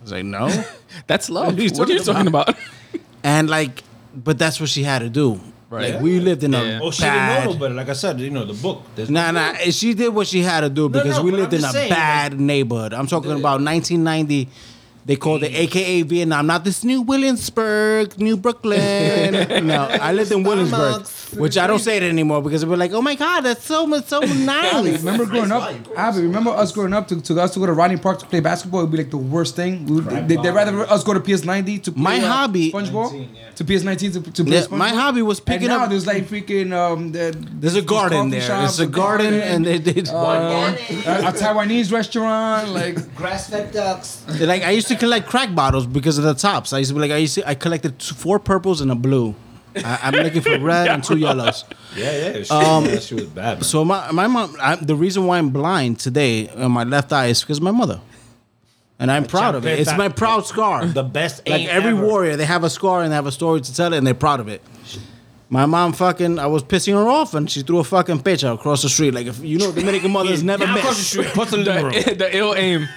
[0.00, 0.48] I was like, "No,"
[1.06, 1.46] That's love.
[1.46, 2.56] What are you What are you talking talking about?
[3.24, 3.82] and like,
[4.14, 5.40] but that's what she had to do.
[5.70, 5.94] Right.
[5.94, 6.80] Like we lived in a Yeah.
[6.82, 7.46] Oh, she didn't know bad.
[7.46, 7.74] no better.
[7.74, 8.82] Like I said, you know the book.
[8.94, 9.54] There's Nah, nah.
[9.70, 12.38] She did what she had to do because no, we lived in a saying, bad
[12.38, 12.92] neighborhood.
[12.92, 14.48] I'm talking about 1990.
[15.04, 19.66] They called it AKA Vietnam, not this new Williamsburg, New Brooklyn.
[19.66, 21.04] no, I lived in Williamsburg.
[21.34, 24.06] Which I don't say it anymore because we're like, oh my god, that's so much
[24.06, 24.98] so nice.
[25.02, 27.96] Remember growing up, Abby, remember us growing up to, to us to go to Rodney
[27.96, 29.86] Park to play basketball It would be like the worst thing.
[29.86, 33.12] We, would- they, would rather us go to PS90 to play My uh, hobby- SpongeBob
[33.12, 33.50] 19, yeah.
[33.52, 34.76] to PS19 to, to play Yeah, SpongeBob.
[34.78, 35.90] my hobby was and picking now up.
[35.90, 38.46] there's like freaking um the, There's a garden there.
[38.46, 40.08] There's a garden, and they did.
[40.08, 40.12] uh,
[41.06, 44.24] a, a Taiwanese restaurant like Grass-fed ducks.
[44.40, 46.72] like I used to collect crack bottles because of the tops.
[46.72, 48.94] I used to be like I used to I collected two, four purples and a
[48.94, 49.34] blue.
[49.76, 51.64] I, I'm looking for red and two yellows.
[51.96, 52.42] Yeah, yeah.
[52.42, 53.58] She, Um, that shit was bad.
[53.58, 53.62] Man.
[53.62, 57.26] So my my mom, I, the reason why I'm blind today on my left eye
[57.26, 58.00] is because of my mother,
[58.98, 59.78] and I'm proud of it.
[59.80, 60.86] It's my proud scar.
[60.86, 62.06] the best like every ever.
[62.06, 64.14] warrior, they have a scar and they have a story to tell it, and they're
[64.14, 64.62] proud of it.
[65.52, 68.58] My mom fucking, I was pissing her off, and she threw a fucking pitch out
[68.58, 69.12] across the street.
[69.12, 71.30] Like if you know, Dominican mothers never Down across the miss.
[71.30, 71.92] street, put the liberal.
[72.04, 72.88] The, the ill aim.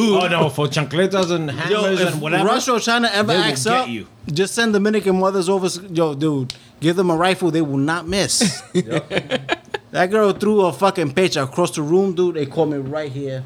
[0.00, 2.46] Oh no, for chancletas and hammers if and whatever.
[2.48, 4.08] Russia or China ever they acts up, you.
[4.26, 5.68] just send Dominican mothers over.
[5.92, 8.60] Yo, dude, give them a rifle, they will not miss.
[8.72, 12.34] that girl threw a fucking pitch across the room, dude.
[12.34, 13.44] They caught me right here.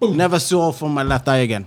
[0.00, 1.66] Never saw from my left eye again.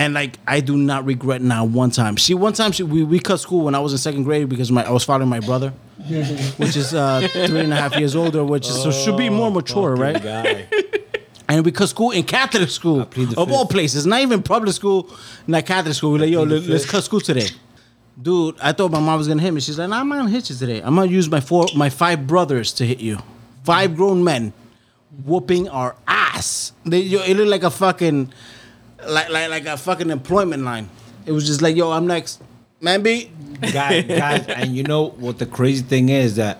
[0.00, 2.16] And like I do not regret now one time.
[2.16, 4.72] She one time she we, we cut school when I was in second grade because
[4.72, 5.74] my I was following my brother,
[6.56, 9.50] which is uh, three and a half years older, which is so should be more
[9.50, 10.20] mature, right?
[10.20, 10.66] Guy.
[11.50, 15.10] And we cut school in Catholic school of the all places, not even public school,
[15.48, 16.12] not Catholic school.
[16.12, 17.48] We're like, yo, let, us cut school today.
[18.22, 19.60] Dude, I thought my mom was gonna hit me.
[19.60, 20.80] She's like, nah, I'm not gonna hit you today.
[20.80, 23.18] I'm gonna use my four, my five brothers to hit you.
[23.64, 24.52] Five grown men
[25.24, 26.72] whooping our ass.
[26.86, 28.32] They, yo, it looked like a fucking,
[29.08, 30.88] like, like, like a fucking employment line.
[31.26, 32.42] It was just like, yo, I'm next.
[32.80, 33.30] Man, beat.
[33.60, 36.58] guys, guys, and you know what the crazy thing is that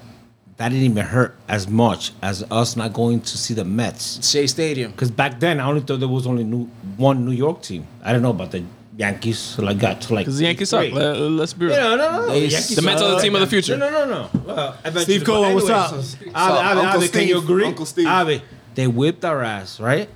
[0.58, 4.28] that didn't even hurt as much as us not going to see the Mets.
[4.28, 4.90] Shea Stadium.
[4.90, 6.66] Because back then, I only thought there was only new,
[6.98, 7.86] one New York team.
[8.04, 8.62] I don't know about the
[8.98, 9.38] Yankees.
[9.38, 10.26] So I got to like.
[10.26, 10.82] Because the Yankees suck.
[10.82, 10.92] three.
[10.92, 11.74] Let, uh, us be real.
[11.74, 12.26] Yeah, no, no, no.
[12.28, 13.78] They Yankees The Mets are the team of the future.
[13.78, 14.40] No, no, no, no.
[14.44, 15.90] Well, I bet Steve Cohen, what's up?
[15.90, 17.64] so- What's Avi, up, Avi, can you agree?
[17.64, 18.06] Uncle Steve.
[18.06, 18.42] Avi,
[18.74, 20.10] they whipped our ass, right?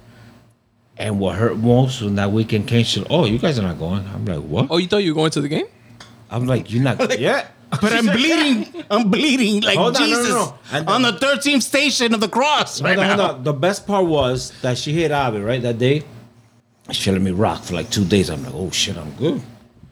[0.97, 4.07] And what hurt most when that weekend came, she, oh, you guys are not going.
[4.15, 4.69] I'm like, what?
[4.71, 5.67] Oh, you thought you were going to the game?
[6.31, 7.19] I'm like, you're not.
[7.19, 7.49] yeah.
[7.81, 8.85] But I'm bleeding.
[8.89, 10.59] I'm bleeding like Hold on, no, no, Jesus no.
[10.71, 13.17] And on the 13th station of the cross right Hold now.
[13.17, 13.43] hold on.
[13.43, 15.61] The best part was that she hit Abby, right?
[15.61, 16.05] That day.
[16.93, 18.31] She let me rock for like two days.
[18.31, 19.43] I'm like, oh shit, I'm good.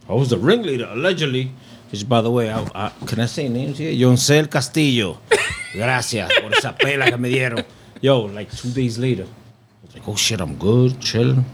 [0.09, 1.51] I was the ringleader, allegedly.
[1.91, 3.93] Which, by the way, I, I, can I say names here?
[3.93, 5.19] Yoncel Castillo.
[5.75, 7.65] Gracias por esa pela que me dieron.
[8.01, 9.27] Yo, like two days later,
[9.95, 11.45] Like, oh shit, I'm good, chilling.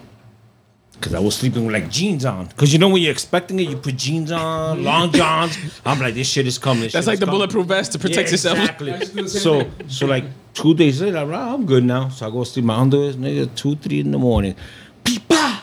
[1.00, 2.48] Cause I was sleeping with like jeans on.
[2.56, 5.56] Cause you know when you're expecting it, you put jeans on, long johns.
[5.86, 6.84] I'm like, this shit is coming.
[6.84, 7.38] this That's like the coming.
[7.38, 8.58] bulletproof vest to protect Yeah, yourself.
[8.58, 9.28] Exactly.
[9.28, 10.24] so, so like
[10.54, 12.08] two days later, I'm, like, ah, I'm good now.
[12.08, 14.56] So I go sleep my underwear, nigga, two, three in the morning.
[15.04, 15.60] Pipa,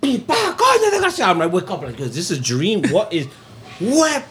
[0.00, 0.46] pipa.
[1.20, 2.82] I'm like, wake up, like, cause this is a dream.
[2.90, 3.26] What is,
[3.80, 4.22] what,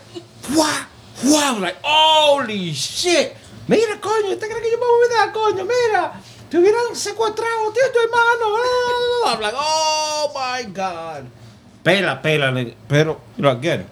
[0.53, 0.83] what,
[1.23, 1.43] what?
[1.55, 3.35] I'm like, holy shit.
[3.67, 5.65] Mira, coño, ¿te crees que yo me voy a dar, coño?
[5.65, 6.13] Mira,
[6.55, 8.55] te hubieran secuestrado, tío, tu hermano.
[9.25, 11.25] I'm like, oh my God.
[11.83, 12.73] Pela, pela, nigga.
[12.87, 13.85] Pero, you know, again,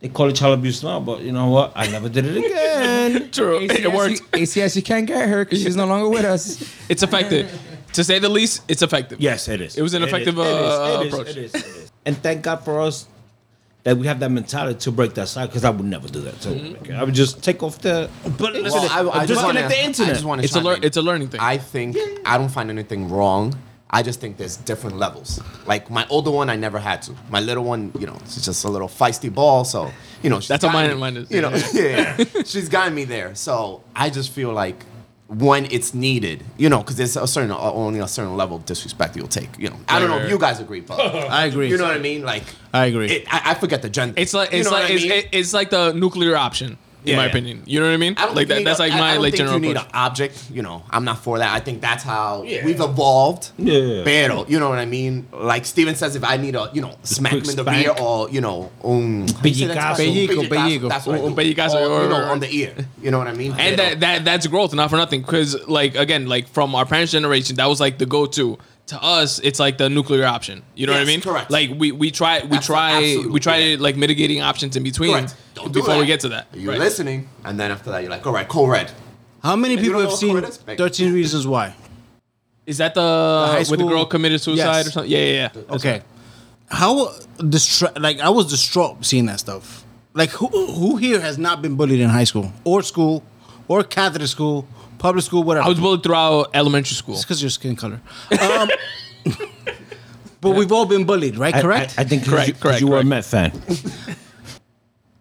[0.00, 1.72] they call it child abuse now, but you know what?
[1.76, 3.30] I never did it again.
[3.32, 3.60] True.
[3.62, 4.20] It worked.
[4.32, 6.60] ACS, you can't get her because she's no longer with us.
[6.88, 7.48] It's effective.
[7.92, 9.20] to say the least, it's effective.
[9.20, 9.76] Yes, it is.
[9.76, 10.46] It was an It effective, is.
[10.46, 10.72] It is.
[10.72, 11.12] uh, It is.
[11.14, 11.28] approach.
[11.28, 11.54] It is.
[11.54, 11.92] It is.
[12.04, 13.06] And thank God for us
[13.84, 16.40] that we have that mentality to break that side because I would never do that.
[16.42, 16.92] So Mm-hmm.
[16.94, 18.08] I would just take off the.
[18.38, 20.10] But listen, Well, I, I just just want connect the internet.
[20.10, 21.40] I just wanna It's a chime lear- it's a learning thing.
[21.40, 23.54] I think I don't find anything wrong.
[23.94, 25.38] I just think there's different levels.
[25.66, 27.12] Like my older one, I never had to.
[27.28, 29.64] My little one, you know, she's just a little feisty ball.
[29.64, 29.90] So
[30.22, 31.30] you know, she's That's how gotten mine- me- mine is.
[31.30, 32.16] You know, yeah,
[32.46, 33.34] she's gotten me there.
[33.34, 34.82] So I just feel like
[35.38, 38.66] when it's needed, you know, because there's a certain uh, only a certain level of
[38.66, 39.48] disrespect you'll take.
[39.58, 41.68] You know, I don't know Right, if you guys agree, but I agree.
[41.70, 42.22] You know what I mean?
[42.22, 43.08] Like I agree.
[43.10, 44.14] It, I, I forget the gender.
[44.16, 45.10] It's like You it's know like what I mean?
[45.12, 47.30] it- it's like the nuclear option, in Yeah, my yeah.
[47.30, 47.62] opinion.
[47.66, 48.14] You know what I mean?
[48.16, 49.76] I Like that, that's a- like I- my I don't late think general you need
[49.76, 49.86] approach.
[49.92, 50.38] an object.
[50.52, 51.52] You know, I'm not for that.
[51.52, 52.64] I think that's how Yeah.
[52.64, 53.50] we've evolved.
[53.58, 54.02] Yeah.
[54.04, 55.26] Pero, you know what I mean?
[55.32, 57.86] Like Steven says, if I need a, you know, smack him in the spank.
[57.86, 59.96] rear or, you know, un Pellicazo.
[59.96, 60.88] Pellico, pellico.
[60.88, 62.74] That's what Un pellicazo Or, you know, on the ear.
[63.02, 63.52] You know what I mean?
[63.58, 65.22] and Pero- that, that that's growth, not for nothing.
[65.22, 68.58] Because like again, like from our parents' generation, that was like the go-to.
[68.88, 70.62] To us, it's like the nuclear option.
[70.74, 71.20] You know what I mean?
[71.20, 71.50] correct.
[71.50, 73.76] Like we we try we That's try absolute, we try yeah.
[73.78, 75.36] like mitigating options in between Correct.
[75.54, 76.48] Don't do before we get to that.
[76.52, 76.80] You're Right.
[76.80, 78.90] listening, and then after that, you're like, all right, cool red.
[79.42, 80.56] How many And people have seen what it is?
[80.58, 81.74] 13 Reasons Why?
[82.66, 84.88] Is that the, high where the school- girl committed suicide Yes.
[84.88, 85.10] or something?
[85.12, 85.74] Yeah, yeah, yeah.
[85.76, 86.02] Okay.
[86.68, 89.84] How distra- like I was distraught seeing that stuff.
[90.14, 93.22] Like who who here has not been bullied in high school or school
[93.68, 94.66] or Catholic school,
[95.02, 95.66] public school, whatever?
[95.66, 97.14] I was bullied throughout elementary school.
[97.16, 98.00] It's because of your skin color.
[98.40, 98.68] Um,
[100.40, 101.54] but we've all been bullied, right?
[101.54, 101.94] Correct.
[101.98, 103.08] I, I think 'cause Correct, you, 'cause correct, you were a correct.
[103.08, 103.52] Met fan.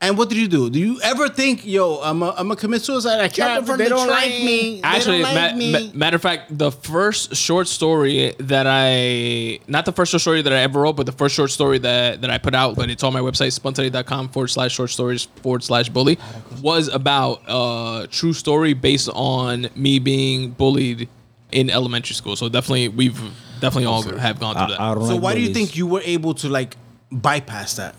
[0.04, 0.68] And what did you do?
[0.72, 3.20] Do you ever think, yo, I'm a, I'm gonna commit suicide?
[3.22, 3.64] I can't.
[3.68, 4.82] from They the don't like me.
[4.82, 5.72] Actually, they don't like ma- me.
[5.72, 10.42] ma- matter of fact, the first short story that I not the first short story
[10.42, 12.90] that I ever wrote, but the first short story that, that I put out, but
[12.90, 16.18] it's on my website, spontaneity.com forward slash short stories forward slash bully,
[16.64, 21.10] was about a true story based on me being bullied
[21.52, 22.36] in elementary school.
[22.36, 23.22] So definitely we've
[23.60, 24.82] definitely all have gone through I, that.
[24.82, 26.76] I don't so like why do you think you were able to like
[27.12, 27.96] bypass that?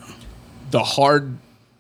[0.73, 1.37] the hard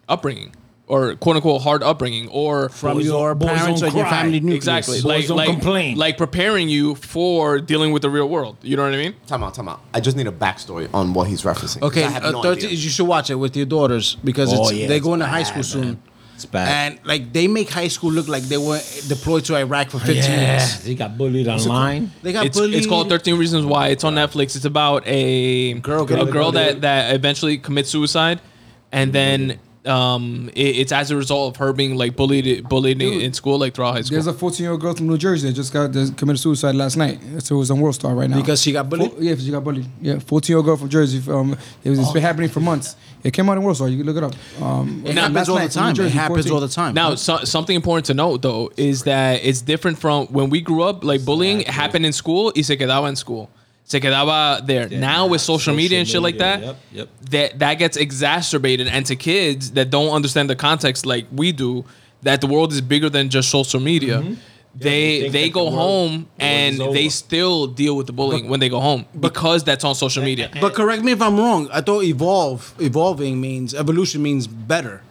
[0.08, 0.54] upbringing
[0.88, 4.40] or quote unquote hard upbringing or From Boys your boys parents don't or your family
[4.40, 4.56] nucleus.
[4.56, 5.96] exactly Boys like don't like, complain.
[5.96, 8.56] like preparing you for dealing with the real world.
[8.62, 9.14] You know what I mean?
[9.26, 9.80] Time out, time out.
[9.94, 11.82] I just need a backstory on what he's referencing.
[11.82, 12.76] Okay, I have uh, no 13 idea.
[12.78, 15.26] you should watch it with your daughters because Oh, it's, yeah, they're it's going to
[15.26, 15.80] high bad, school soon.
[15.82, 16.02] man.
[16.34, 16.68] It's bad.
[16.96, 20.16] And like they make high school look like they were deployed to Iraq for 15
[20.16, 20.82] yeah, years.
[20.84, 22.10] he got bullied online.
[22.22, 22.74] They got It's, bullied.
[22.74, 23.88] it's called 13 Reasons Why.
[23.88, 24.56] It's on Netflix.
[24.56, 28.40] It's about a Girl a getting girl that, that eventually commits suicide,
[28.90, 33.20] and then um, it, it's as a result of her being like bullied bullied in,
[33.20, 34.14] in school, like throughout high school.
[34.16, 36.74] There's a 14 year old girl from New Jersey that just got that committed suicide
[36.74, 37.20] last night.
[37.42, 38.36] So it was on World Star right now.
[38.36, 39.12] Because she got bullied?
[39.12, 39.86] Fo- yeah, she got bullied.
[40.00, 41.20] Yeah, 14 year old girl from Jersey.
[41.30, 42.96] Um, it was, it's been happening for months.
[43.24, 43.88] It came out in World Star.
[43.88, 44.62] You can look it up.
[44.62, 46.06] Um, It happens all the night from New time.
[46.06, 46.52] It happens 14.
[46.52, 46.94] all the time.
[46.94, 50.82] Now, so, something important to note though is that it's different from when we grew
[50.82, 51.04] up.
[51.04, 53.50] Like bullying happened in school, y se quedaba in school.
[53.84, 54.88] Se quedaba there.
[54.88, 57.09] now with social, media and shit like that, Yep, yep.
[57.30, 61.84] that that gets exacerbated, and to kids that don't understand the context like we do,
[62.22, 64.18] that the world is bigger than just social media.
[64.20, 64.34] Mm-hmm.
[64.74, 68.06] They they think they that go the world- home the and they still deal with
[68.06, 70.48] the bullying when they go home because that's on social media.
[70.60, 71.68] But correct me if I'm wrong.
[71.70, 75.02] I thought evolve, evolving means evolution means better,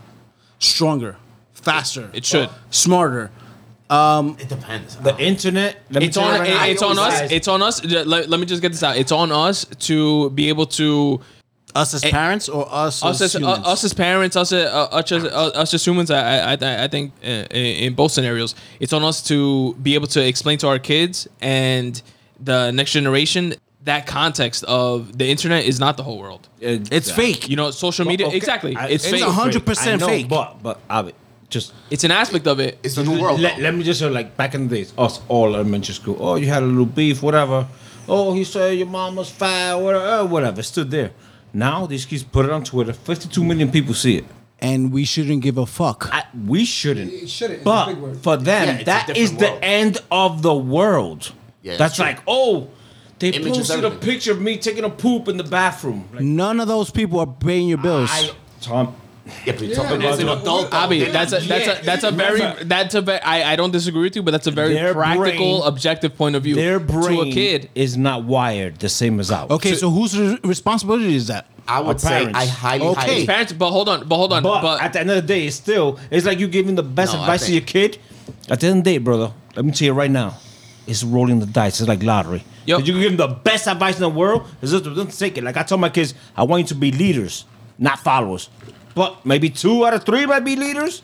[0.57, 1.17] stronger,
[1.53, 2.09] faster.
[2.13, 2.49] It should.
[2.71, 3.29] smarter.
[3.91, 4.95] It depends.
[4.97, 5.81] The internet.
[5.89, 8.39] Let it's on right it- now, it's on us guys, it's on us let, let
[8.39, 11.19] me just get this out it's on us to be able to
[11.73, 13.67] Us as Eh, parents or us, us as as uh, humans?
[13.73, 16.83] us as parents us as uh, us as, uh, us as humans I I, I
[16.85, 17.27] I think uh,
[17.59, 21.27] in in both scenarios it's on us to be able to explain to our kids
[21.41, 22.01] and
[22.49, 23.43] the next generation
[23.85, 27.47] that context of the internet is not the whole world it's fake.
[27.51, 30.27] you know social media Okay, exactly I- it's, It's fake hundred percent I know, fake.
[30.27, 31.13] But but Abby,
[31.51, 33.39] just it's an aspect of it It's the new world.
[33.39, 36.17] let, let me just say like back in the days, us all elementary school.
[36.19, 37.67] Oh, you had a little beef, whatever.
[38.07, 40.63] Oh, he said your mom was fat, whatever, uh, whatever.
[40.63, 41.11] Stood there.
[41.53, 42.93] Now these kids put it on Twitter.
[42.93, 44.25] Fifty-two million people see it.
[44.63, 46.09] and we shouldn't give a fuck.
[46.13, 47.11] I, we shouldn't.
[47.11, 47.61] It shouldn't.
[47.61, 48.17] It's a big But word.
[48.25, 51.31] for them, Yeah, it's a that different is the end of the world.
[51.63, 52.05] Yeah, That's it's true.
[52.05, 52.67] like, oh,
[53.19, 56.07] they Image is posted a picture of me taking a poop in the bathroom.
[56.13, 58.09] Like, None of those people are paying your bills.
[58.11, 58.95] I, Tom,
[59.45, 60.71] Yeah, but you're talking Yeah, as an adult.
[60.71, 60.77] though.
[60.77, 63.55] Abby, They're that's a not- that's a that's a very that's a very I, I
[63.55, 66.55] don't disagree with you, but that's a very Their practical, brain- objective point of view.
[66.55, 69.49] their brain to a kid, is not wired the same as ours.
[69.51, 71.47] okay, so whose re- responsibility is that?
[71.67, 72.39] I would Our say parents.
[72.39, 73.01] I highly, Okay.
[73.01, 73.25] highly.
[73.25, 73.53] parents.
[73.53, 75.55] But hold on, but hold on, But, but, at the end of the day, it's
[75.55, 77.97] still it's like you giving the best No, I advice to your think- kid.
[78.49, 80.35] At the end of the day, brother, let me tell you right now,
[80.87, 81.79] it's rolling the dice.
[81.79, 82.43] It's like lottery.
[82.65, 82.77] Yo.
[82.77, 84.43] Did you give them the best advice in the world?
[84.61, 85.43] It's just don't take it.
[85.43, 87.45] Like I tell my kids, I want you to be leaders,
[87.79, 88.49] not followers.
[88.95, 91.01] But maybe two out of three might be leaders.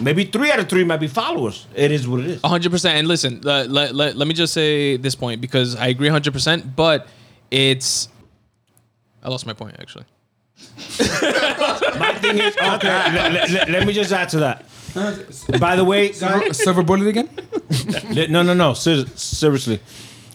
[0.00, 1.66] Maybe three out of three might be followers.
[1.74, 2.40] It is what it is.
[2.42, 2.84] 100%.
[2.90, 6.74] And listen, let, let, let, let me just say this point because I agree 100%,
[6.76, 7.06] but
[7.50, 8.08] it's.
[9.22, 10.04] I lost my point, actually.
[11.98, 14.64] My thing is, okay, let, let- let- let me just add to that.
[15.60, 17.28] By the way, guys, Silver bullet again?
[18.10, 18.72] Le- No, no, no.
[18.74, 19.80] Ser- seriously,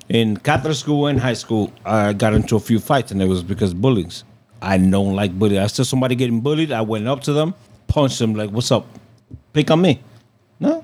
[0.10, 3.44] in Catholic school and high school, I got into a few fights, and it was
[3.44, 4.12] because bullying.
[4.62, 5.62] I don't like bullying.
[5.62, 6.72] I saw somebody getting bullied.
[6.72, 7.54] I went up to them,
[7.88, 8.86] punched them, like, "What's up?
[9.54, 10.00] Pick on me?
[10.60, 10.84] No,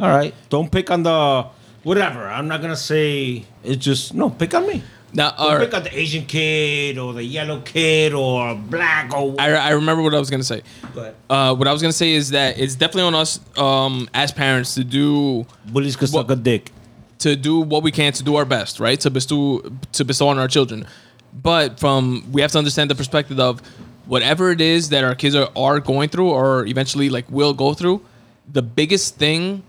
[0.00, 0.34] all right.
[0.48, 1.46] Don't pick on the
[1.84, 2.26] whatever.
[2.26, 4.30] I'm not gonna say it's just no.
[4.30, 4.82] Pick on me.
[5.14, 5.60] Now, right.
[5.60, 9.34] pick on the Asian kid or the yellow kid or black or.
[9.38, 10.62] I, I remember what I was going to say.
[10.94, 14.08] But Uh, what I was going to say is that it's definitely on us um,
[14.14, 16.72] as parents to do bullies can suck a dick.
[17.18, 18.98] to do what we can to do our best, right?
[19.00, 19.60] To bestow
[19.92, 20.86] to bestow on our children.
[21.32, 23.62] But from we have to understand the perspective of
[24.06, 27.72] whatever it is that our kids are, are going through or eventually like will go
[27.74, 28.04] through,
[28.50, 29.62] the biggest thing,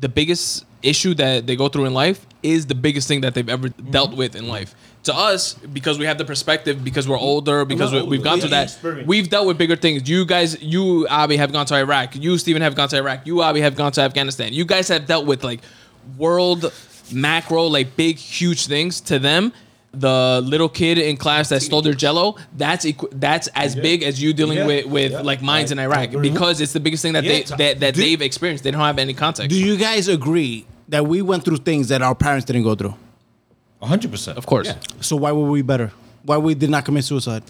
[0.00, 3.48] the biggest issue that they go through in life is the biggest thing that they've
[3.48, 4.74] ever dealt with in life.
[5.04, 8.38] To us, because we have the perspective, because we're older, because we, not we've gone
[8.38, 9.08] through that, experienced.
[9.08, 10.08] we've dealt with bigger things.
[10.08, 12.14] You guys, you Abi have gone to Iraq.
[12.14, 13.26] You Stephen have gone to Iraq.
[13.26, 14.52] You Abi have gone to Afghanistan.
[14.52, 15.60] You guys have dealt with like
[16.16, 16.72] world
[17.12, 19.00] macro, like big, huge things.
[19.02, 19.52] To them,
[19.94, 24.22] the little kid in class that stole their Jello, that's equ- that's as big as
[24.22, 24.66] you dealing Yeah.
[24.66, 25.20] with with Yeah.
[25.20, 27.80] like mines in I- I Iraq because it's the biggest thing that Yeah, they that,
[27.80, 28.64] that do, they've experienced.
[28.64, 29.50] They don't have any context.
[29.50, 32.94] Do you guys agree that we went through things that our parents didn't go through?
[33.82, 34.38] hundred percent.
[34.38, 34.72] of course.
[35.00, 35.90] So why were we better?
[36.24, 37.42] Why we did not commit suicide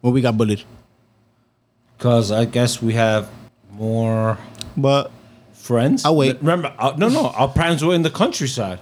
[0.00, 0.62] when we got bullied?
[1.96, 3.28] Because I guess we have
[3.70, 4.38] more
[4.76, 5.10] But
[5.52, 6.04] friends.
[6.04, 6.38] I'll wait.
[6.40, 8.78] Remember, uh, no, no, our parents were in the countryside.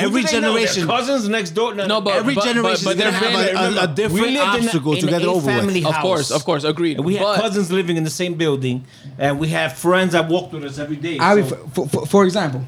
[0.00, 0.52] Who Every do know?
[0.54, 1.74] Generation- cousins next door.
[1.74, 4.20] No, but- every but- generation but is gonna have a, a, a remember, we different
[4.20, 5.56] lived in a- obstacle to get over with.
[5.56, 6.96] family Of course, of course, agreed.
[6.98, 8.84] And we have But- cousins living in the same building,
[9.18, 11.18] and we have friends that walk with us every day.
[11.18, 12.62] I, so- for, for, for example,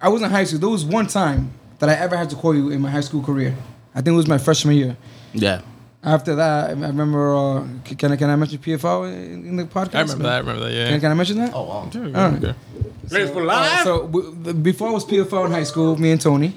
[0.00, 0.60] I was in high school.
[0.60, 3.22] There was one time that I ever had to call you in my high school
[3.22, 3.54] career.
[3.94, 4.96] I think it was my freshman year.
[5.32, 5.60] Yeah.
[6.04, 7.34] After that, I remember.
[7.34, 7.66] Uh,
[7.98, 9.94] can I can I mention PFL in, in the podcast?
[9.96, 10.32] I remember that.
[10.32, 10.72] I remember that.
[10.72, 10.98] Yeah.
[11.00, 11.50] can I mention that?
[11.52, 11.90] Oh wow.
[11.92, 12.54] Okay.
[13.10, 16.20] Ready for Uh, so w- the- before I was PFL in high school, me and
[16.20, 16.52] Tony,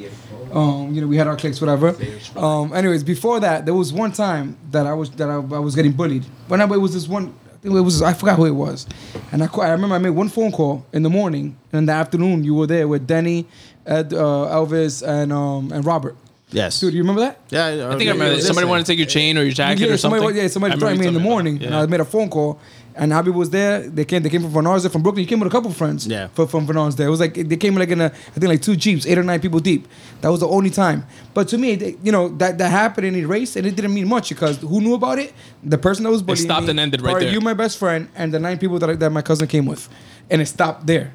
[0.54, 1.96] um, you know, we had our cliques, whatever.
[2.36, 5.76] Um, anyways, before that, there was one time that I was that I, I was
[5.76, 6.26] getting bullied.
[6.48, 7.34] When I, it was this one,
[7.64, 8.88] I it was I forgot who it was,
[9.32, 11.94] and I I remember I made one phone call in the morning, and in the
[11.94, 13.46] afternoon you were there with Denny,
[13.86, 14.18] Ed, uh,
[14.58, 16.16] Elvis, and um, and Robert.
[16.54, 16.82] Yes.
[16.82, 17.40] Dude, you remember that?
[17.50, 18.42] yeah, I think I remember that.
[18.42, 20.20] somebody wanted to take your chain or your jacket yeah, or something.
[20.20, 21.68] somebody, yeah, somebody I threatened me in the morning, that.
[21.68, 22.60] and I made a phone call.
[22.96, 23.88] And Abby was there.
[23.88, 24.22] They came.
[24.24, 25.24] They came from Van Arzen, from Brooklyn.
[25.24, 26.06] He came with a couple friends.
[26.06, 26.28] Yeah.
[26.28, 26.90] From, from Van.
[26.92, 27.08] There.
[27.08, 29.24] It was like they came like in a, I think like two jeeps, eight or
[29.24, 29.88] nine people deep.
[30.22, 31.06] That was the only time.
[31.34, 33.94] But to me, they, you know, that that happened and it raced, and it didn't
[33.94, 35.34] mean much because who knew about it?
[35.64, 37.32] The person that was bullying stopped me, and ended right there.
[37.32, 39.88] You, my best friend, and the nine people that I, that my cousin came with,
[40.30, 41.14] and it stopped there.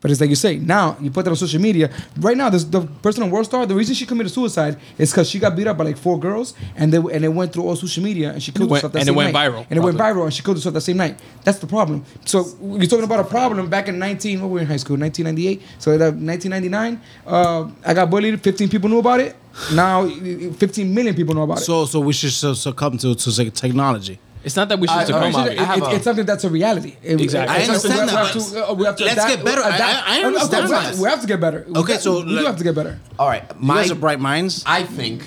[0.00, 1.90] But it's like you say, now you put that on social media.
[2.20, 5.28] Right now, this, the person on World Star, the reason she committed suicide is because
[5.28, 7.74] she got beat up by like four girls, and they and it went through all
[7.74, 9.50] social media, and she killed went- herself that and it went night.
[9.50, 11.18] viral, And it went viral, and she killed herself that same night.
[11.42, 12.04] That's the problem.
[12.24, 14.40] So you're talking about a problem back in 19.
[14.40, 14.96] What were we in high school?
[14.96, 15.62] 1998.
[15.78, 18.40] So 1999, uh, I got bullied.
[18.40, 19.34] 15 people knew about it.
[19.72, 21.64] Now 15 million people know about it.
[21.64, 24.20] So, so we should su- succumb to, to technology.
[24.44, 25.22] It's not that we should I- succumb.
[25.24, 25.56] It's, I Bobby.
[25.56, 26.96] have it- it's something that's a reality.
[27.02, 27.56] It- Exactly.
[27.56, 29.62] it's I something understand we that, to- uh, we have to let's adapt- get better.
[29.64, 31.02] I- adapt- I- I understand we have- that.
[31.02, 31.64] We have to get better.
[31.68, 32.98] We Okay, got- so we do let- have to get better.
[33.18, 33.42] All right.
[33.48, 34.62] You My guys are bright minds.
[34.66, 35.26] I think,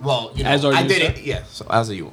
[0.00, 1.08] well, you know, As are I you, did sir.
[1.20, 1.24] it.
[1.24, 2.12] Yeah, so as are you.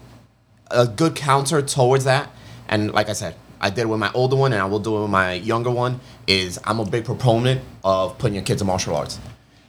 [0.71, 2.29] A good counter towards that,
[2.67, 4.97] and like I said, I did it with my older one, and I will do
[4.97, 5.99] it with my younger one.
[6.27, 9.17] Is I'm a big proponent of putting your kids in martial arts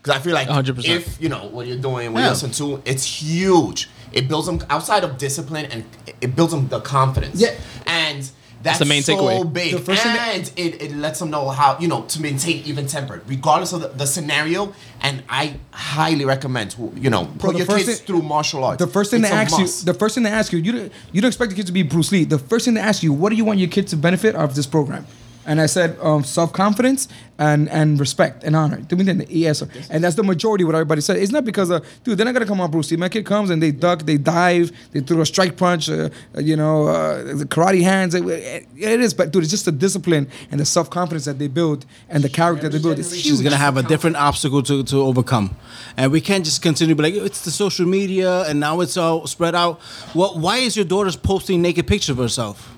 [0.02, 0.84] because I feel like 100%.
[0.88, 2.26] if you know what you're doing, what Yeah.
[2.26, 3.88] you listen to, it's huge.
[4.12, 5.84] It builds them outside of discipline, and
[6.20, 7.40] it builds them the confidence.
[7.40, 7.54] Yeah.
[7.86, 8.30] and.
[8.62, 9.50] That's the main so takeaway.
[9.50, 12.20] big, The first thing that- and it, it lets them know how you know to
[12.20, 14.74] maintain even tempered, regardless of the, the scenario.
[15.00, 18.78] And I highly recommend you know put the your first kids thing- through martial arts.
[18.78, 19.80] The first thing It's they ask must.
[19.86, 21.72] you, the first thing they ask you, you don't, you don't expect the kids to
[21.72, 22.24] be Bruce Lee.
[22.24, 24.54] The first thing they ask you, what do you want your kids to benefit of
[24.54, 25.06] this program?
[25.50, 28.76] And I said um, self confidence and and respect and honor.
[28.82, 31.16] Do me the yes, and that's the majority of what everybody said.
[31.16, 32.16] It's not because of dude.
[32.16, 32.96] They're not gonna come on Bruce Lee.
[32.96, 36.40] My kid comes and they duck, they dive, they throw a strike punch, uh, uh,
[36.40, 38.14] you know, uh, the karate hands.
[38.14, 41.48] It, it is, but dude, it's just the discipline and the self confidence that they
[41.48, 43.00] build and the character that they build.
[43.00, 43.42] It's She's huge.
[43.42, 45.56] gonna have a different obstacle to, to overcome,
[45.96, 48.96] and we can't just continue to be like it's the social media and now it's
[48.96, 49.80] all spread out.
[50.14, 52.76] Well, why is your daughter's posting naked pictures of herself?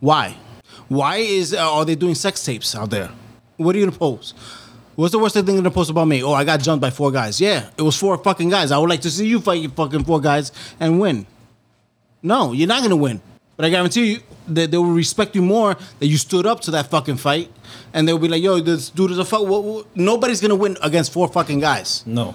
[0.00, 0.38] Why?
[0.88, 3.10] Why is uh, are they doing sex tapes out there?
[3.56, 4.34] What are you gonna post?
[4.94, 6.22] What's the worst thing they're gonna post about me?
[6.22, 7.40] Oh, I got jumped by four guys.
[7.40, 8.72] Yeah, it was four fucking guys.
[8.72, 10.50] I would like to see you fight you fucking four guys
[10.80, 11.26] and win.
[12.22, 13.20] No, you're not gonna win.
[13.56, 16.70] But I guarantee you that they will respect you more that you stood up to
[16.72, 17.50] that fucking fight,
[17.92, 20.76] and they'll be like, "Yo, this dude is a fuck." Well, well, nobody's gonna win
[20.82, 22.02] against four fucking guys.
[22.06, 22.34] no.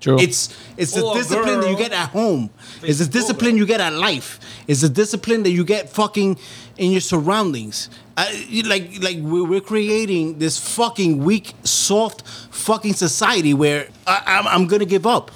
[0.00, 0.18] True.
[0.18, 1.88] It's it's the Or a discipline that you girl.
[1.88, 2.48] get at home.
[2.82, 4.40] It's the discipline you get at life.
[4.66, 6.38] It's the discipline that you get fucking
[6.80, 7.90] in your surroundings.
[8.16, 14.66] Like like we're, we're creating this fucking weak, soft fucking society where I, I'm, I'm
[14.66, 15.30] gonna give up.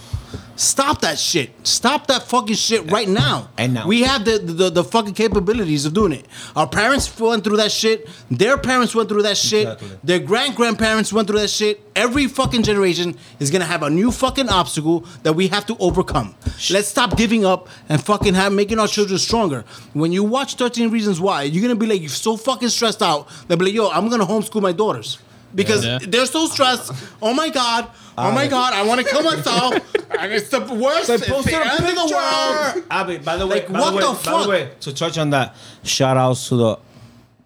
[0.56, 1.50] Stop that shit.
[1.66, 3.48] Stop that fucking shit right now.
[3.58, 3.86] And now.
[3.86, 6.26] we have the, the the fucking capabilities of doing it.
[6.54, 8.08] Our parents went through that shit.
[8.30, 9.66] Their parents went through that shit.
[9.68, 9.98] Exactly.
[10.04, 11.80] Their grand grandparents went through that shit.
[11.96, 16.34] Every fucking generation is gonna have a new fucking obstacle that we have to overcome.
[16.70, 19.64] Let's stop giving up and fucking have making our children stronger.
[19.92, 23.28] When you watch 13 Reasons Why, you're gonna be like you're so fucking stressed out.
[23.48, 25.18] They'll be like, yo, I'm gonna homeschool my daughters.
[25.54, 25.98] Because Yeah.
[26.02, 26.92] they're so stressed.
[27.22, 27.88] Oh my god.
[28.16, 29.74] Oh my god, I want to kill myself.
[30.20, 31.10] and it's the worst.
[31.10, 32.14] It's the post it on end of the picture.
[32.14, 32.84] world.
[32.90, 34.42] Abby, by the way, Like, by what the way, the by fuck?
[34.44, 36.78] the way, to touch on that, shout outs to the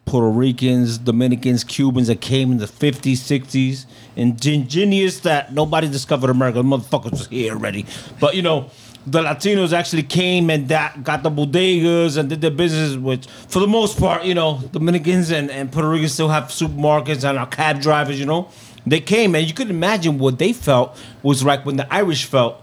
[0.05, 3.85] Puerto Ricans, Dominicans, Cubans that came in the 50s, 60s,
[4.17, 6.59] and ingenious that nobody discovered America.
[6.59, 7.85] The motherfuckers was here already.
[8.21, 8.71] But you know,
[9.07, 13.61] the Latinos actually came and that got the bodegas and did their business, which for
[13.61, 17.47] the most part, you know, Dominicans and, and Puerto Ricans still have supermarkets and our
[17.47, 18.51] cab drivers, you know.
[18.87, 22.63] They came and you could imagine what they felt was like when the Irish felt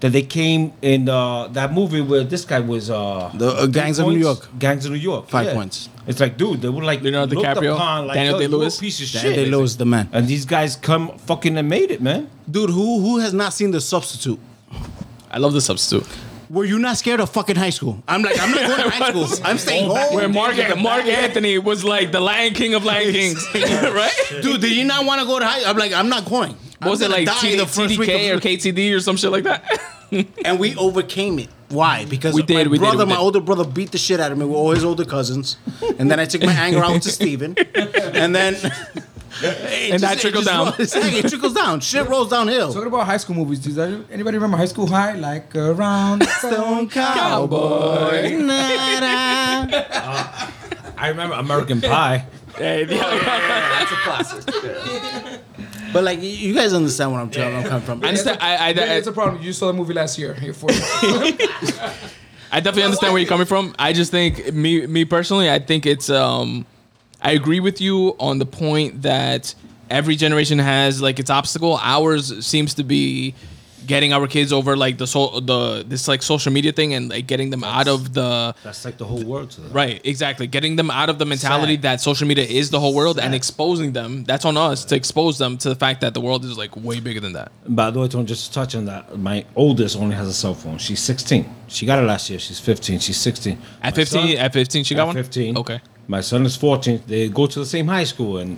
[0.00, 3.98] that they came in uh, that movie where this guy was uh, The, uh, Gangs
[3.98, 4.48] of New York.
[4.58, 5.28] Gangs of New York.
[5.28, 5.88] Five points.
[6.06, 8.78] It's like, dude, they were like Leonardo looked DiCaprio, upon, like, Daniel yo, Day-Lewis.
[8.78, 9.44] piece of Daniel shit.
[9.46, 10.08] Day-Lewis, the man.
[10.12, 12.30] And these guys come fucking and made it, man.
[12.48, 14.38] Dude, who who has not seen the substitute?
[15.30, 16.06] I love the substitute.
[16.48, 18.02] Were you not scared of fucking high school?
[18.06, 19.26] I'm like, I'm not going to high school.
[19.44, 20.14] I'm staying home.
[20.14, 24.12] Where Marc Marc Anthony was like the Lion King of Lion Kings, right?
[24.42, 25.68] Dude, did you not want to go to high?
[25.68, 26.54] I'm like, I'm not going.
[26.78, 29.00] What was I'm it like die T- the first week TDK or of- KTD or
[29.00, 29.64] some shit like that?
[30.44, 31.48] and we overcame it.
[31.68, 32.04] Why?
[32.04, 33.22] Because We did, my we did, brother, we my did.
[33.22, 35.56] older brother, beat the shit out of me with all his older cousins,
[35.98, 37.56] and then I took my anger out to Steven.
[37.74, 38.54] and then
[39.42, 40.74] And that trickles down.
[40.78, 41.80] Exactly, it trickles down.
[41.80, 42.72] Shit rolls downhill.
[42.72, 45.12] Talking about high school movies, does that, anybody remember High School High?
[45.14, 48.38] Like a round stone Cowboy.
[50.98, 52.24] I remember American Pie.
[52.56, 53.78] Hey, yeah.
[53.78, 55.40] That's a classic.
[55.92, 58.04] But like, you- you guys understand what I'm trying I'm coming from.
[58.04, 58.38] I understand.
[58.40, 59.42] I, I, I, It's a problem.
[59.42, 60.36] You saw the movie last year.
[60.40, 60.74] You're 40.
[62.52, 63.74] I definitely understand where you're coming from.
[63.78, 66.64] I just think me me personally, I think it's um
[67.22, 69.54] I agree with you on the point that
[69.90, 71.78] every generation has like its obstacle.
[71.82, 73.34] Ours seems to be
[73.86, 77.24] getting our kids over like the so the this like social media thing and like
[77.28, 79.72] getting them out of the That's like the whole world to them.
[79.72, 81.82] right exactly getting them out of the mentality Sad.
[81.82, 85.38] that social media is the whole world and exposing them that's on us to expose
[85.38, 88.00] them to the fact that the world is like way bigger than that By the
[88.00, 90.78] way, Tony, just to touch on that, my oldest only has a cell phone.
[90.78, 91.46] She's 16.
[91.68, 92.40] She got it last year.
[92.40, 92.98] She's 15.
[92.98, 93.52] She's 16.
[93.82, 95.56] at My 15 son- at 15 she got at one 15.
[95.58, 97.02] okay My son is 14.
[97.06, 98.56] They go to the same high school, and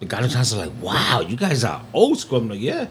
[0.00, 2.86] the guidance counselor like, "Wow, you guys are old school." I'm like, "Yeah."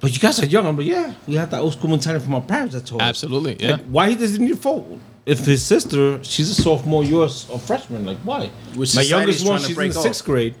[0.00, 0.66] But you guys are young.
[0.66, 3.08] I'm like, yeah, we have that old school mentality from our parents that told us.
[3.08, 3.72] Absolutely, yeah.
[3.72, 5.00] Like, why he doesn't need a phone?
[5.26, 8.06] If his sister, she's a sophomore, you're a freshman.
[8.06, 8.50] Like, why?
[8.74, 10.54] Which My youngest one, trying she's in the sixth grade.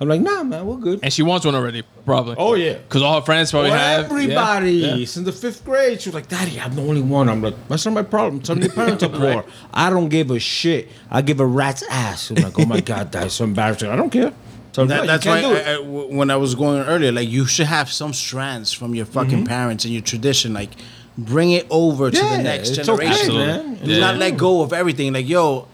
[0.00, 1.00] I'm like, nah, man, we're good.
[1.02, 2.74] and she wants one already probably Oh yeah.
[2.74, 4.94] because all her friends probably Well, have everybody Yeah.
[4.94, 5.06] Yeah.
[5.06, 6.00] since the fifth grade.
[6.00, 7.28] She was like, Daddy, I'm the only one.
[7.28, 8.40] I'm like, that's not my problem.
[8.40, 9.44] Tell your parents up more.
[9.74, 10.88] I don't give a shit.
[11.10, 12.30] I give a rat's ass.
[12.30, 13.90] I'm like, oh my God, that's so embarrassing.
[13.90, 14.32] I don't care.
[14.72, 16.36] Tell them, That, "No, that's you why can't do it." I, I- w- when I
[16.36, 19.44] was going earlier, like you should have some strands from your fucking Mm-hmm.
[19.46, 20.52] parents and your tradition.
[20.52, 20.70] Like
[21.16, 23.34] bring it over to the next it's okay, generation.
[23.36, 23.78] man.
[23.82, 23.98] Yeah.
[24.00, 25.12] not let go of everything.
[25.14, 25.66] Like yo,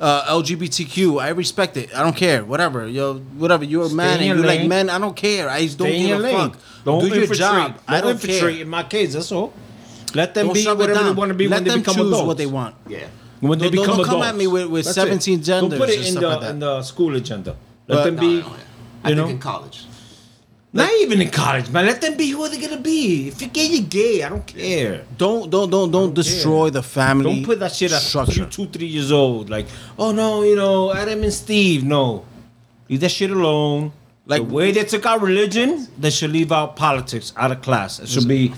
[0.00, 1.94] uh, LGBTQ, I respect it.
[1.94, 2.44] I don't care.
[2.44, 3.64] Whatever, yo, whatever.
[3.64, 4.68] You're a man and your you like lane.
[4.68, 4.90] men.
[4.90, 5.48] I don't care.
[5.48, 6.36] I don't Stay give a lane.
[6.36, 6.58] fuck.
[6.84, 7.38] Don't Do your infiltrate.
[7.38, 7.78] job.
[7.88, 8.62] I don't infiltrate care.
[8.62, 9.14] in my kids.
[9.14, 9.52] That's all.
[10.14, 11.04] Let them Don't be whatever down.
[11.06, 12.26] they want to be Let when they them become choose adults.
[12.26, 12.74] what they want.
[12.88, 13.06] Yeah.
[13.40, 15.44] When they Don't- don't become come at me with- with That's 17 it.
[15.44, 17.56] Don't put genders it in the like in the school agenda.
[17.86, 18.26] Let But- them No, be.
[18.26, 18.46] no, no.
[19.04, 19.28] I you think know?
[19.28, 19.84] in college.
[20.72, 21.86] Not even in college, man.
[21.86, 23.28] Let them be who they're gonna be.
[23.28, 24.22] If you're gay, you're gay.
[24.22, 25.04] I don't care.
[25.16, 27.36] Don't don't don't don't destroy the family.
[27.36, 28.40] Don't put that shit structure.
[28.42, 29.48] you two, three years old.
[29.48, 29.66] Like,
[29.98, 31.84] oh no, you know, Adam and Steve.
[31.84, 32.24] No,
[32.88, 33.92] leave that shit alone.
[34.26, 37.62] Like Like- the way they took out religion, they should leave out politics out of
[37.62, 37.98] class.
[37.98, 38.52] It should be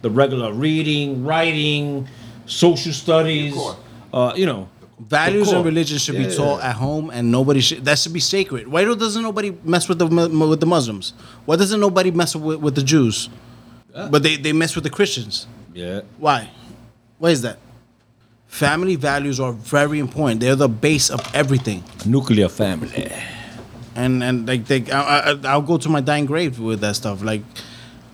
[0.00, 2.08] the regular reading, writing,
[2.46, 3.54] social studies.
[4.12, 4.68] Uh, you know,
[5.08, 6.70] Values and religion should be taught yeah.
[6.70, 7.84] at home, and nobody should.
[7.84, 8.68] That should be sacred.
[8.68, 11.12] Why doesn't nobody mess with the with the Muslims?
[11.44, 13.28] Why doesn't nobody mess with, with the Jews?
[13.94, 15.46] But they, they mess with the Christians.
[15.74, 16.00] Yeah.
[16.18, 16.50] Why?
[17.18, 17.58] Why is that?
[18.46, 20.40] Family values are very important.
[20.40, 21.82] They're the base of everything.
[22.06, 23.12] Nuclear family.
[23.94, 27.22] And and like they, I, I, I'll go to my dying grave with that stuff.
[27.22, 27.42] Like,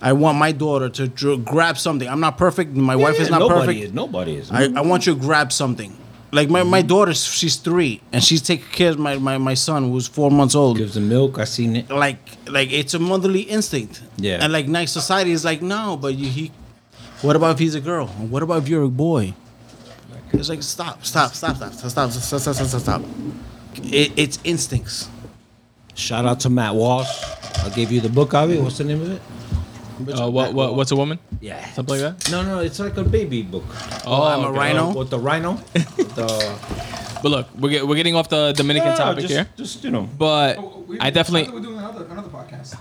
[0.01, 2.07] I want my daughter to dr- grab something.
[2.07, 2.73] I'm not perfect.
[2.73, 3.51] My wife Yeah, is not perfect.
[3.51, 3.85] nobody perfect.
[3.85, 4.51] Is, nobody is.
[4.51, 5.95] I, I want you to grab something.
[6.31, 9.89] Like my, my daughter, she's three, and she's taking care of my, my, my son
[9.89, 10.77] who's four months old.
[10.77, 11.39] gives the milk.
[11.39, 11.89] I seen it.
[11.89, 14.03] Like like it's a motherly instinct.
[14.17, 14.37] Yeah.
[14.43, 16.51] And like nice society is like no, but you, he.
[17.21, 18.07] What about if he's a girl?
[18.07, 19.33] What about if you're a boy?
[20.31, 23.01] It's like stop, stop, stop, stop, stop, stop, stop, stop, stop, stop, stop.
[23.91, 25.09] It, it's instincts.
[25.95, 27.09] Shout out to Matt Walsh.
[27.63, 28.61] I gave you the book of it.
[28.61, 29.21] What's the name of it?
[30.07, 31.19] Uh, what, what what's a woman?
[31.41, 31.63] Yeah.
[31.71, 32.31] Something like that?
[32.31, 33.63] No, no, it's like a baby book.
[34.05, 34.57] Oh, I'm a okay.
[34.59, 34.93] rhino.
[34.97, 35.51] With the rhino.
[35.97, 36.27] With the
[37.21, 39.47] But look, we're, get, we're getting off the Dominican No, topic just, here.
[39.57, 40.03] Just you know.
[40.17, 42.77] But Oh, we- I definitely, We're doing another, another podcast.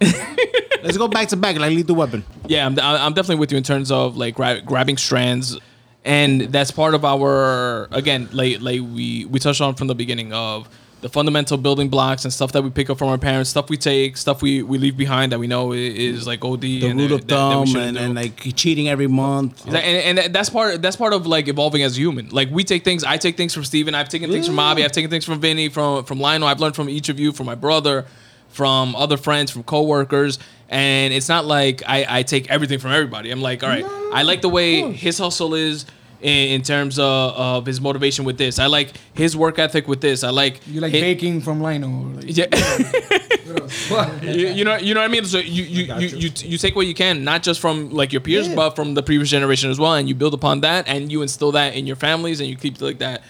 [0.82, 2.24] Let's go back to back like lethal weapon.
[2.48, 5.58] yeah, I'm, I'm definitely with you in terms of like gra- grabbing strands,
[6.04, 10.32] and that's part of our again, like like we we touched on from the beginning
[10.32, 10.68] of
[11.02, 13.76] the fundamental building blocks and stuff that we pick up from our parents, stuff we
[13.76, 16.60] take, stuff we, we leave behind that we know is like OD.
[16.60, 19.66] The and rule of that- that thumb and, and like cheating every month.
[19.66, 22.28] And, and that's part that's part of like evolving as a human.
[22.30, 23.02] Like we take things.
[23.04, 23.94] I take things from Steven.
[23.96, 24.84] I've taken things from Bobby.
[24.84, 26.46] I've taken things from Vinny, from from Lionel.
[26.48, 28.06] I've learned from each of you, from my brother,
[28.48, 30.38] from other friends, from coworkers.
[30.68, 33.30] And it's not like I, I take everything from everybody.
[33.30, 33.84] I'm like, all right,
[34.14, 35.84] I like the way his hustle is
[36.22, 38.58] in, in terms of, of his motivation with this.
[38.58, 40.22] I like his work ethic with this.
[40.24, 42.04] I like You like hi- baking from Lionel.
[42.16, 42.46] Like, Yeah.
[44.22, 45.24] You, you know you know what I mean.
[45.24, 48.20] So you you, you, you you take what you can, not just from like your
[48.20, 48.54] peers, Yeah.
[48.54, 51.52] but from the previous generation as well, and you build upon that, and you instill
[51.52, 53.22] that in your families, and you keep like that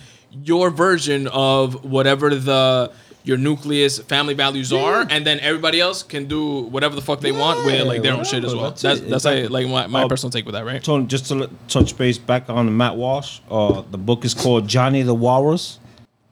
[0.44, 2.92] your version of whatever the
[3.24, 7.32] your nucleus family values are, and then everybody else can do whatever the fuck they
[7.32, 8.70] want with like their own shit as well.
[8.70, 9.48] that's That's that's exactly.
[9.48, 10.82] like, like my, my Uh, personal take with that, right?
[10.82, 13.40] Tony, just to let- touch base back on Matt Walsh.
[13.50, 15.78] Uh, the book is called Johnny the Walrus.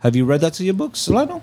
[0.00, 1.42] Have you read that to your books, Solano?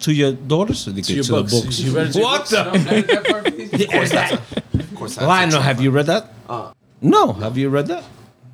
[0.00, 0.84] To your daughters?
[0.84, 1.78] To your books.
[1.80, 3.64] You read it to your what the?
[3.84, 4.36] Of course, that's a,
[4.78, 6.32] of course, that's Lionel, have you read that?
[6.48, 7.32] Uh, no.
[7.32, 8.04] Have you read that?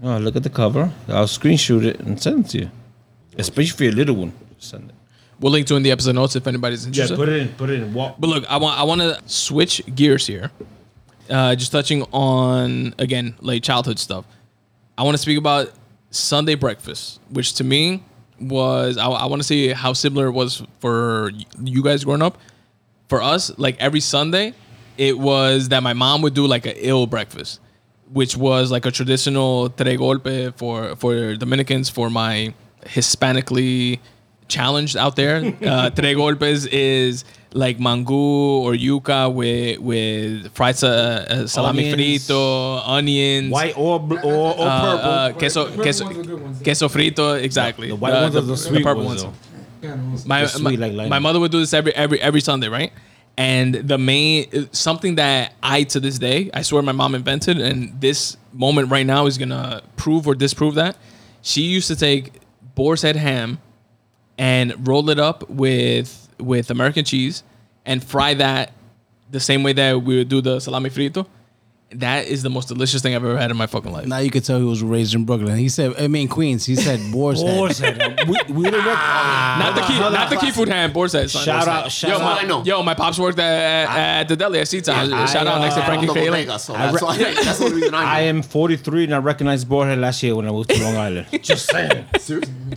[0.03, 0.93] Oh, look at the cover.
[1.09, 2.71] I'll screenshot it and send it to you.
[3.37, 4.33] Especially for your little one.
[4.59, 4.95] Send it.
[5.41, 7.15] We'll link to it in the episode notes if anybody's interested.
[7.15, 7.49] Yeah, put it in.
[7.55, 7.95] Put it in.
[7.95, 8.17] Walk.
[8.19, 10.51] But look, I want I want to switch gears here.
[11.31, 14.27] Uh, just touching on again like childhood stuff.
[14.99, 15.73] I want to speak about
[16.11, 18.03] Sunday breakfast, which to me
[18.39, 21.31] was I, I want to see how similar it was for
[21.63, 22.39] you guys growing up.
[23.09, 24.55] For us, like every Sunday,
[24.97, 27.61] it was that my mom would do like a ill breakfast,
[28.13, 32.53] which was like a traditional tres golpe for for Dominicans for my
[32.87, 34.01] Hispanically
[34.51, 35.37] challenged out there.
[35.65, 38.15] Uh, tres golpes is like mango
[38.67, 42.29] or yuca with with fried sa- uh, salami Onions.
[42.29, 45.11] frito, onions, White or bl- or, or uh, purple.
[45.11, 46.63] uh, queso, Purple queso, ones are good ones.
[46.63, 47.89] queso frito, exactly.
[47.89, 49.23] the white ones are the sweet purple ones.
[49.23, 49.33] though.
[50.27, 52.93] My, sweet my, like my mother would do this every every every Sunday, right?
[53.39, 57.99] And the main something that I to this day, I swear my mom invented, and
[58.01, 60.97] this moment right now is gonna prove or disprove that.
[61.43, 62.33] She used to take
[62.75, 63.59] boar's head ham
[64.41, 67.43] and roll it up with with American cheese
[67.85, 68.73] and fry that
[69.31, 71.27] the same way that we would do the salami frito.
[71.95, 74.07] That is the most delicious thing I've ever had in my fucking life.
[74.07, 75.57] Now you could tell he was raised in Brooklyn.
[75.59, 76.65] He said, I mean Queens.
[76.65, 77.57] He said Boar's Head.
[77.57, 78.21] Boar's head.
[78.29, 78.85] we, we would have
[79.59, 80.93] Not the key, not the key food hand.
[80.93, 81.29] Boar's head.
[81.31, 81.45] son.
[81.45, 82.63] Shout out- shout yo, out- my, I know.
[82.63, 85.13] yo, my pops worked at, at, at the deli at C-Town.
[85.13, 86.61] I, Shout out next to uh, Frankie I'm the Kayla.
[86.61, 88.09] so I that's, re- why, that's the reason I know.
[88.09, 91.27] I am 43 and I recognized Boarhead last year when I moved to Long Island.
[91.43, 92.05] Just saying.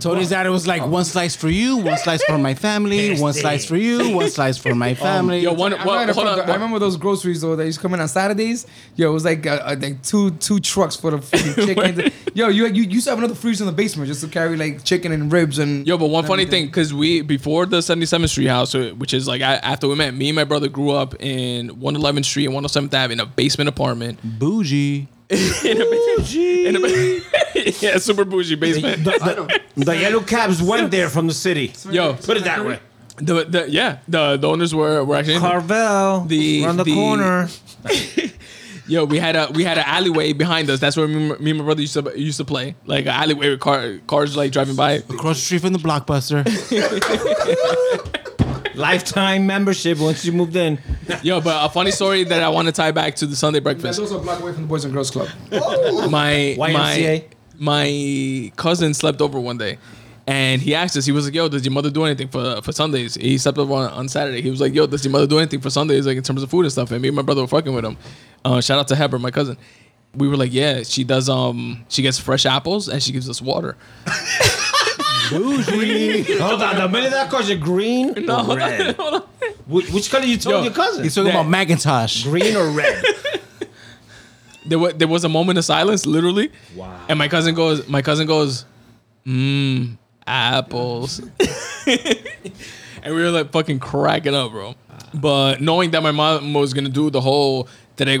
[0.00, 3.32] Tony's dad it was like, one slice for you, one slice for my family, one
[3.32, 5.38] slice for you, one slice for my family.
[5.40, 6.50] Yo, one, I, remember hold on.
[6.50, 8.66] I remember those groceries though that used to come in on Saturdays.
[8.96, 12.12] Yo, it was like uh, uh, like two two trucks for the fucking chicken.
[12.34, 14.84] Yo, you you used to have another freezer in the basement just to carry like
[14.84, 15.86] chicken and ribs and.
[15.86, 16.64] Yo, but one funny everything.
[16.64, 19.94] thing, because we before the 77th Street house, uh, which is like I, after we
[19.94, 23.26] met, me and my brother grew up in 111th Street and 107th Ave in a
[23.26, 24.18] basement apartment.
[24.22, 25.08] Bougie.
[25.30, 27.22] in a, in a,
[27.80, 29.02] yeah, super bougie basement.
[29.04, 31.72] The, the, the yellow cabs went there from the city.
[31.90, 32.78] Yo, Put it that way.
[33.16, 35.38] the, the yeah, the, the owners were were actually.
[35.38, 36.26] Carvel.
[36.26, 37.48] The- around the, the- corner.
[38.86, 40.78] Yo, we had a we had an alleyway behind us.
[40.78, 42.74] That's where me, me and my brother used to used to play.
[42.84, 44.92] Like an alleyway with car, cars like driving by.
[44.92, 46.44] Across the street from the Blockbuster.
[48.74, 50.80] Lifetime membership once you moved in.
[51.22, 53.80] Yo, but a funny story that I want to tie back to the Sunday That's
[53.80, 54.00] breakfast.
[54.00, 55.28] also a block away from the Boys and Girls Club.
[55.50, 57.24] My my YMCA?
[57.58, 59.78] my cousin slept over one day.
[60.26, 62.72] And he asked us, he was like, "Yo, does your mother do anything for for
[62.72, 64.40] Sundays?" He slept over on, on Saturday.
[64.40, 66.50] He was like, "Yo, does your mother do anything for Sundays, like in terms of
[66.50, 67.98] food and stuff?" And me and my brother were fucking with him.
[68.44, 69.58] Uh, shout out to Heber, my cousin.
[70.14, 71.28] We were like, "Yeah, she does.
[71.28, 73.76] Um, she gets fresh apples and she gives us water."
[75.30, 76.76] Hold on.
[76.76, 78.96] The minute that calls you green or red.
[79.66, 81.02] Which, which color you told Yo, your cousin?
[81.04, 82.24] He's talking That- about McIntosh.
[82.24, 83.02] green or red?
[84.66, 86.50] there was there was a moment of silence, literally.
[86.76, 86.98] Wow.
[87.08, 88.66] And my cousin goes, my cousin goes,
[89.26, 89.96] mmm,
[90.26, 91.20] apples.
[91.86, 94.74] and we were like fucking cracking up, bro.
[95.12, 98.18] But knowing that my mom was gonna do the whole tres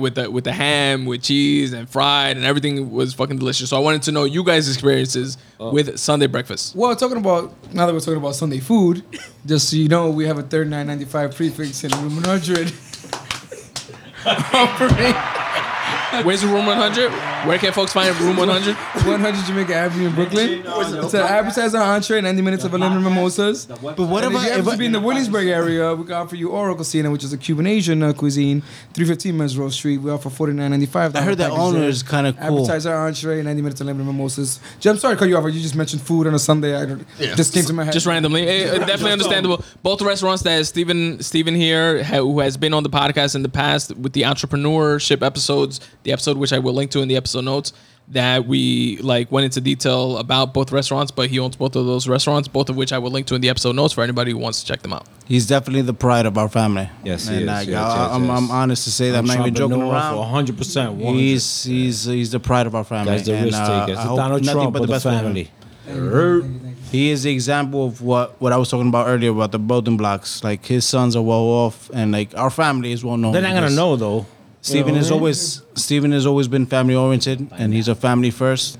[0.00, 3.70] with the with the ham, with cheese and fried, and everything was fucking delicious.
[3.70, 6.76] So I wanted to know you guys' experiences uh, with Sunday breakfast.
[6.76, 9.02] Well, talking about now that we're talking about Sunday food,
[9.46, 12.24] just so you know, we have a thirty nine ninety five prefix in room one
[12.24, 12.72] hundred.
[14.26, 15.14] Offering
[16.24, 17.10] Where's room 100?
[17.46, 18.74] Where can folks find room 100?
[18.74, 20.62] 100 Jamaica Avenue in Brooklyn.
[20.66, 23.66] It's an appetizer, entree, 90 minutes of unlimited mimosas.
[23.66, 26.04] But what And if if you I, happen to be in the Williamsburg area, we
[26.04, 28.62] can offer you Oro Cocina, which is a Cuban Asian uh, cuisine,
[28.94, 29.98] 315 Meserole Street.
[29.98, 31.14] We offer 49.95.
[31.14, 32.60] I heard that owner is kind of cool.
[32.64, 34.60] Appetizer, entree, 90 minutes of unlimited mimosas.
[34.80, 35.44] Jim, I'm sorry to cut you off.
[35.44, 36.74] You just mentioned food on a Sunday.
[36.74, 37.92] I don't, just came to my head.
[37.92, 39.62] Just randomly, eh, definitely understandable.
[39.82, 43.94] Both restaurants that Stephen Stephen here, who has been on the podcast in the past
[43.96, 47.72] with the entrepreneurship episodes, the episode which I will link to in the episode notes,
[48.10, 51.10] that we like went into detail about both restaurants.
[51.10, 53.40] But he owns both of those restaurants, both of which I will link to in
[53.42, 55.06] the episode notes for anybody who wants to check them out.
[55.26, 56.88] he's definitely the pride of our family.
[57.04, 58.38] Yes, he and is, like, yes, I, yes, I'm, yes.
[58.38, 60.16] I'm honest to say that I'm not even joking around.
[60.16, 61.00] 100 percent.
[61.02, 63.12] He's he's he's the pride of our family.
[63.12, 63.98] Guys, the and, risk uh, takers.
[63.98, 65.18] I The hope Donald nothing Trump but of the best for him.
[65.24, 65.50] family.
[66.90, 69.96] He is the example of what what I was talking about earlier about the building
[69.98, 70.42] blocks.
[70.42, 73.32] Like his sons are well off, and like our family is well known.
[73.32, 74.26] They're not gonna know though.
[74.68, 75.20] Stephen has what I mean?
[75.20, 78.78] always Stephen has always been family oriented, and he's a family first.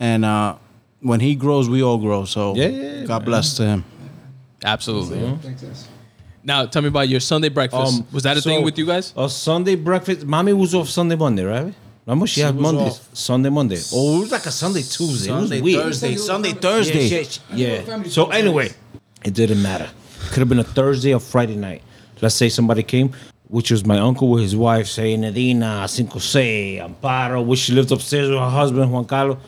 [0.00, 0.56] And uh,
[1.00, 2.24] when he grows, we all grow.
[2.24, 3.26] So Yeah, yeah, yeah, God man.
[3.26, 3.84] bless to him.
[4.64, 5.36] Absolutely.
[5.42, 5.88] Thanks, guys.
[6.42, 8.00] Now, tell me about your Sunday breakfast.
[8.00, 9.12] Um, was that a so, thing with you guys?
[9.16, 10.26] A Sunday breakfast.
[10.26, 11.72] Mommy was off Sunday, Monday, right?
[12.06, 13.08] Remember she, had was Mondays, off.
[13.16, 13.78] Sunday, Monday.
[13.92, 15.28] Oh, it was like a Sunday, Tuesday.
[15.28, 15.82] Sunday, it was weird.
[15.84, 17.08] Thursday, Sunday, Yeah, Thursday.
[17.08, 17.80] shit, yeah.
[17.80, 18.70] family So anyway,
[19.24, 19.88] it didn't matter.
[20.28, 21.80] Could have been a Thursday or Friday night.
[22.20, 23.12] Let's say somebody came,
[23.48, 27.92] which was my uncle with his wife, saying Nadina, Cinco Seis, Amparo, which she lived
[27.92, 29.38] upstairs with her husband, Juan Carlos.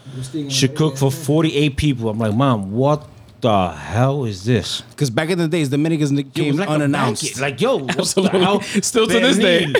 [0.48, 2.10] She cooked for 48 people.
[2.10, 3.08] I'm like, Mom, what
[3.40, 4.82] the hell is this?
[4.82, 7.40] Because back in the days, Dominicans It came like unannounced.
[7.40, 8.38] Like, yo, what Absolutely.
[8.38, 8.60] the hell?
[8.82, 9.72] Still to this day.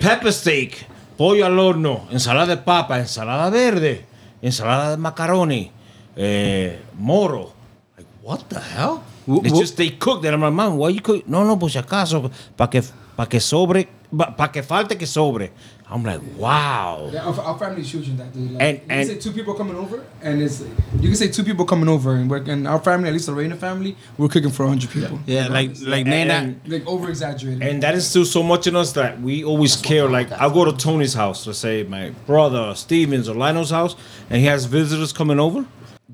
[0.00, 4.04] Pepper steak, pollo al horno, ensalada de papa, ensalada verde,
[4.42, 5.70] ensalada de macaroni,
[6.16, 7.52] eh, moro.
[7.96, 9.04] Like, what the hell?
[9.26, 10.32] It's just they cooked that.
[10.32, 11.26] I'm like, Mom, why you cook?
[11.28, 12.82] No, no, si acaso, para que,
[13.16, 13.88] pa que sobre,
[14.36, 15.50] para que falte que sobre.
[15.92, 17.10] I'm like, wow.
[17.12, 18.52] Yeah, our, our family is huge in that, dude.
[18.52, 20.60] Like, And- you can and- say two people coming over, and it's
[21.00, 23.34] you can say two people coming over, and we're and our family, at least the
[23.34, 25.18] Reina family, we're cooking for hundred people.
[25.26, 26.34] yeah, like like Nana.
[26.34, 27.62] And- like over exaggerated.
[27.62, 30.08] And that instills so much in us that we always care.
[30.08, 33.96] Like, I'll go to Tony's house, let's say my brother Stevens or Lionel's house,
[34.30, 35.64] and he has visitors coming over.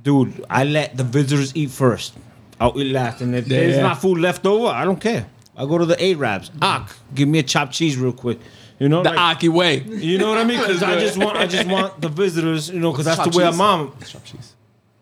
[0.01, 2.15] Dude, I let the visitors eat first.
[2.59, 3.21] I'll eat last.
[3.21, 3.83] And if there's Yeah.
[3.83, 5.27] not food left over, I don't care.
[5.57, 6.51] I go to the Arabs.
[6.61, 8.39] Ak, give me a chopped cheese real quick.
[8.79, 9.79] You know, The like- Aki way.
[9.85, 10.61] you know what I mean?
[10.61, 12.69] Because I just want, I just want the visitors.
[12.71, 13.93] You know, because that's the way our mom.
[14.07, 14.53] Chopped cheese.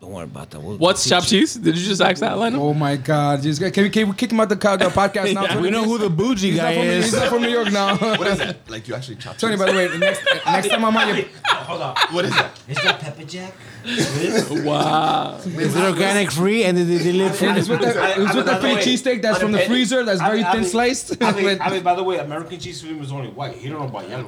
[0.00, 0.60] Don't worry about that.
[0.60, 1.54] We'll What's teach chopped cheese?
[1.54, 2.62] Did you just ask that, Lionel?
[2.68, 3.40] oh my God!
[3.42, 5.46] Just, can we can we kick him out the, co- the podcast now?
[5.46, 5.62] Tony?
[5.62, 7.14] We know who the bougie He's not, guy from, he's is.
[7.14, 7.96] not from New York now.
[8.18, 8.56] What is that?
[8.70, 9.64] Like you actually chop Tony, cheese?
[9.64, 11.96] by the way, the next next time I'm on your Hold on.
[12.12, 12.60] What is that?
[12.68, 13.54] Is that pepper jack?
[14.64, 15.36] Wow.
[15.44, 17.48] Is it organic free and they, they live free?
[17.48, 20.64] it's with that, it's with that Philly cheesesteak that's from the freezer that's very thin
[20.64, 21.22] sliced.
[21.22, 23.56] I mean, I mean, by the way, American cheese for him is only white.
[23.56, 24.26] He don't know about yellow.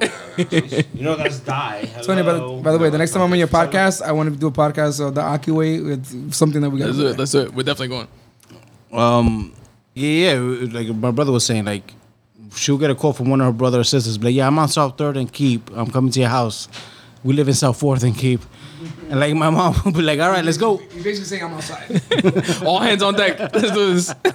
[0.93, 1.89] you know that's dye.
[2.03, 2.61] Tony, by the, Hello.
[2.61, 4.51] by the way, the next time I'm on your podcast, I want to do a
[4.51, 6.87] podcast of the Aki way with something that we got.
[6.87, 7.17] Let's do it.
[7.17, 7.53] Let's do it.
[7.53, 8.07] We're definitely going.
[8.93, 9.53] Um,
[9.95, 11.93] yeah, yeah, like my brother was saying, like
[12.55, 14.59] she'll get a call from one of her brother or sisters, be like, yeah, I'm
[14.59, 15.71] on South Third and Keap.
[15.75, 16.67] I'm coming to your house.
[17.23, 18.41] We live in South Fourth and Keap.
[19.09, 20.79] And like my mom would be like, all right, let's go.
[20.93, 22.01] You're basically saying I'm outside.
[22.65, 23.39] All hands on deck.
[23.39, 24.09] Let's do this.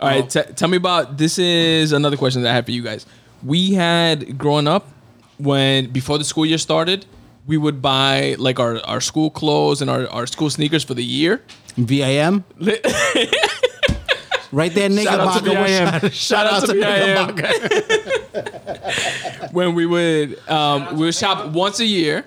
[0.00, 0.28] All right.
[0.28, 1.38] T- tell me about this.
[1.38, 3.06] Is another question that I have for you guys.
[3.42, 4.88] We had growing up
[5.38, 7.06] when before the school year started,
[7.46, 11.04] we would buy like our, our school clothes and our, our school sneakers for the
[11.04, 11.42] year.
[11.76, 12.44] VIM.
[14.52, 15.04] Right there, nigga.
[15.04, 16.00] Shout out to Baca.
[16.00, 16.10] VIM.
[16.12, 16.74] Shout out to
[19.44, 19.50] VIM.
[19.52, 22.24] when we would um, we would shop once a year.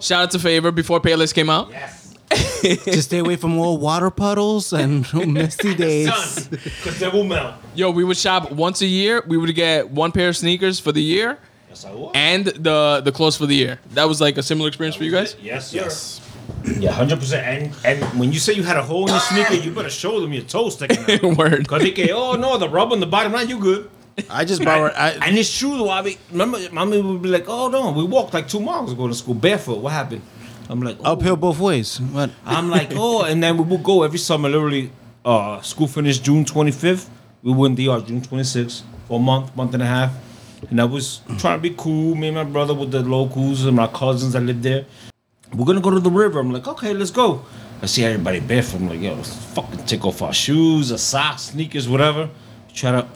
[0.00, 1.70] Shout out to Favor before Payless came out.
[1.70, 2.00] Yes.
[2.62, 6.48] Just stay away from all water puddles and misty days.
[6.48, 7.54] because they will melt.
[7.74, 9.22] Yo, we would shop once a year.
[9.26, 11.38] We would get one pair of sneakers for the year
[11.68, 12.10] Yes, I will.
[12.14, 13.80] and the the clothes for the year.
[13.92, 15.36] That was like a similar experience for you guys.
[15.42, 16.22] Yes, sir.
[16.64, 16.78] Yes.
[16.78, 17.46] Yeah, hundred percent.
[17.46, 20.20] And and when you say you had a hole in your sneaker, you better show
[20.20, 21.36] them your toe sticking out.
[21.38, 21.66] Word.
[21.66, 23.90] Cause they say, oh no, the rub on the bottom line, you good.
[24.30, 24.92] I just borrowed.
[24.92, 25.90] I, And it's true though.
[25.90, 29.10] I mean, remember, mommy would be like, oh no, we walked like two miles going
[29.10, 29.78] to school barefoot.
[29.78, 30.22] What happened?
[30.68, 31.12] I'm like, oh.
[31.12, 32.00] uphill both ways.
[32.00, 32.30] What?
[32.44, 34.48] I'm like, oh, and then we would go every summer.
[34.48, 34.92] Literally,
[35.24, 37.08] uh, school finished June 25th.
[37.42, 40.12] We went to DR June 26th for a month, month and a half,
[40.70, 42.14] and I was trying to be cool.
[42.14, 44.86] Me and my brother with the locals and my cousins that lived there.
[45.54, 46.40] We're gonna go to the river.
[46.40, 47.44] I'm like, okay, let's go.
[47.82, 48.80] I see everybody barefoot.
[48.80, 52.30] I'm like, yo, let's fucking take off our shoes, our socks, sneakers, whatever.
[52.72, 53.08] Try to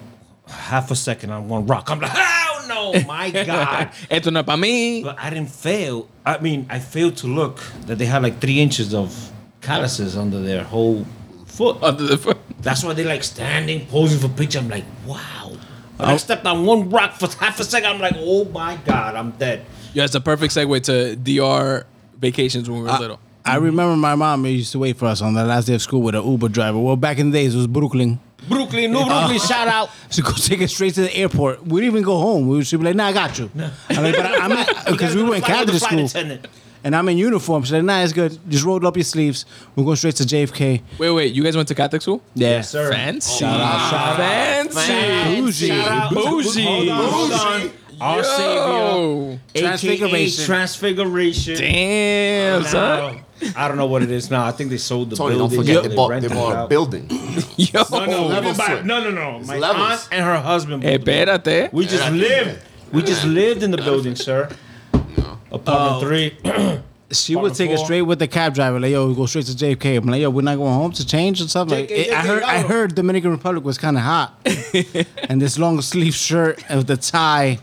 [0.49, 1.91] half a second, I'm gonna rock.
[1.91, 3.91] I'm like, hell no, my god.
[4.11, 5.03] Esto no para mí.
[5.03, 6.09] But I didn't fail.
[6.25, 10.41] I mean, I failed to look that they had like three inches of calluses under
[10.43, 11.07] their whole
[11.47, 11.83] foot.
[11.83, 12.39] Under the foot.
[12.61, 14.59] That's why they like standing, posing for picture.
[14.59, 15.53] I'm like, wow.
[15.97, 16.17] When I oh.
[16.19, 17.89] stepped on one rock for half a second.
[17.89, 19.65] I'm like, oh my god, I'm dead.
[19.95, 21.87] Yeah, it's a perfect segue to DR
[22.19, 23.21] vacations when we were little.
[23.45, 23.65] I mm-hmm.
[23.67, 26.15] remember my mom used to wait for us on the last day of school with
[26.15, 26.79] an Uber driver.
[26.79, 28.19] Well, back in the days, it was Brooklyn.
[28.49, 29.91] Brooklyn, no Brooklyn, uh, shout out.
[30.11, 31.67] So go take us straight to the airport.
[31.67, 32.49] We didn't even go home.
[32.49, 33.51] We should be like, nah, I got you.
[33.91, 36.39] I'm like, but I, I'm because we were in Catholic school
[36.87, 37.65] and I'm in uniform.
[37.65, 38.39] She's like, nah, it's good.
[38.49, 39.45] Just roll up your sleeves.
[39.75, 40.83] We're going straight to JFK.
[40.99, 42.23] Wait, wait, you guys went to Catholic school?
[42.35, 42.93] Yeah, sir.
[42.93, 43.41] Fancy.
[43.41, 44.73] Shout out, shout out.
[44.73, 45.41] Fancy.
[45.41, 45.69] Bougie.
[45.69, 46.15] Shout out.
[46.15, 46.63] Bougie.
[46.63, 47.71] Hold on, hold on.
[48.01, 51.57] Our savior, transfiguration, Transfiguration.
[51.57, 51.57] transfiguration.
[51.57, 53.21] Damn, son.
[53.55, 54.45] I don't know what it is now.
[54.47, 55.59] I think they sold the Tony, don't building.
[55.59, 56.69] forget or they bought, they rented it bought a out.
[56.71, 57.07] building.
[57.57, 57.83] Yo.
[57.91, 58.85] No, no, Level we buy- switch.
[58.85, 59.41] no, no, no.
[59.41, 59.89] My levels.
[59.91, 60.83] aunt and her husband.
[60.83, 61.29] bought Hey, the building.
[61.43, 61.73] espérate.
[61.73, 62.11] We just Yeah.
[62.11, 62.63] lived.
[62.93, 64.49] We just lived in the building, sir.
[64.95, 65.39] No.
[65.53, 66.37] Apartment um, three.
[67.13, 67.85] She would take us four.
[67.87, 68.81] straight with the cab driver.
[68.81, 69.99] Like, yo, we go straight to JFK.
[69.99, 71.71] I'm like, yo, we're not going home to change and stuff.
[71.71, 72.67] Like, JFK, I heard, I yo.
[72.67, 74.35] heard Dominican Republic was kind of hot,
[75.29, 77.61] and this long sleeve shirt with the tie,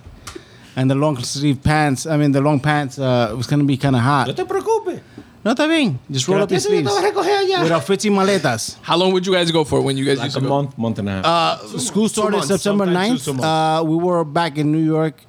[0.75, 2.05] and the long sleeve pants.
[2.05, 4.27] I mean, the long pants uh, was gonna be kind of hot.
[4.27, 4.37] No hot.
[4.37, 5.01] te preocupes.
[5.45, 5.99] No, está bien.
[6.09, 6.89] Just roll up your sleeves.
[6.89, 8.77] With our 15 maletas.
[8.81, 10.49] How long would you guys go for when you guys Like used a to go?
[10.49, 11.25] month, month and a half.
[11.25, 13.25] Uh, school started months, September sometimes 9th.
[13.25, 13.45] two months.
[13.45, 15.21] Uh, we were back in New York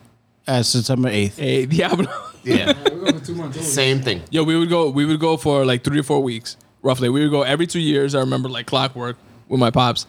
[0.47, 1.37] at September 8th.
[1.39, 2.07] Hey, Diablo.
[2.45, 3.67] Yeah, We're going for two months.
[3.67, 4.21] same thing.
[4.31, 4.91] Yo, we would go.
[4.91, 7.09] We would go for like three or four weeks, roughly.
[7.09, 8.15] We would go every two years.
[8.15, 9.17] I remember like clockwork
[9.49, 10.07] with my pops.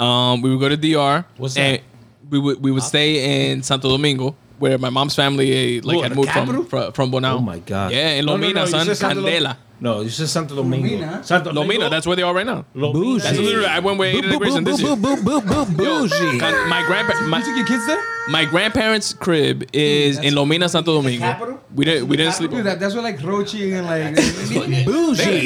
[0.00, 1.24] Um, we would go to DR.
[1.36, 1.82] What's and that?
[2.28, 6.02] We would we would stay in Santo Domingo, where my mom's family eh, like Who,
[6.02, 7.34] had moved from, from from Bonao.
[7.34, 7.92] oh my God.
[7.92, 9.56] Yeah, in No, no, Lomina, no, son, said Santo Dom- Candela.
[9.78, 10.88] No, you said Santo Domingo.
[10.88, 11.22] Lomina?
[11.24, 12.64] Santo Lomina, that's where they are right now.
[12.74, 13.22] Lomina.
[13.22, 14.96] That's literally I went with eight integration this year.
[14.96, 16.38] boo, boo, boo, boo, Yo, bougie.
[16.38, 18.02] con- my grandpa, You my, took your kids there?
[18.30, 21.26] my grandparents' crib is in Lomina, Santo Domingo.
[21.26, 21.60] capital?
[21.74, 22.52] We didn't we didn't sleep.
[22.52, 24.86] Dude, that, that's where like Rochi and like.
[24.86, 25.44] Bougie.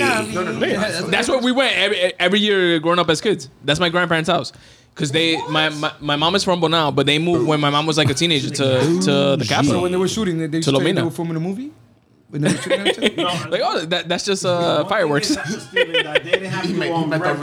[1.10, 3.48] That's where we went every every year growing up as kids.
[3.64, 4.52] That's my grandparents' house.
[5.00, 7.86] Cause they my, my my mom is from Bonao, but they moved when my mom
[7.86, 8.66] was like a teenager to
[9.06, 9.80] to the So capital.
[9.82, 11.04] when they were shooting, they, they, to tell they Lomina.
[11.04, 11.70] were filming a movie.
[12.28, 13.50] When they were shooting at each other?
[13.50, 15.28] Like oh that, that's just uh fireworks.
[15.30, 16.06] He made-
[16.66, 16.74] he
[17.12, 17.34] met the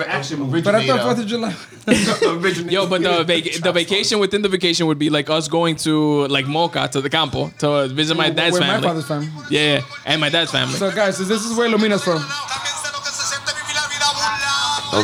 [0.48, 1.54] re- But I thought Fourth of July.
[2.72, 6.28] Yo, but the vac- the vacation within the vacation would be like us going to
[6.28, 8.88] like Moca to the campo to visit my dad's Where my family.
[8.88, 9.30] father's family.
[9.50, 10.76] Yeah, and my dad's family.
[10.76, 12.22] So guys, so this is where Lumina's from.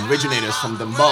[0.09, 1.11] originators from Dembo.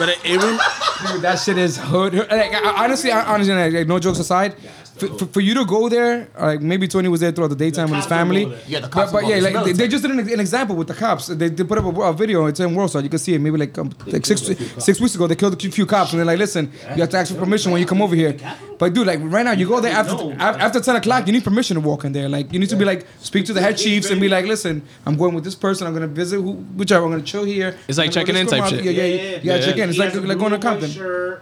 [0.00, 2.14] But it, it Dude, that shit is hood.
[2.14, 4.54] Like, honestly, honestly, like, no jokes aside,
[5.00, 7.88] for, for, for you to go there, like maybe Tony was there throughout the daytime
[7.90, 8.44] with his family.
[8.66, 10.76] Yeah, the But, cops but were yeah, like they, they just did an, an example
[10.76, 11.26] with the cops.
[11.26, 12.46] They, they put up a, a video.
[12.46, 13.02] It's in World Star.
[13.02, 13.40] You can see it.
[13.40, 14.42] Maybe like um, like six
[14.78, 17.18] six weeks ago, they killed a few cops, and they're like, "Listen, you have to
[17.18, 18.36] ask for permission when you come over here."
[18.78, 21.26] But dude, like right now, you go there after af- after ten o'clock.
[21.26, 22.28] You need permission to walk in there.
[22.28, 24.82] Like you need to be like speak to the head chiefs and be like, "Listen,
[25.06, 25.86] I'm going with this person.
[25.86, 27.04] I'm gonna visit who, whichever.
[27.04, 28.84] I'm gonna chill here." It's like checking in go type shit.
[28.84, 29.36] Yeah, yeah, yeah.
[29.38, 29.88] You gotta check in.
[29.90, 31.40] It's like like going to Compton.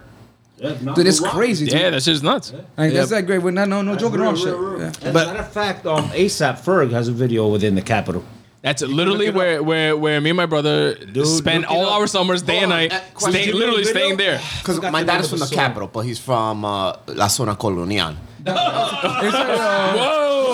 [0.59, 1.65] Dude, it's crazy.
[1.65, 1.73] Dude.
[1.79, 2.53] Yeah, that's just nuts.
[2.77, 3.39] Like, that's that great.
[3.39, 4.47] We're not no no joking around shit.
[4.55, 4.87] Yeah.
[4.87, 8.23] As a matter of fact, um, ASAP Ferg has a video within the capital.
[8.61, 11.93] That's literally where, where where me and my brother spend look it all up.
[12.01, 13.41] our summers, day and night, Uh, question.
[13.41, 13.99] stay, literally Video?
[14.01, 14.41] staying there.
[14.57, 18.15] Because my dad is from the capital, but he's from uh, La Zona Colonial.
[18.45, 18.49] It's
[19.35, 20.48] uh, Whoa, whoa.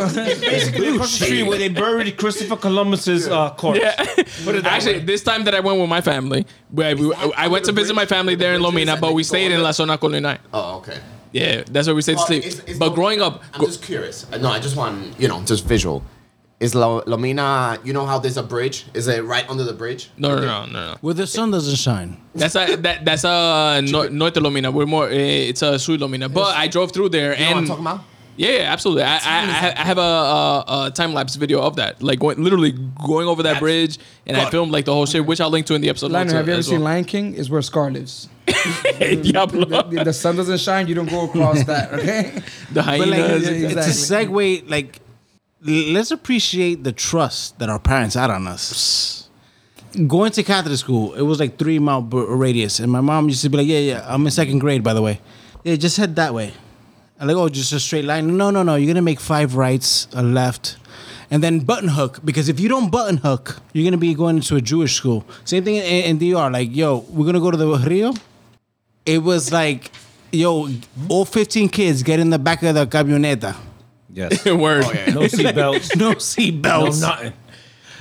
[0.00, 3.80] President lives, so- Basically, across the street where they buried Christopher Columbus's uh, corpse.
[4.64, 7.94] Actually, this time that I went with my family, where we, I went to visit
[7.94, 10.36] my family there in Lomina, but we stayed in La Zona Colonial.
[10.52, 10.98] Oh, okay.
[11.32, 12.44] Yeah, that's where we stayed to Well, sleep.
[12.44, 14.26] is- is But Lo- growing up, I'm just curious.
[14.32, 16.02] Uh, No, I just want you know, just visual.
[16.60, 17.84] Is Lo- Lomina?
[17.84, 18.86] You know how there's a bridge?
[18.94, 20.10] Is it right under the bridge?
[20.16, 20.96] no, no, no, no, no.
[21.00, 22.16] where the sun doesn't shine.
[22.36, 24.72] That's a, that that's a no, Norte Lomina.
[24.72, 25.08] We're more.
[25.10, 26.32] eh, It's a Sur Lomina.
[26.32, 28.00] But I drove through there You know and what I'm talking about?
[28.36, 29.04] Yeah, yeah, absolutely.
[29.04, 32.42] I, I, I I have a, a, a time lapse video of that, like going,
[32.42, 32.72] literally
[33.06, 35.74] going over that bridge, and I filmed like the whole shit, which I'll link to
[35.74, 36.10] in the episode.
[36.10, 36.84] Lionel, have you ever seen well.
[36.94, 37.34] Lion King?
[37.34, 38.28] Is where Scar lives.
[38.98, 39.64] Diablo.
[39.90, 40.88] The, the sun doesn't shine.
[40.88, 41.92] You don't go across that.
[41.94, 42.32] Okay.
[42.72, 43.44] the But like, hyenas.
[43.44, 44.68] yeah, it's a segue.
[44.68, 45.00] Like,
[45.62, 49.28] let's appreciate the trust that our parents had on us.
[50.08, 53.48] Going to Catholic school, it was like three mile radius, and my mom used to
[53.48, 55.20] be like, "Yeah, yeah, I'm in second grade, by the way.
[55.62, 56.52] Yeah, just head that way."
[57.24, 58.74] I'm like, "Oh, just a straight line." No, no, no.
[58.74, 60.76] You're gonna make five rights, a left,
[61.30, 62.20] and then button hook.
[62.22, 65.24] Because if you don't button hook, you're gonna be going into a Jewish school.
[65.46, 66.50] Same thing in, in DR.
[66.52, 68.12] Like, yo, we're gonna go to the Rio.
[69.06, 69.90] It was like,
[70.32, 70.68] yo,
[71.08, 73.56] all 15 kids get in the back of the camioneta.
[74.12, 74.44] Yes.
[74.46, 74.84] Word.
[74.84, 75.96] Oh, no seatbelts.
[75.96, 77.00] No no seatbelts.
[77.00, 77.32] nothing.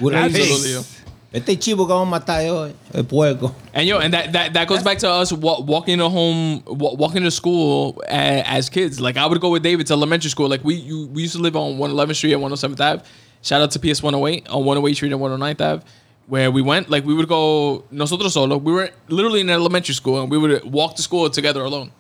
[0.02, 0.86] With Absolutely.
[1.34, 1.40] Yo.
[1.40, 3.54] Este chivo que vamos a matar hoy, el puerco.
[3.74, 7.32] And yo, and that, that, that goes back to us walking to home, walking to
[7.32, 9.00] school a- as kids.
[9.02, 10.48] Like I would go with David to elementary school.
[10.50, 13.04] Like we you, we used to live on 111th Street and 107th Ave.
[13.42, 15.84] Shout out to PS 108 on 108 Street and 109th Ave,
[16.28, 16.90] where we went.
[16.90, 18.58] Like we would go nosotros solo.
[18.58, 21.92] We were literally in elementary school and we would walk to school together alone.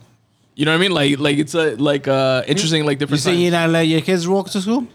[0.56, 0.92] You know what I mean?
[0.92, 3.24] Like like it's a like uh interesting like You different.
[3.24, 4.86] say you not let your kids walk to school?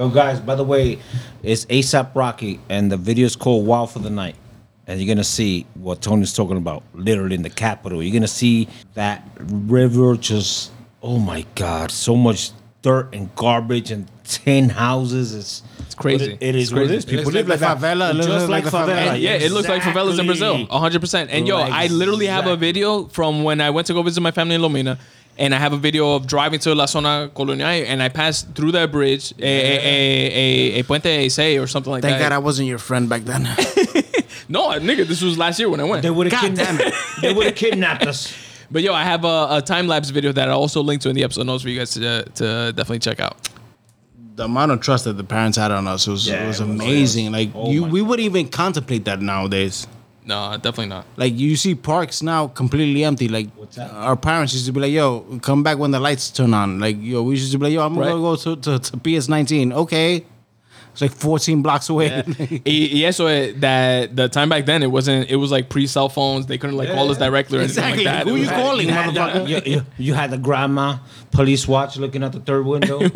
[0.00, 0.98] Yo, guys, by the way,
[1.42, 4.34] it's ASAP Rocky, and the video is called Wild for the Night.
[4.86, 8.02] And you're gonna see what Tony's talking about, literally in the capital.
[8.02, 10.72] You're gonna see that river just,
[11.02, 15.34] oh my God, so much dirt and garbage and tin houses.
[15.34, 16.32] It's, It's crazy.
[16.32, 16.94] It, it is It's crazy.
[16.96, 17.04] is.
[17.04, 18.86] People live like like favela, it looks Just like like favela.
[18.88, 19.12] favela.
[19.12, 21.28] And yeah, it looks like favelas in Brazil, 100%.
[21.30, 24.30] And yo, I literally have a video from when I went to go visit my
[24.30, 24.98] family in Lomina,
[25.38, 28.72] and I have a video of driving to La Zona Colonial, and I passed through
[28.72, 32.10] that bridge, a, a, a, a, a Puente Ese or something like that.
[32.10, 32.32] Thank God.
[32.32, 33.42] I wasn't your friend back then.
[34.48, 36.02] no, nigga, this was last year when I went.
[36.02, 36.96] They would have God damn kidnapped.
[37.22, 38.34] They would have kidnapped us.
[38.70, 41.16] But yo, I have a, a time lapse video that I also linked to in
[41.16, 43.48] the episode notes for you guys to, uh, to definitely check out.
[44.36, 46.74] the amount of trust that the parents had on us was, Yeah, was it was-
[46.76, 47.32] amazing.
[47.32, 49.86] Like Oh you, we wouldn't even contemplate that nowadays.
[50.24, 51.06] No, definitely not.
[51.16, 53.28] Like you see parks now completely empty.
[53.28, 53.90] Like that?
[53.90, 56.96] our parents used to be like, "Yo, come back when the lights turn on." Like
[57.00, 60.24] yo, we used to be like, "Yo, I'm gonna go to, to, to PS19." Okay,
[60.92, 62.08] it's like 14 blocks away.
[62.08, 62.58] Yeah.
[62.66, 66.08] y eso eh, that the time back then it wasn't it was like pre cell
[66.08, 68.26] phones they couldn't like call us directly or anything like that.
[68.28, 69.48] Who It you was- calling, You had, the, motherfucker?
[69.66, 70.98] you, you, you had the grandma
[71.32, 73.00] police watch looking at the third window.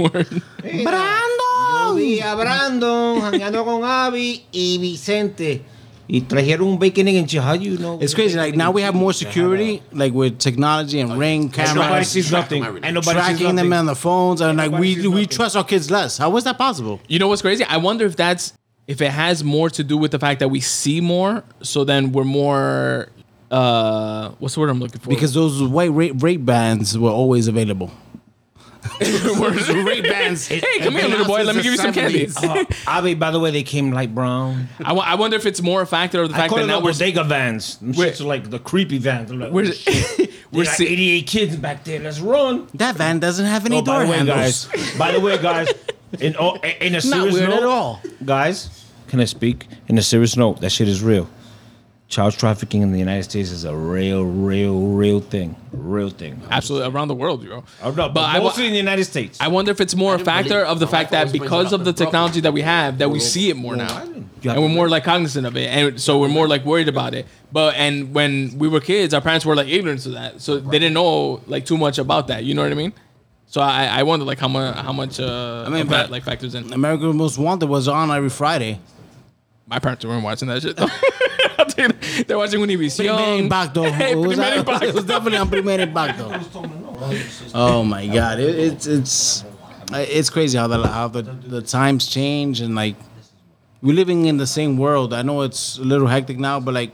[0.64, 5.62] Yo vi a Brandon jangueando con Abby y Vicente.
[6.09, 7.40] Y trajeron un bacon and egg.
[7.40, 7.98] How you know?
[8.01, 8.36] It's crazy.
[8.36, 12.62] Like now we have more security, like with technology and ring And nobody sees nothing.
[12.62, 13.72] And nobody sees tracking them nothing.
[13.72, 16.18] on the phones, and like we we trust our kids less.
[16.18, 17.01] How is that possible?
[17.09, 17.64] You know what's crazy?
[17.64, 18.52] I wonder if that's
[18.86, 22.12] if it has more to do with the fact that we see more, so then
[22.12, 23.09] we're more.
[23.51, 25.09] Uh, what's the word I'm looking for?
[25.09, 27.90] Because those white rape, rape bands were always available.
[29.01, 30.47] rape bands.
[30.47, 31.43] Hey, come here, little boy.
[31.43, 32.28] Let me give you some candy.
[32.36, 34.69] Uh, Abby, by the way, they came light brown.
[34.85, 36.65] I, wa- I wonder if it's more a factor of the I fact call that
[36.65, 37.78] it now we're bodega vans.
[37.78, 39.31] Them We're- shits like the creepy vans.
[39.31, 40.19] I'm like, we're oh, shit.
[40.52, 42.01] we're We're like 88 kids back there.
[42.01, 42.69] Let's run.
[42.74, 44.66] That van doesn't have any Oh, by door the way, handles.
[44.66, 44.98] guys.
[44.98, 45.69] By the way, guys.
[46.20, 48.01] In oh, in a serious weird note, at all.
[48.24, 48.85] guys.
[49.09, 49.66] Can I speak?
[49.89, 51.28] In a serious note, that shit is real.
[52.09, 55.56] Child trafficking in the United States is a real, real, real thing.
[55.72, 56.40] Real thing.
[56.51, 57.64] absolutely around the world, bro.
[57.82, 59.40] Oh, no, but, I wa- mostly in the United States.
[59.40, 61.93] I wonder if it's more a factor believe- of the fact that because of the
[61.93, 64.28] technology that we have, that we see it more now, Island.
[64.43, 66.89] You have and we're more like cognizant of it, and so we're more like worried
[66.89, 67.26] about it.
[67.51, 70.78] But and when we were kids, our parents were like ignorant to that, so they
[70.78, 72.44] didn't know like too much about that.
[72.44, 72.93] You know what I mean?
[73.47, 76.24] So I, I wonder like how much how much uh, I mean, mean that like
[76.24, 76.70] factors in.
[76.74, 78.78] American Most Wanted was on every Friday.
[79.66, 80.77] My parents weren't watching that shit.
[80.77, 80.89] though.
[81.59, 82.24] I'll tell you that.
[82.28, 83.49] They're watching Primer Univision.
[83.49, 83.91] Impacto.
[83.91, 87.51] Hey, It was, it was definitely on Primer Impacto.
[87.55, 89.45] Oh my god, it, it's it's
[89.93, 92.97] it's crazy how the how the, the times change and like
[93.82, 95.12] we're living in the same world.
[95.15, 96.93] I know it's a little hectic now, but like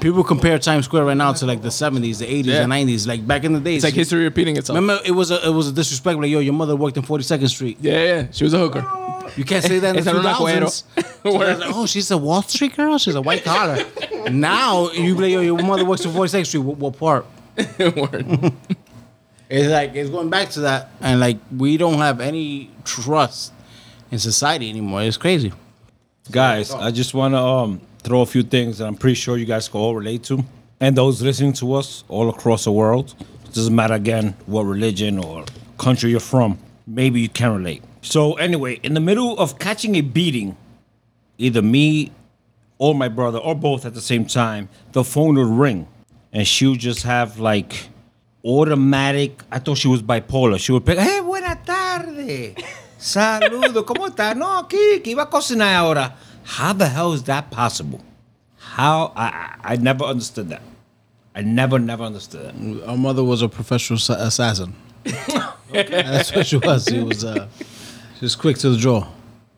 [0.00, 2.60] people compare Times Square right now to like the seventies, the eighties, Yeah.
[2.60, 3.06] and nineties.
[3.06, 4.76] Like back in the days, It's like history repeating itself.
[4.76, 6.18] Remember, it was a it was a disrespect.
[6.18, 7.78] Like yo, your mother worked in Forty Second Street.
[7.80, 8.84] Yeah, yeah, she was a hooker.
[9.36, 10.84] You can't say that in the Esa era una 2000s.
[11.22, 11.46] So Word.
[11.46, 12.98] that's like, oh, she's a Wall Street girl.
[12.98, 13.84] She's a white collar.
[14.30, 16.60] now you be like, yo, your mother works in 42nd Street.
[16.60, 17.26] What, what part?
[17.78, 18.52] Word.
[19.54, 23.52] It's like it's going back to that, and like we don't have any trust
[24.10, 25.02] in society anymore.
[25.02, 25.52] It's crazy.
[26.30, 29.44] Guys, I just want to um, throw a few things that I'm pretty sure you
[29.44, 30.44] guys can all relate to.
[30.80, 33.14] And those listening to us all across the world,
[33.44, 35.44] it doesn't matter again what religion or
[35.78, 37.82] country you're from, maybe you can relate.
[38.02, 40.56] So, anyway, in the middle of catching a beating,
[41.38, 42.10] either me
[42.78, 45.86] or my brother or both at the same time, the phone would ring
[46.32, 47.88] and she would just have like
[48.44, 49.42] automatic.
[49.52, 50.58] I thought she was bipolar.
[50.58, 52.56] She would pick, hey, buena tarde.
[52.98, 54.34] Saludo, ¿cómo está?
[54.36, 56.16] No, aquí, que iba a cocinar ahora.
[56.44, 58.00] How the hell is that possible?
[58.58, 59.12] How?
[59.16, 60.62] I, I I never understood that.
[61.34, 62.86] I never, never understood that.
[62.88, 64.74] Our mother was a professional sa- assassin.
[65.72, 66.84] That's what she was.
[66.86, 67.24] She was.
[67.24, 67.48] Uh,
[68.18, 69.08] she was quick to the draw.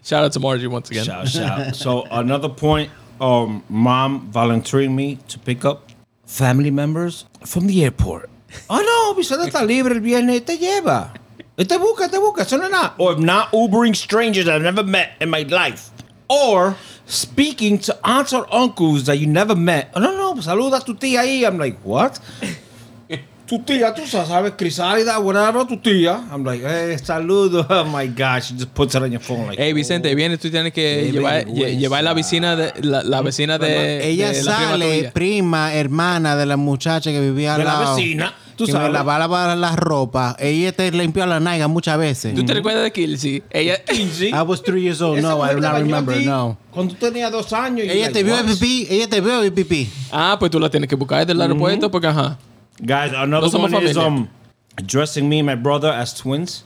[0.04, 1.04] Shout out to Margie once again.
[1.04, 1.74] Shout, shout.
[1.74, 2.90] So another point,
[3.20, 5.90] um, mom volunteering me to pick up
[6.26, 8.30] family members from the airport.
[8.70, 11.12] Oh no, Vicente está libre el viernes, te lleva.
[11.56, 12.94] Te busca, te busca, eso no es nada.
[12.98, 15.90] Or not Ubering strangers I've never met in my life.
[16.28, 16.76] Or
[17.06, 19.90] speaking to aunts or uncles that you never met.
[19.94, 21.44] Oh, no, no, saluda a tu tía ahí.
[21.44, 22.18] I'm like, what?
[23.46, 26.24] Tu tía, tú sabes, Crisálida, whatever, tu tía.
[26.32, 27.66] I'm like, hey, saludo.
[27.68, 30.50] Oh my God, she just puts it on your phone like, Hey Vicente, viene, tú
[30.50, 34.56] tienes que llevar, lle- llevar la vecina de la, la vecina de, Ella de la
[34.56, 38.72] prima sale prima, hermana de la muchacha que vivía al De la vecina, tú que
[38.72, 38.92] me sabes.
[38.92, 40.36] lavaba la ropa.
[40.38, 42.34] Ella te limpió la nalga muchas veces.
[42.34, 43.42] ¿Tú te recuerdas de Kelsey?
[43.50, 45.20] Ella, I was three years old.
[45.20, 46.22] No, I mujer do te not bañó a remember.
[46.26, 46.56] No.
[46.70, 47.86] Cuando tú tenías dos años.
[47.86, 48.86] Ella like, te vio el pipí.
[48.90, 49.88] Ella te vio el pipí.
[50.12, 52.38] ah, pues tú la tienes que buscar desde el aeropuerto porque ajá.
[52.80, 54.28] Guys, another No one is um,
[54.76, 56.64] addressing me and my brother as twins.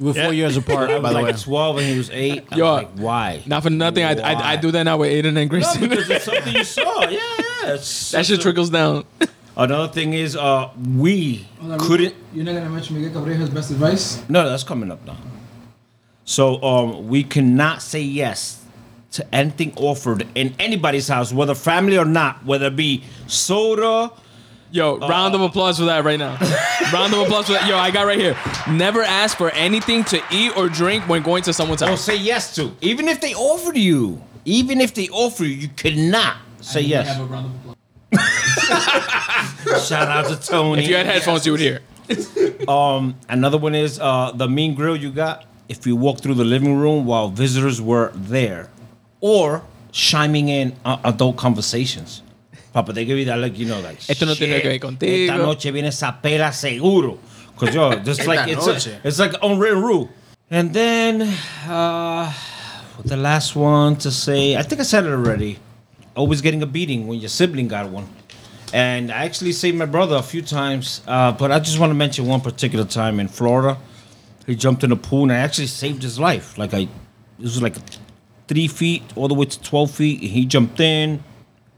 [0.00, 1.22] We're four years apart, I by was the way.
[1.22, 2.44] like 12 and he was 8.
[2.50, 3.42] I Yo, like, why?
[3.46, 5.88] Not for nothing, I, I, I do that now with Aiden and No, Grayson.
[5.88, 7.02] because it's something you saw.
[7.08, 7.74] Yeah, yeah.
[7.74, 9.04] It's that shit trickles down.
[9.56, 11.46] Another thing is, uh, we
[11.78, 12.14] couldn't.
[12.32, 14.22] You're not gonna mention Miguel Cabrejo's best advice.
[14.28, 15.16] No, that's coming up now.
[16.24, 18.64] So um, we cannot say yes
[19.12, 24.10] to anything offered in anybody's house, whether family or not, whether it be soda.
[24.72, 26.32] Yo, round of applause for that right now.
[26.92, 27.68] round of applause for that.
[27.68, 28.36] Yo, I got right here.
[28.68, 32.00] Never ask for anything to eat or drink when going to someone's Don't house.
[32.02, 32.72] say yes to.
[32.80, 37.16] Even if they offered you, even if they offer you, you cannot say yes.
[39.86, 40.82] Shout out to Tony.
[40.82, 41.80] If you had headphones, you would hear.
[42.68, 45.44] Um, another one is uh, the mean grill you got.
[45.68, 48.70] If you walk through the living room while visitors were there,
[49.20, 49.62] or
[49.92, 52.22] chiming in on adult conversations.
[52.72, 53.98] Papa, they give you that look, you know, like.
[54.10, 57.18] Esto no tiene que ver contigo." Esta noche viene esa pela seguro.
[57.56, 58.88] Cause yo, just like it's, noche.
[58.88, 60.10] a, it's like unwritten rule.
[60.50, 61.22] And then
[61.68, 62.32] uh,
[63.04, 65.58] the last one to say, I think I said it already.
[66.16, 68.06] Always getting a beating when your sibling got one.
[68.72, 71.94] And I actually saved my brother a few times, uh, but I just want to
[71.94, 73.78] mention one particular time in Florida.
[74.46, 76.58] He jumped in a pool and I actually saved his life.
[76.58, 76.88] Like I,
[77.38, 77.76] this was like
[78.48, 80.20] three feet all the way to twelve feet.
[80.20, 81.22] And he jumped in,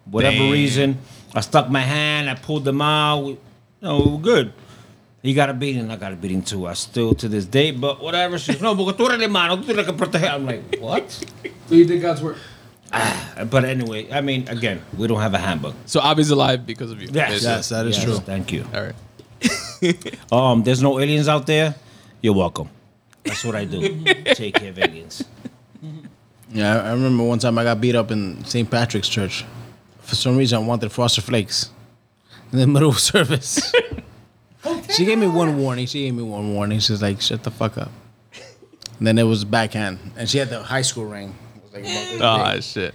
[0.07, 0.53] whatever Damn.
[0.53, 0.99] reason.
[1.35, 2.31] I stuck my hand.
[2.31, 3.21] I pulled him out.
[3.25, 3.39] We,
[3.83, 4.53] no, we were good.
[5.23, 5.91] He got a beating.
[5.91, 6.67] I got a beating too.
[6.67, 7.73] I still to this day.
[7.73, 8.39] But whatever.
[8.39, 9.57] She's no, porque tú eres hermano.
[9.57, 10.31] Tú tienes que proteger.
[10.31, 11.11] I'm like, what?
[11.11, 12.39] So you did God's work.
[12.91, 15.75] But anyway, I mean, again, we don't have a handbook.
[15.87, 17.09] So Abby's alive because of you.
[17.13, 17.49] Yes, basically.
[17.55, 18.19] Yes, that is Yes, true.
[18.19, 18.65] Thank you.
[18.75, 18.95] All right.
[20.33, 21.75] Um, there's no aliens out there.
[22.23, 22.71] You're welcome.
[23.25, 24.03] That's what I do.
[24.35, 25.23] Take care of aliens.
[26.51, 28.71] Yeah, I I remember one time I got beat up in St.
[28.71, 29.45] Patrick's Church.
[30.01, 31.71] For some reason, I wanted Frosted Flakes
[32.53, 33.71] in the middle of service.
[34.95, 35.87] she gave me one warning.
[35.87, 36.79] She gave me one warning.
[36.81, 37.91] She's like, "Shut the fuck up."
[38.99, 41.35] And then it was backhand, and she had the high school ring.
[41.77, 42.94] It was like about this Ah, shit.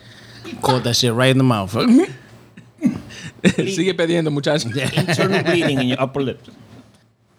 [0.62, 1.74] Caught that shit right in the mouth.
[3.44, 4.70] Sigue pidiendo, muchacho.
[4.70, 6.42] Internal bleeding in your upper lip.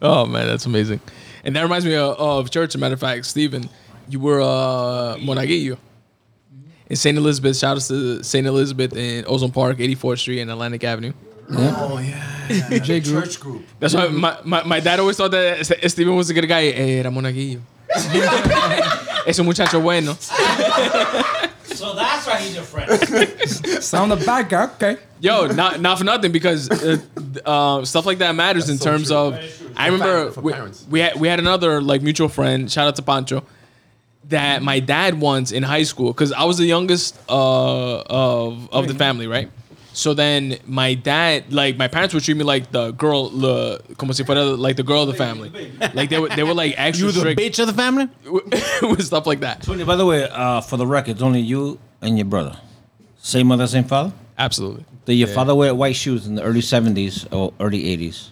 [0.01, 1.01] Oh man, that's amazing.
[1.44, 2.70] And that reminds me of, of church.
[2.70, 3.69] As a matter of fact, Stephen,
[4.09, 5.78] you were uh, monaguillo
[6.89, 7.16] in St.
[7.16, 7.56] Elizabeth.
[7.56, 8.47] Shout out to St.
[8.47, 11.12] Elizabeth in Ozone Park, 84th Street and Atlantic Avenue.
[11.51, 12.78] Oh yeah.
[12.78, 13.24] J group.
[13.24, 13.64] Church group.
[13.81, 16.64] That's why my, my, my dad always thought that Stephen was a good guy.
[16.64, 17.60] Era monaguillo.
[19.27, 20.16] es un muchacho bueno.
[21.82, 22.88] So that's why he's your friend.
[23.82, 24.64] Sound the bad guy.
[24.74, 24.96] Okay.
[25.18, 26.98] Yo, not not for nothing because uh,
[27.44, 29.16] uh, stuff like that matters in so terms true.
[29.16, 29.72] of.
[29.76, 30.86] I remember for we, parents.
[30.88, 32.70] we had we had another like mutual friend.
[32.70, 33.44] Shout out to Pancho.
[34.28, 38.86] That my dad once in high school because I was the youngest uh, of of
[38.86, 39.50] the family, right?
[39.94, 44.12] So then my dad, like my parents would treat me like the girl, the como
[44.12, 45.51] si fuera like the girl of the family.
[45.94, 48.09] Like they were they were like extra You the strict bitch of the family?
[48.82, 49.62] with stuff like that.
[49.62, 52.56] Tony, by the way, uh, for the record, it's only you and your brother.
[53.19, 54.12] Same mother, same father?
[54.39, 54.85] Absolutely.
[55.05, 58.28] Did your father wear white shoes in the early 70s or early 80s?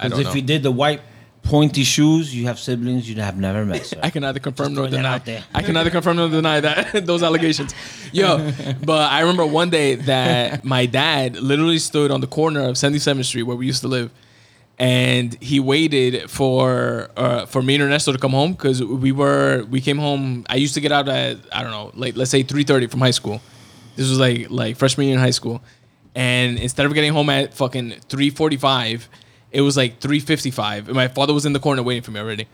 [0.00, 0.32] I Because don't if know.
[0.32, 1.00] he did the white
[1.42, 3.86] pointy shoes, you have siblings you have never met.
[3.86, 4.00] Sir.
[4.02, 5.20] I can neither confirm nor deny.
[5.54, 7.74] I can neither confirm nor deny that those allegations.
[8.12, 8.52] Yo,
[8.84, 13.24] but I remember one day that my dad literally stood on the corner of 77th
[13.24, 14.10] Street where we used to live,
[14.78, 19.64] and he waited for uh, for me and Ernesto to come home because we were
[19.70, 20.44] we came home.
[20.48, 23.10] I used to get out at I don't know, like let's say 3:30 from high
[23.10, 23.40] school.
[23.96, 25.62] This was like like freshman year in high school,
[26.14, 29.08] and instead of getting home at fucking 3:45.
[29.50, 32.46] It was like 3:55, and my father was in the corner waiting for me already.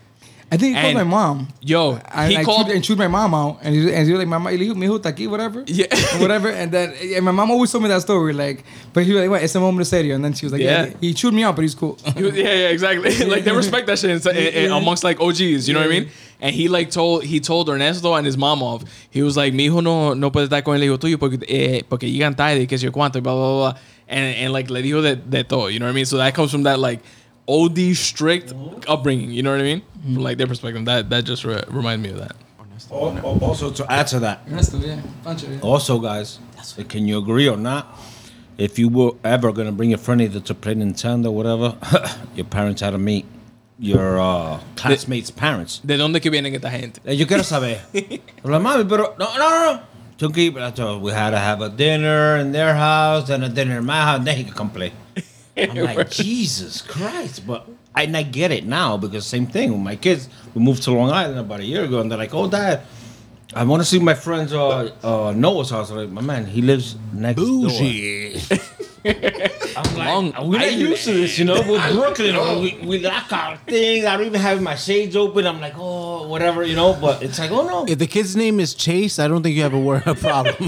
[0.51, 1.47] I think he called And- my mom.
[1.61, 2.67] Yo, I, he I called.
[2.67, 4.99] chewed, and chewed my mom out, and he, and he was like, "Mama, mi hijo
[4.99, 5.87] está aquí, whatever." Yeah.
[6.21, 6.49] whatever.
[6.49, 8.63] And then and my mom always told me that story, like,
[8.93, 9.41] but he was like, "What?
[9.43, 10.85] It's a moment of serio." And then she was like, Yeah.
[10.85, 11.97] "Yeah." He chewed me out, but he's cool.
[12.15, 13.25] Was- yeah, yeah, exactly.
[13.25, 15.67] like they respect that shit in, in- in- amongst like OGs.
[15.67, 16.09] You know what I mean?
[16.39, 18.83] And he like told he told Ernesto and his mom off.
[19.09, 21.81] He was like, mi hijo no no puede estar con el hijo tuyo porque eh,
[21.89, 23.73] porque llegan tarde que sé yo cuánto blah blah blah.
[24.07, 25.67] And and like le dijo de, de todo.
[25.69, 26.05] You know what I mean?
[26.05, 26.99] So that comes from that like
[27.47, 28.53] OD strict
[28.87, 29.31] upbringing.
[29.31, 29.81] You know what I mean?
[30.03, 32.35] From like their perspective, that that just re- reminded me of that.
[32.91, 35.59] Al- al- Also, to add to that, Ernesto, yeah, Pancho, yeah.
[35.61, 36.39] also, guys,
[36.89, 37.87] can you agree or not?
[38.57, 41.75] If you were ever going to bring your friend either to play Nintendo or whatever,
[42.35, 43.25] your parents had to meet
[43.79, 45.79] your uh, classmates' parents.
[45.85, 46.99] ¿De dónde que vienen esta gente?
[47.05, 47.79] Eh, Yo quiero saber.
[47.93, 49.81] Pero, mami, pero no, no, no.
[50.17, 53.43] Chunky, but I told her we had to have a dinner in their house, then
[53.43, 54.93] a dinner in my house, and then he could come play.
[55.71, 57.47] I'm like, Jesus Christ.
[57.47, 60.27] But I, and I get it now because same thing with my kids.
[60.53, 62.81] We moved to Long Island about a year ago, and they're like, oh, dad,
[63.53, 65.91] I want to see my friend's uh, uh, Noah's house.
[65.91, 67.69] I'm like, my man, he lives next door.
[69.77, 70.79] I'm like, Long we're not Island.
[70.79, 71.61] used to this, you know.
[71.67, 72.35] We're Brooklyn.
[72.61, 74.05] We, we lock our things.
[74.05, 75.45] I don't even have my shades open.
[75.45, 76.97] I'm like, oh, whatever, you know.
[76.99, 77.85] But it's like, oh no.
[77.87, 80.55] If the kid's name is Chase, I don't think you have a, wor- a problem.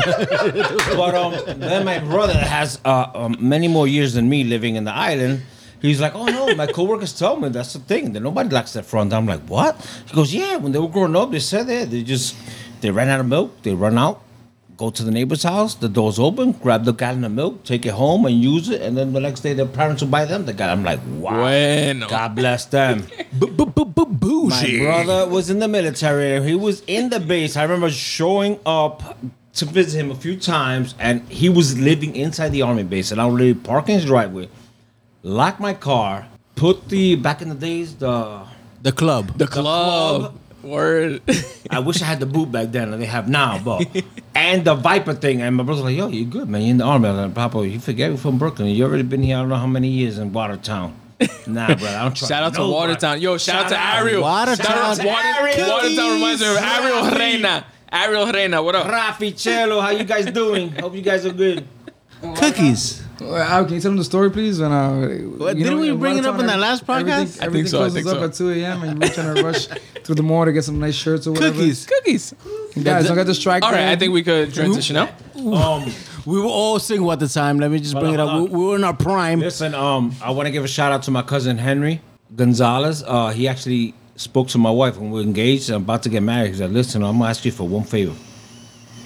[0.98, 4.84] But um, then my brother has uh, um, many more years than me living in
[4.84, 5.42] the island.
[5.82, 8.86] He's like, oh no, my coworkers tell me that's the thing that nobody likes that
[8.86, 9.14] front.
[9.14, 9.76] I'm like, what?
[10.08, 10.58] He goes, yeah.
[10.58, 12.36] When they were growing up, they said that they just
[12.82, 13.62] they ran out of milk.
[13.62, 14.22] They run out,
[14.78, 15.76] go to the neighbor's house.
[15.76, 16.52] The door's open.
[16.54, 18.82] Grab the gallon of milk, take it home, and use it.
[18.82, 20.80] And then the next day, their parents will buy them the gallon.
[20.80, 21.34] I'm like, wow.
[21.42, 22.08] Bueno.
[22.08, 23.08] God bless them.
[23.40, 24.80] My Bougie.
[24.82, 26.42] brother was in the military.
[26.44, 27.58] He was in the base.
[27.58, 29.18] I remember showing up
[29.56, 33.12] to visit him a few times, and he was living inside the army base.
[33.12, 34.50] And I would literally park in his driveway,
[35.24, 38.46] lock my car, put the back in the days the
[38.84, 39.38] The club.
[39.38, 40.36] The club.
[40.68, 41.22] Word.
[41.72, 43.88] I wish I had the boot back then that they have now, but
[44.36, 45.42] and the Viper thing.
[45.42, 46.62] And my brother's like, "Yo, you're good, man?
[46.62, 48.68] You're in the army?" I'm like, "Papa, you forget we're from Brooklyn.
[48.70, 49.38] You already been here.
[49.38, 50.94] I don't know how many years in Watertown."
[51.48, 52.28] Nah, brother, I don't trust.
[52.30, 52.74] Shout out to nobody.
[52.90, 53.22] Watertown.
[53.22, 54.22] Yo, shout, out to Ariel.
[54.22, 54.66] Watertown.
[54.66, 55.70] Shout out to Water- Watertown.
[55.70, 57.66] Watertown reminds me of Ariel Reina.
[57.90, 58.86] Ariel Reina, what up?
[58.88, 60.72] Rafi Cello, how you guys doing?
[60.74, 61.66] Hope you guys are good.
[62.36, 63.07] Cookies.
[63.20, 64.60] Well, Al, can you tell them the story, please?
[64.60, 65.08] When, uh,
[65.38, 67.42] What, didn't we bring it up Watertown, in that last everything- podcast?
[67.42, 68.46] I Everything, think so, I closes think up so.
[68.48, 68.84] at 2 a.m.
[68.84, 69.68] and we're trying to rush
[70.04, 71.54] through the mall to get some nice shirts or whatever.
[71.56, 71.86] Cookies.
[71.88, 72.34] Cookies.
[72.84, 73.66] Guys, don't get distracted.
[73.66, 75.10] All right, I think we could transition out.
[75.36, 75.92] Um,
[76.26, 77.58] We were all single at the time.
[77.60, 78.34] Let me just bring it up.
[78.42, 79.40] We, we were in our prime.
[79.40, 82.02] listen, um, I want to give a shout out to my cousin Henry
[82.36, 83.02] Gonzalez.
[83.08, 85.70] Uh, he actually spoke to my wife when we were engaged.
[85.70, 86.50] I'm about to get married.
[86.52, 88.14] He said, "Listen, I'm gonna ask you for one favor,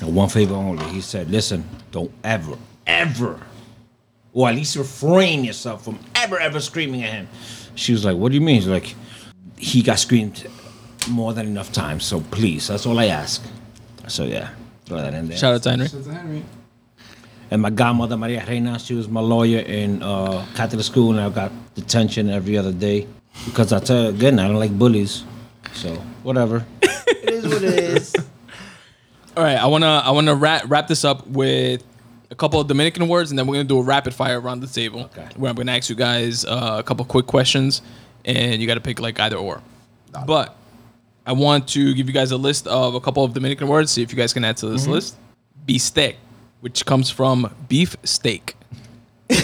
[0.02, 2.58] and one favor only." He said, "Listen, don't ever,
[2.88, 3.40] ever,
[4.34, 7.28] or at least refrain yourself from ever, ever screaming at him."
[7.76, 8.96] She was like, "What do you mean?" He's like,
[9.58, 10.48] "He got screamed
[11.10, 13.44] more than enough times, so please, that's all I ask."
[14.08, 14.50] So yeah,
[14.86, 15.38] throw that in there.
[15.38, 15.88] Shout out to Henry.
[15.88, 16.44] Shout out to Henry.
[17.52, 21.30] And my godmother, Maria Reina, she was my lawyer in uh, Catholic school, and I
[21.30, 23.08] got detention every other day
[23.46, 25.24] because I tell you again, I don't like bullies.
[25.74, 25.94] So
[26.24, 26.66] whatever.
[26.82, 28.16] it is what it is.
[29.38, 31.84] All right, I wanna I wanna wrap wrap this up with
[32.32, 34.68] a couple of Dominican words, and then we're gonna do a rapid fire around the
[34.68, 35.02] table.
[35.02, 35.28] Okay.
[35.36, 37.82] Where I'm gonna ask you guys uh, a couple quick questions,
[38.26, 39.62] and you got to pick like either or.
[40.26, 40.56] But
[41.26, 43.92] I want to give you guys a list of a couple of Dominican words.
[43.92, 45.18] See if you guys can add to this list.
[45.68, 46.16] Bistec,
[46.62, 48.56] which comes from beef steak.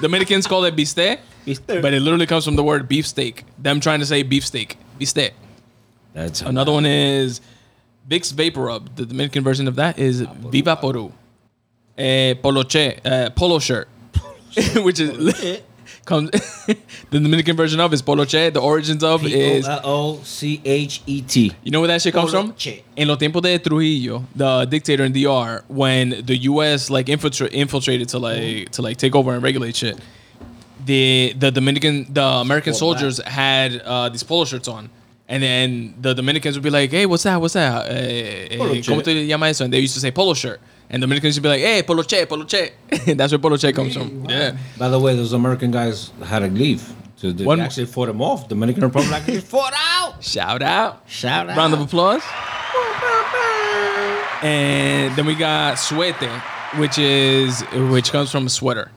[0.00, 1.18] Dominicans call it bistec,
[1.66, 3.44] but it literally comes from the word beef steak.
[3.58, 5.32] Them trying to say beef steak, bistec.
[6.14, 7.40] That's Another one is
[8.08, 8.96] Vicks Vapor Rub.
[8.96, 11.12] The Dominican version of that is Viva Poru.
[11.98, 13.88] Eh, poloche, uh, polo shirt,
[14.76, 15.60] which is
[16.04, 16.30] comes.
[17.10, 18.52] the Dominican version of is poloche.
[18.52, 21.52] The origins of is O C H E T.
[21.64, 22.54] you know where that shit comes from?
[22.96, 26.88] In los tiempos de Trujillo, the dictator in DR, when the U.S.
[26.88, 29.98] like infiltra- infiltrated to like to like take over and regulate shit,
[30.84, 34.88] the the Dominican the American soldiers had uh, these polo shirts on.
[35.30, 37.38] And then the Dominicans would be like, "Hey, what's that?
[37.38, 37.86] What's that?
[37.90, 38.56] Eh, eh,
[38.86, 40.58] ¿Cómo te llama eso?" And they used to say polo shirt.
[40.90, 42.72] And the Dominicans would be like, "Hey, polo che, polo che."
[43.14, 44.24] That's where polo che comes from.
[44.28, 44.56] Yeah.
[44.78, 46.82] By the way, those American guys had to leave.
[47.16, 48.44] So they One- actually fought them off.
[48.48, 50.22] The Dominican Republic actually fought out.
[50.24, 51.02] Shout out.
[51.06, 51.56] Shout out.
[51.56, 52.22] Round of applause.
[54.42, 56.14] And then we got suete,
[56.76, 57.60] which is
[57.90, 58.90] which comes from sweater.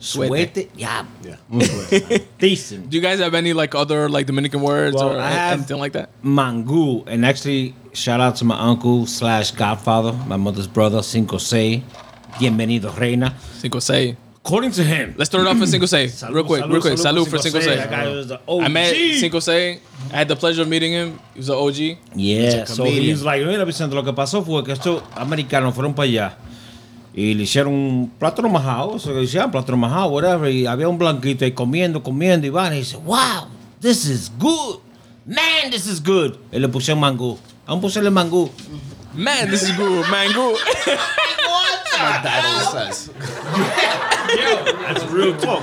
[0.00, 0.54] Suete.
[0.54, 0.70] Suete.
[0.76, 1.04] Yeah.
[1.22, 1.36] Yeah.
[1.50, 2.24] Mm-hmm.
[2.38, 2.88] Decent.
[2.88, 5.78] Do you guys have any like other like Dominican words Well, or I have- anything
[5.78, 6.08] like that?
[6.24, 7.04] Mangu.
[7.06, 11.82] And actually, shout out to my uncle slash godfather, my mother's brother, Cinco Sei.
[12.38, 13.34] Bienvenido, Reina.
[13.58, 14.16] Cinco seis.
[14.44, 16.22] According to him, Let's start it off with Cinco seis.
[16.22, 16.94] Salud, real quick, salud, real quick.
[16.94, 17.76] salud Salud, for Cinco seis.
[17.76, 18.94] That guy was the I met.
[19.18, 19.80] Cinco seis.
[20.12, 21.18] I had the pleasure of meeting him.
[21.34, 21.98] He was an OG.
[22.14, 25.94] Yeah, so he was like, mira Vicente, lo que pasó fue que estos americanos fueron
[25.94, 26.36] para allá
[27.18, 30.88] y le hicieron un plátano majado, o sea, le hicieron plátano majado, whatever, y había
[30.88, 33.48] un blanquito ahí comiendo, comiendo, y van, y dice, wow,
[33.80, 34.78] this is good,
[35.26, 36.36] man, this is good.
[36.52, 37.36] Y le pusieron mangú,
[37.68, 38.50] aún pusieron mango.
[39.14, 40.08] Man, this is good.
[40.10, 40.52] Mango.
[41.98, 43.10] My dad always says.
[44.86, 45.62] That's real talk.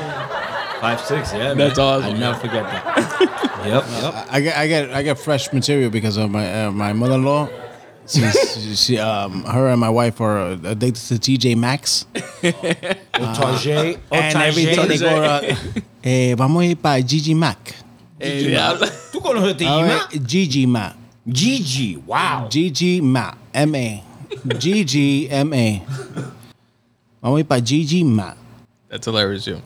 [0.82, 1.54] Five, six, yeah.
[1.54, 1.58] man.
[1.58, 2.20] That's awesome, I man.
[2.20, 2.86] never forget that.
[3.66, 4.28] yep, yep.
[4.30, 7.50] I get I get I get fresh material because of my uh, my mother-in-law.
[8.06, 14.76] Since she, um, her and my wife are addicted to TJ Maxx, Otage, and every
[14.76, 15.56] time they go, uh,
[16.04, 17.74] eh, vamos a ir para Gigi Mac.
[18.20, 18.78] Eh, yeah.
[19.12, 20.20] ¿Tú conoces a Gigi?
[20.28, 21.05] Gigi Mac.
[21.28, 22.48] Gigi, wow.
[22.50, 23.38] Gigi Mac.
[23.54, 24.04] M A.
[24.58, 25.82] Gigi M A.
[27.22, 28.38] Vamos a ir para Gigi Mac.
[28.90, 29.62] That's hilarious, yo.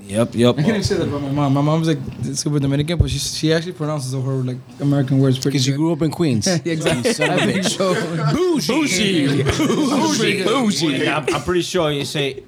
[0.00, 0.58] Yep, yep.
[0.58, 1.54] I can't say that about my mom.
[1.54, 1.98] My mom's like
[2.34, 5.76] super Dominican, but she she actually pronounces all her like American words pretty Because you
[5.76, 6.46] grew up in Queens.
[6.64, 7.08] Yeah, exactly.
[7.08, 7.76] You son of a I bitch.
[7.76, 7.94] so.
[8.34, 9.42] Bougie.
[9.44, 10.44] Bougie.
[10.44, 11.08] Bougie.
[11.08, 12.42] I'm, I'm pretty sure you say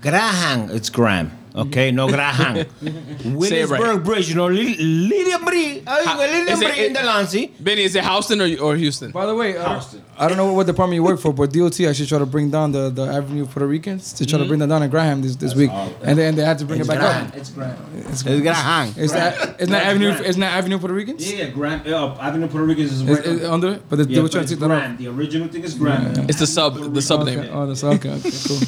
[0.00, 0.70] Graham.
[0.70, 1.32] It's Graham.
[1.58, 2.64] Okay, no Graham.
[3.24, 5.82] Williamsburg Bridge, you know, Lil- Lillian Bridge.
[5.84, 7.52] Lillian is it- Bridge in the Lancy.
[7.58, 9.10] Benny, is it Houston or, or Houston?
[9.10, 9.80] By the way, uh,
[10.16, 12.70] I don't know what department you work for, but DOT actually tried to bring down
[12.72, 15.34] the, the Avenue of Puerto Ricans to try to bring that down in Graham this,
[15.36, 15.70] this week,
[16.02, 17.26] and then they had to bring It's it back Graham.
[17.26, 17.36] up.
[17.36, 17.76] It's Graham.
[17.96, 20.10] It's, It's gonna it's that it's not Avenue.
[20.10, 21.32] It's not Avenue Puerto Ricans.
[21.32, 21.82] Yeah, Graham.
[21.86, 24.46] Uh, Avenue Puerto Ricans is It's, it's under it, but they, they yeah, were trying
[24.46, 24.98] to it's take that off.
[24.98, 26.28] The original thing is Graham.
[26.28, 27.48] It's the sub, the sub name.
[27.52, 28.10] Oh, that's okay.
[28.10, 28.58] Okay, cool.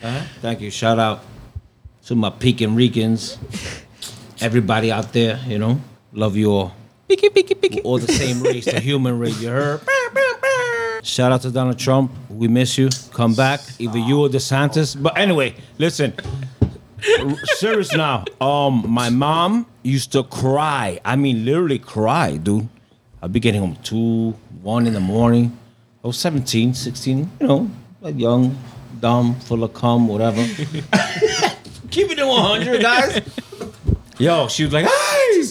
[0.42, 0.70] Thank you.
[0.70, 1.22] Shout out
[2.06, 3.36] to my Pekin Ricans.
[4.40, 5.80] Everybody out there, you know,
[6.12, 6.72] love you all.
[7.08, 7.80] Picky, picky, picky.
[7.82, 9.40] all the same race, the human race.
[9.40, 9.80] You heard?
[11.02, 12.12] Shout out to Donald Trump.
[12.30, 12.90] We miss you.
[13.12, 13.60] Come back.
[13.78, 15.00] Either you or DeSantis.
[15.00, 16.14] But anyway, listen.
[17.56, 18.24] Serious now.
[18.40, 21.00] Um, my mom used to cry.
[21.04, 22.68] I mean, literally cry, dude.
[23.22, 24.30] I'd be getting home two,
[24.62, 25.56] one in the morning.
[26.04, 27.70] I was 17, 16, you know,
[28.00, 28.56] like young,
[29.00, 30.44] dumb, full of cum, whatever.
[31.96, 33.22] Keeping it to 100, guys.
[34.18, 35.42] Yo, she was like, ¡Ay!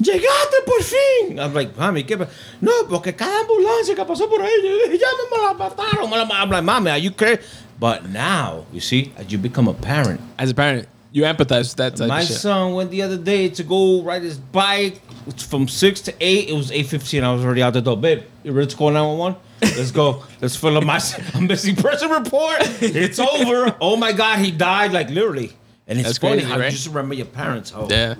[0.00, 1.36] ¡Llegaste por fin!
[1.40, 2.16] I'm like, mami, ¿qué?
[2.16, 2.28] pa-"
[2.60, 6.08] No, porque cada ambulancia que pasó por ahí, yo ya me la mataron.
[6.08, 7.42] me la ma-" I'm like, mami, are you crazy?
[7.80, 11.76] But now, you see, as you become a parent, As a parent, you empathize with
[11.78, 12.36] that type my of shit.
[12.36, 16.14] My son went the other day to go ride his bike It's from six to
[16.20, 16.48] eight.
[16.50, 17.24] It was eight fifteen.
[17.24, 17.96] I was already out the door.
[17.96, 19.36] Babe, you ready to call nine one one?
[19.60, 20.22] Let's go.
[20.40, 21.00] Let's fill up my
[21.34, 22.58] a missing person report.
[22.80, 23.76] It's over.
[23.80, 25.56] Oh my god, he died like literally.
[25.90, 26.70] And it's That's funny crazy, how right?
[26.70, 27.90] just remember your parents' home.
[27.90, 28.14] Yeah.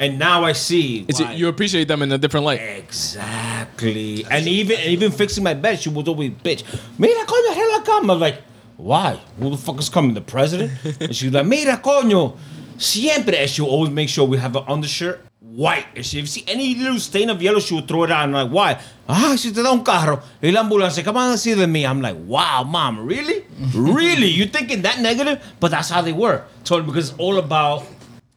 [0.00, 1.04] And now I see.
[1.06, 1.32] It's why.
[1.34, 2.60] you appreciate them in a different light.
[2.60, 4.26] Exactly.
[4.28, 6.64] And even and even fixing my bed, she was always bitch.
[6.98, 8.10] Mira coño, I come.
[8.10, 8.42] I'm like,
[8.76, 9.20] why?
[9.38, 10.14] Who the fuck is coming?
[10.14, 10.72] The president?
[11.00, 12.36] and she's like, mira coño,
[12.76, 13.36] siempre.
[13.36, 15.24] And she'll always make sure we have an undershirt
[15.54, 15.86] white.
[15.94, 18.22] And she, if you see any little stain of yellow, she would throw it out.
[18.24, 18.80] I'm like, why?
[19.08, 20.20] Ah, si te da un carro.
[20.42, 21.84] Y la ambulancia, ¿qué van a see de mí?
[21.88, 23.44] I'm like, wow, mom, really?
[23.74, 24.28] really?
[24.28, 25.42] You thinking that negative?
[25.60, 26.44] But that's how they were.
[26.64, 27.84] Totally, because it's all about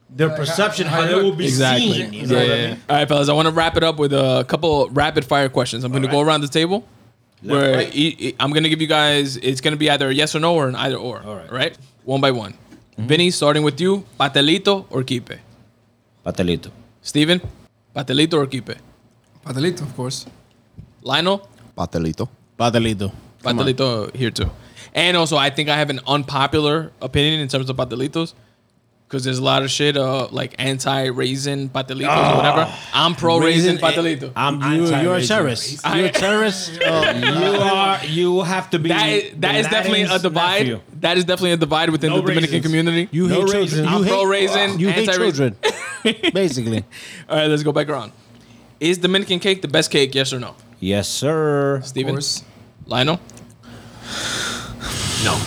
[0.10, 1.92] their perception, how they will be Exactly.
[1.94, 2.14] seen.
[2.14, 2.82] You know Yeah, what I mean?
[2.90, 3.30] All right, fellas.
[3.30, 5.84] I want to wrap it up with a couple rapid fire questions.
[5.84, 6.86] I'm going to go around the table.
[7.44, 7.96] where right.
[7.96, 9.38] e- e- I'm going to give you guys.
[9.38, 11.22] It's going to be either a yes or no or an either or.
[11.24, 11.52] All right.
[11.52, 11.78] Right.
[12.04, 12.54] One by one.
[12.98, 14.04] Vinny, starting with you.
[14.20, 15.38] Patelito or kipe?
[16.26, 16.72] Patelito.
[17.08, 17.40] Steven,
[17.96, 18.76] patelito or kipe?
[19.46, 20.26] Patelito, of course.
[21.02, 21.48] Lionel,
[21.78, 22.28] Patelito.
[22.60, 23.14] Patelito.
[23.42, 24.50] patelito here too.
[24.94, 28.34] And also, I think I have an unpopular opinion in terms of patelitos.
[29.08, 32.74] Because there's a lot of shit, uh, like anti-raisin patelitos or whatever.
[32.94, 34.32] I'm pro-raisin Raisin- patelito.
[34.36, 35.28] I'm You, you're a anti-racist.
[35.30, 35.86] terrorist.
[35.96, 36.80] You're a terrorist.
[36.86, 38.06] Oh, You are.
[38.06, 38.90] You have to be.
[38.90, 40.60] That is, that the is definitely a divide.
[40.60, 40.80] nephew.
[41.00, 42.66] That is definitely a divide within No the Dominican raisins.
[42.66, 43.08] community.
[43.12, 43.60] you No hate raisin.
[43.70, 43.88] children.
[43.88, 45.56] I'm You hate, pro-raisin, You hate anti-raisin.
[46.04, 46.32] children.
[46.34, 46.84] Basically.
[47.30, 48.12] All right, let's go back around.
[48.82, 50.14] Is Dominican cake the best cake?
[50.16, 50.54] Yes or no?
[50.82, 51.82] Yes, sir.
[51.86, 52.16] Steven?
[52.16, 52.44] course.
[52.86, 53.22] Lionel?
[55.24, 55.40] No.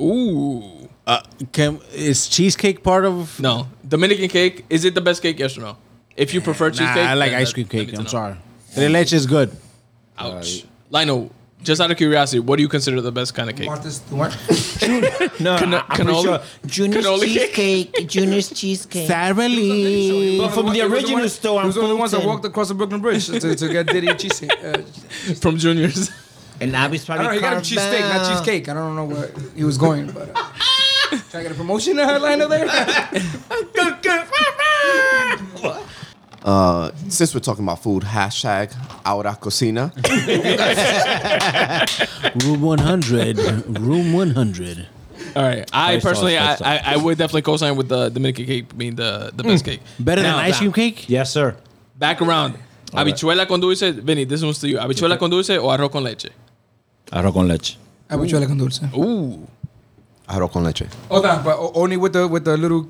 [0.00, 0.70] Ooh.
[1.06, 1.20] Uh,
[1.52, 3.38] can, is cheesecake part of?
[3.38, 3.68] No.
[3.86, 5.38] Dominican cake, is it the best cake?
[5.38, 5.76] Yes or no?
[6.16, 7.92] If you prefer Nah, cheesecake, I like ice cream cake.
[7.96, 8.08] I'm no.
[8.08, 8.36] sorry.
[8.72, 9.54] Tres leche is good.
[10.18, 10.64] Ouch.
[10.90, 11.30] Lionel,
[11.62, 13.66] just out of curiosity, what do you consider the best kind of cake?
[13.66, 14.32] Martha's what?
[15.40, 16.22] No, Cano- I'm pretty cannoli?
[16.22, 16.40] sure.
[16.66, 17.54] Junior's Cannoli cake?
[17.54, 18.08] cheesecake.
[18.08, 19.06] Junior's cheesecake.
[19.08, 20.38] Sally.
[20.38, 22.28] But from the original store, He was I'm the only ones that Fulton.
[22.34, 24.52] walked across the Brooklyn Bridge to, to get Diddy cheesecake.
[24.64, 24.78] Uh,
[25.40, 26.10] From Juniors.
[26.60, 27.34] And Abby's I probably don't know.
[27.34, 28.36] He got a carved cheesesteak, not down.
[28.36, 28.68] cheesecake.
[28.68, 30.30] I don't know where he was going, but.
[30.36, 30.52] Uh,
[31.30, 32.66] Trying to get a promotion uh, liner there?
[36.44, 38.70] Uh, since we're talking about food, hashtag
[39.02, 39.90] Ahora Cocina.
[42.44, 43.38] Room 100.
[43.78, 44.86] Room 100.
[45.34, 45.64] All right.
[45.72, 46.54] I Five stars, personally, I.
[46.60, 49.80] I, I would definitely co-sign with the Dominican cake being the, the best cake.
[49.98, 51.08] Better Now, than ice cream cake?
[51.08, 51.56] Yes, sir.
[51.98, 52.58] Back around.
[52.92, 53.06] right.
[53.06, 53.90] Habichuela con dulce.
[53.92, 54.76] Vinny, this one's to you.
[54.76, 56.28] Habichuela con dulce o arroz con leche?
[57.10, 57.78] Arroz con leche.
[58.10, 58.82] Habichuela con dulce.
[58.94, 59.48] Ooh.
[60.28, 60.86] Arroz con leche.
[61.10, 62.88] Oh, that, but only with the with the little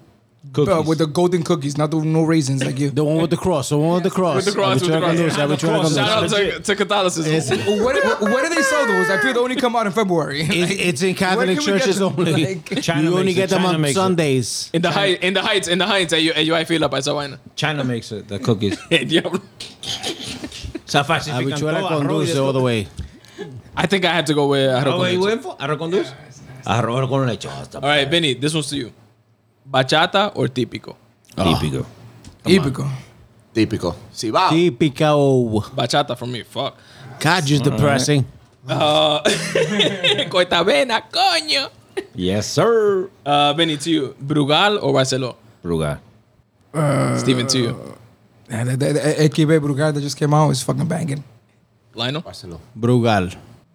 [0.52, 0.74] Cookies.
[0.74, 2.90] uh, with the golden cookies, not the no raisins like you.
[2.90, 3.70] The one with the cross.
[3.70, 4.36] The one with the cross.
[4.36, 5.34] With the cross, with the Habichuela con cross.
[5.34, 7.58] dulce, habichuela con Shout out to, to Catholicism.
[7.66, 9.08] where, where, where do they sell those?
[9.08, 10.42] I feel they only come out in February.
[10.42, 12.44] It's, it's in Catholic can we get churches only.
[12.56, 13.50] Like- China you only makes get it.
[13.52, 13.94] them China on makes it.
[13.94, 14.70] Sundays.
[14.74, 17.38] In the height, in the heights, in the heights, at UI feel up esa vaina.
[17.56, 18.28] China makes it.
[18.28, 18.78] The cookies.
[18.90, 19.40] Diablo.
[20.84, 22.86] Se falsifican Habichuela todo, con arroz dulce all the way.
[23.76, 25.24] I think I had to go with arroz Oh, con wait, leche.
[25.26, 26.12] went for arroz con dulce?
[26.64, 28.92] Arroz con All right, Vinny, this one's to you.
[29.70, 30.96] Bachata or típico?
[31.36, 31.86] Típico.
[32.44, 32.86] Hípico.
[33.52, 33.96] Típico.
[34.12, 34.48] Si va.
[34.50, 35.62] Típico.
[35.74, 36.42] Bachata for me.
[36.42, 36.74] Fuck.
[37.20, 38.24] God, just depressing.
[40.30, 41.70] Coitabena, coño.
[42.14, 43.10] Yes, sir.
[43.24, 44.14] Uh, Vinny, to you.
[44.22, 45.36] Brugal or Barceló?
[45.62, 45.98] Brugal.
[47.18, 47.94] Steven, to you.
[48.50, 51.22] Yeah, the, the, the AKB Brugal that just came out is fucking banging.
[51.94, 52.22] Lionel?
[52.22, 52.60] Barcelona.
[52.78, 53.34] Brugal.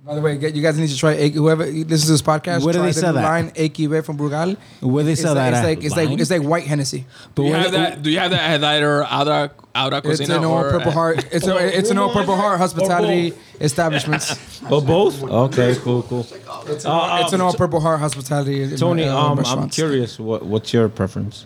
[0.10, 2.64] By the way, you guys need to try whoever listens to this podcast.
[2.64, 3.26] Where do they the sell new that?
[3.30, 4.58] line AKB from Brugal.
[4.82, 5.66] Where they It's sell like, that it's at?
[5.66, 7.06] like it's like it's like white Hennessy.
[7.36, 8.02] Do you have they- that?
[8.02, 11.28] Do you have that at either Aura, Aura It's an all or Purple Heart.
[11.32, 14.36] It's a, it's an all Purple Heart hospitality establishments.
[14.72, 15.24] Oh, both?
[15.24, 16.28] Okay, cool, cool.
[16.68, 18.76] It's Uh, uh, an all Purple Heart hospitality.
[18.76, 20.20] Tony, uh, um, I'm curious.
[20.20, 21.46] What, what's your preference?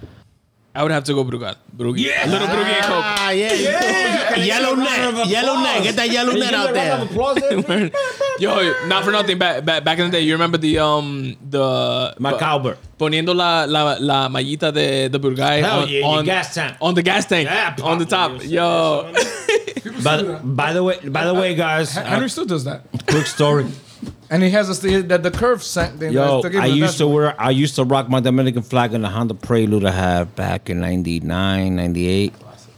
[0.75, 1.55] I would have to go Brugal.
[1.77, 1.99] Brugal.
[1.99, 2.25] Yeah.
[2.25, 3.05] A little Brugal and Coke.
[3.05, 4.35] Ah, yeah.
[4.35, 5.27] Yellow net.
[5.27, 5.83] Yellow net.
[5.83, 7.91] Get that yellow net out there.
[8.39, 9.37] Yo, not for nothing.
[9.37, 12.77] Back, back back in the day, you remember the um the Macalber.
[12.97, 16.77] poniendo la la la mallita de de Burgay Hell on, yeah, the gas tank.
[16.81, 18.43] on the gas tank Yeah, on the top.
[18.43, 19.13] Yo,
[20.03, 23.65] By, by the way, by the way, guys, Henry uh, still does that, quick story.
[24.29, 26.11] And he has a, the the curve scent thing.
[26.13, 29.09] Yo, that's- I used to wear, I used to rock my Dominican flag in the
[29.09, 32.33] Honda Prelude I had back in 99, 98.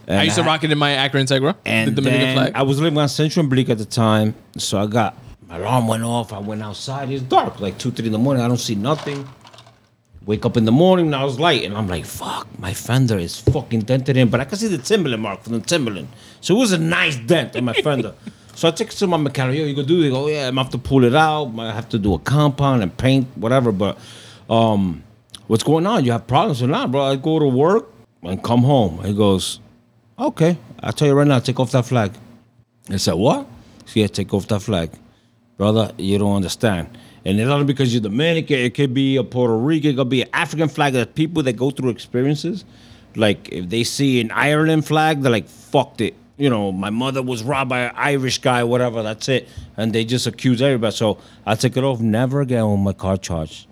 [0.08, 2.52] And I used to rock it in my Acura Integra, And the Dominican then flag.
[2.56, 5.88] I was living on Central and Bleak at the time, so I got my alarm
[5.88, 6.34] went off.
[6.34, 7.10] I went outside.
[7.12, 8.44] It's dark, like two, three in the morning.
[8.44, 9.28] I don't see nothing.
[10.26, 13.40] Wake up in the morning, now it's light, and I'm like, "Fuck, my fender is
[13.40, 16.08] fucking dented in." But I can see the Timberland mark from the Timberland,
[16.42, 18.14] so it was a nice dent in my fender.
[18.56, 19.58] so I take it to my mechanic.
[19.58, 20.02] Yo, you go do?
[20.02, 21.54] They go, "Yeah, I'm have to pull it out.
[21.60, 23.98] I have to do a compound and paint, whatever." But
[24.50, 25.04] um,
[25.48, 26.06] what's going on?
[26.06, 27.04] You have problems or not, bro?
[27.04, 27.92] I go to work
[28.24, 29.04] and come home.
[29.04, 29.60] He goes,
[30.18, 32.12] Okay, I'll tell you right now, take off that flag.
[32.90, 33.48] I said, What?
[33.88, 34.92] He said, Take off that flag.
[35.58, 36.98] Brother, you don't understand.
[37.24, 40.22] And it's not because you're Dominican, it could be a Puerto Rican, it could be
[40.24, 40.94] an African flag.
[40.94, 42.66] There's people that go through experiences.
[43.16, 46.16] Like if they see an Ireland flag, they're like, fucked it.
[46.38, 49.48] You know, my mother was robbed by an Irish guy, whatever, that's it.
[49.78, 50.94] And they just accuse everybody.
[50.96, 53.68] So I took it off, never again on my car charged.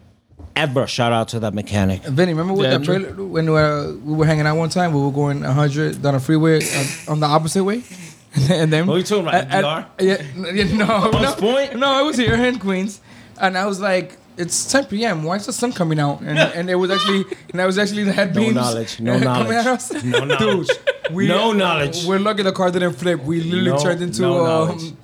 [0.55, 0.85] Ever.
[0.87, 2.03] Shout out to that mechanic.
[2.03, 4.93] Vinny, remember with Yeah, that trailer when uh, we were hanging out one time?
[4.93, 7.83] We were going 100 down a freeway uh, on the opposite way.
[8.49, 9.85] and then What are you talking about, and- DR?
[9.99, 11.75] yeah, n- yeah, no, no, Point?
[11.75, 13.01] no, it was here in Queens,
[13.41, 15.23] and I was like, "It's 10 p.m.
[15.23, 18.03] Why is the sun coming out?" And, and it was actually, and that was actually
[18.03, 19.67] the head No beams knowledge, no coming at knowledge.
[19.67, 20.03] us.
[20.03, 20.69] No knowledge.
[21.11, 22.05] We, No knowledge.
[22.05, 23.21] We're lucky the car didn't flip.
[23.23, 24.97] We literally No- turned into no um,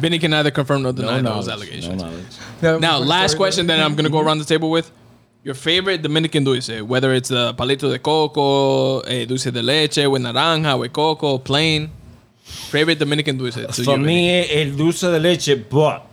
[0.00, 1.68] Vinny can neither confirm nor deny No those knowledge.
[1.70, 2.02] allegations.
[2.02, 2.24] No knowledge.
[2.62, 3.76] yeah, Now, funny last story, question though.
[3.76, 4.90] that I'm gonna go around the table with.
[5.42, 10.20] Your favorite Dominican dulce, whether it's the palito de coco, eh, dulce de leche, with
[10.22, 11.90] naranja, with coco, plain.
[12.42, 13.54] Favorite Dominican dulce.
[13.54, 16.05] to For you, me, el dulce de leche, but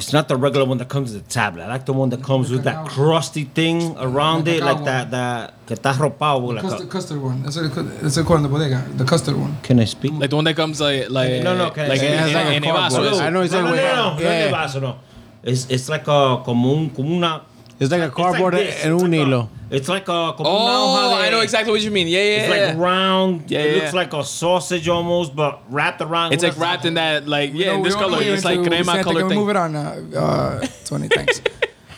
[0.00, 1.64] it's not the regular one that comes with the tablet.
[1.64, 4.84] I like the one that comes with that crusty thing around The it, cacao like
[4.86, 6.54] that, that que está arropado.
[6.54, 7.42] Like Custard, a, custard one.
[7.42, 8.84] That's what it, could- that's what it called in the bodega.
[8.96, 9.56] The custard one.
[9.62, 10.12] can I speak?
[10.14, 12.18] Like the one that comes like like no, no, can I like say in, it
[12.18, 12.96] has in, like a in a vaso.
[12.96, 13.14] cardboard.
[13.14, 13.22] eso.
[13.24, 14.44] I know no, exactly no, what- no, no, no, yeah.
[14.46, 14.96] no, vaso, no.
[15.42, 17.42] It's, it's like a, como un, como una,
[17.80, 18.84] It's like a it's like cardboard this.
[18.84, 19.48] and It's un like a- hilo.
[19.70, 22.08] It's like a, como una Oh, hoja de- I know exactly what you mean.
[22.08, 22.66] Yeah, yeah, It's yeah.
[22.66, 23.50] like round.
[23.50, 26.32] Yeah, it yeah, looks like a sausage almost, but wrapped around.
[26.34, 28.18] it's like wrapped in that like yeah, No, in this color.
[28.20, 29.38] It's like into crema color can we thing.
[29.38, 31.08] Move it on, uh, uh, Tony.
[31.08, 31.40] Thanks.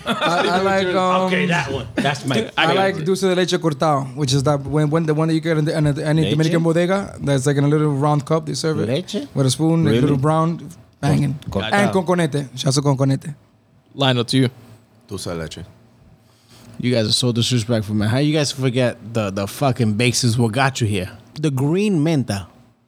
[0.04, 0.12] I,
[0.58, 1.86] I like um, Okay, that one.
[1.94, 2.50] That's my.
[2.58, 3.04] I I, like it.
[3.06, 5.64] dulce de leche cortado, which is that when, when the one that you get in,
[5.64, 6.30] the, in a- any Leche?
[6.32, 8.46] Dominican bodega, that's like in a little round cup.
[8.46, 9.26] They serve it Leche?
[9.32, 10.00] with a spoon, a Really?
[10.00, 10.68] little brown,
[11.00, 11.72] banging, Cortado.
[11.72, 12.48] and conconete.
[12.58, 13.32] Shouts to con conete.
[13.94, 14.48] Lionel to you.
[15.12, 15.64] Dulce de leche.
[16.80, 18.08] You guys are so disrespectful, man.
[18.08, 21.10] How you guys forget the the fucking bases what got you here?
[21.34, 22.46] The green menta.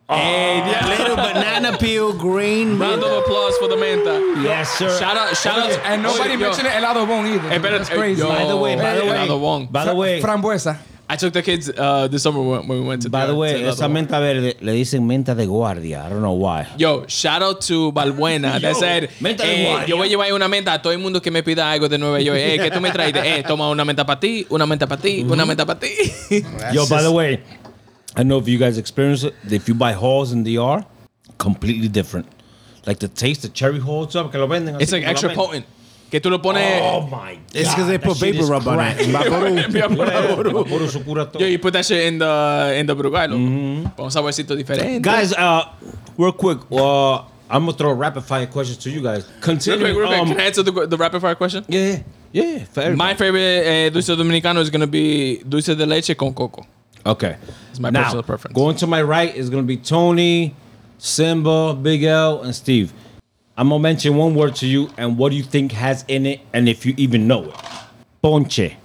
[0.08, 0.14] Oh.
[0.16, 0.86] Hey, yeah.
[0.88, 4.42] Little banana peel, green Round of applause for the menta.
[4.42, 4.98] Yes, sir.
[4.98, 7.46] Shout out, shout out, And nobody Yo, mentioned it helado bon either.
[7.46, 8.20] Eh, hey, better- That's eh, crazy.
[8.20, 9.66] yo, By the way, by the way, Helado Bon.
[9.66, 10.76] by the way, Frambuesa.
[11.08, 13.10] I took the kids uh, this summer when, we went to.
[13.10, 16.02] by the way, to esa menta verde le dicen menta de guardia.
[16.04, 16.66] I don't know why.
[16.78, 19.88] Yo, shout out to Balbuena that Yo, said, menta de eh, guardia.
[19.88, 21.98] yo voy a llevar una menta a todo el mundo que me pida algo de
[21.98, 22.38] Nueva York.
[22.40, 23.14] Eh, ¿qué tú me traes?
[23.16, 25.88] Eh, toma una menta para ti, una menta para ti, una menta para ti.
[26.72, 27.42] Yo, by the way,
[28.16, 29.34] I know if you guys experience it.
[29.50, 30.86] If you buy halls in DR,
[31.36, 32.26] completely different.
[32.86, 34.80] Like the taste, the cherry halls up, que lo venden.
[34.80, 35.66] It's like extra potent.
[36.14, 36.80] Que tú lo pones...
[36.80, 37.42] Oh my god.
[37.52, 39.10] It's because they put shit vapor is rub on it.
[39.10, 39.26] crack.
[39.26, 40.70] Vaporub.
[40.70, 41.40] Yeah, su cura todo.
[41.40, 43.30] Yo, you put that shit in the, in the Brugal.
[43.96, 45.02] Para un saborcito diferente.
[45.02, 45.72] Guys, uh,
[46.16, 47.16] real quick, uh,
[47.50, 49.24] I'm gonna throw a rapid fire question to you guys.
[49.24, 49.86] Real Continue.
[49.86, 50.20] quick, real quick.
[50.20, 51.64] um, Can I answer the, the rapid fire question?
[51.66, 51.98] yeah,
[52.30, 52.64] yeah, yeah.
[52.66, 52.96] For everybody.
[52.96, 56.64] My favorite eh, dulce dominicano is going to be dulce de leche con coco.
[57.04, 57.36] Okay.
[57.70, 58.54] It's my now, personal preference.
[58.54, 60.54] Going to my right is gonna be Tony,
[60.98, 62.92] Simba, Big L, and Steve.
[63.56, 66.40] I'm gonna mention one word to you, and what do you think has in it,
[66.52, 67.54] and if you even know it.
[68.20, 68.76] Ponche,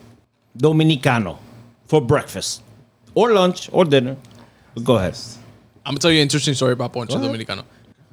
[0.58, 1.40] Dominicano,
[1.88, 2.62] for breakfast,
[3.16, 4.16] or lunch, or dinner.
[4.84, 5.16] Go ahead.
[5.86, 7.10] I'm gonna tell you an interesting story about Ponche.
[7.12, 7.64] Dominicano.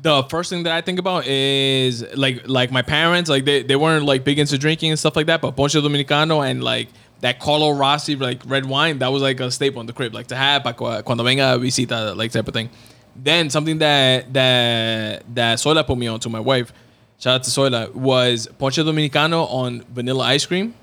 [0.00, 3.76] The first thing that I think about is like like my parents, like they, they
[3.76, 6.88] weren't like big into drinking and stuff like that, but Ponche Dominicano and like
[7.20, 10.28] that Carlo Rossi like red wine, that was like a staple in the crib, like
[10.28, 12.70] to have pa cu- cuando venga visita, like type of thing.
[13.22, 16.72] Then something that that that Sola put me on to my wife,
[17.18, 20.74] shout out to Sola, was Ponche Dominicano on vanilla ice cream,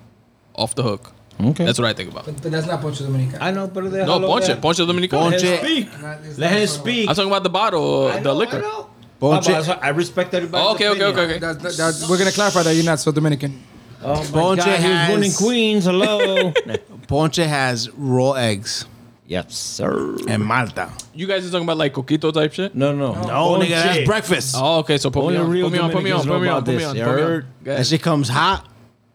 [0.56, 1.14] off the hook.
[1.42, 1.66] Okay.
[1.66, 2.26] That's what I think about.
[2.26, 3.38] But, but that's not Ponche Dominicano.
[3.42, 5.32] I know, but they have No, Ponche, Ponche Dominicano.
[5.32, 5.60] Let him Ponche.
[5.60, 6.38] speak.
[6.38, 7.10] Let him speak.
[7.10, 8.58] I'm talking about the bottle, I the liquor.
[8.58, 8.90] I know.
[9.20, 9.50] Ponche-
[9.82, 10.64] I respect everybody.
[10.64, 11.40] Oh, okay, okay, okay, okay.
[11.40, 13.62] That, that, that, we're gonna clarify that you're not so Dominican.
[14.02, 15.86] Oh my Ponche God, he was born in Queens.
[15.86, 16.52] Hello.
[17.08, 18.86] Ponche has raw eggs
[19.28, 20.18] yes, sir.
[20.28, 20.90] and malta.
[21.14, 22.76] You guys are talking about like coquito type shit?
[22.76, 24.56] No, no, Oh, nigga, that's breakfast.
[24.58, 24.98] Oh, okay.
[24.98, 26.84] So put me on, put me on, put me on, put me on, put me
[26.84, 27.28] on, you put me on.
[27.28, 27.46] heard?
[27.64, 27.82] Go ahead.
[27.82, 28.68] That shit comes hot,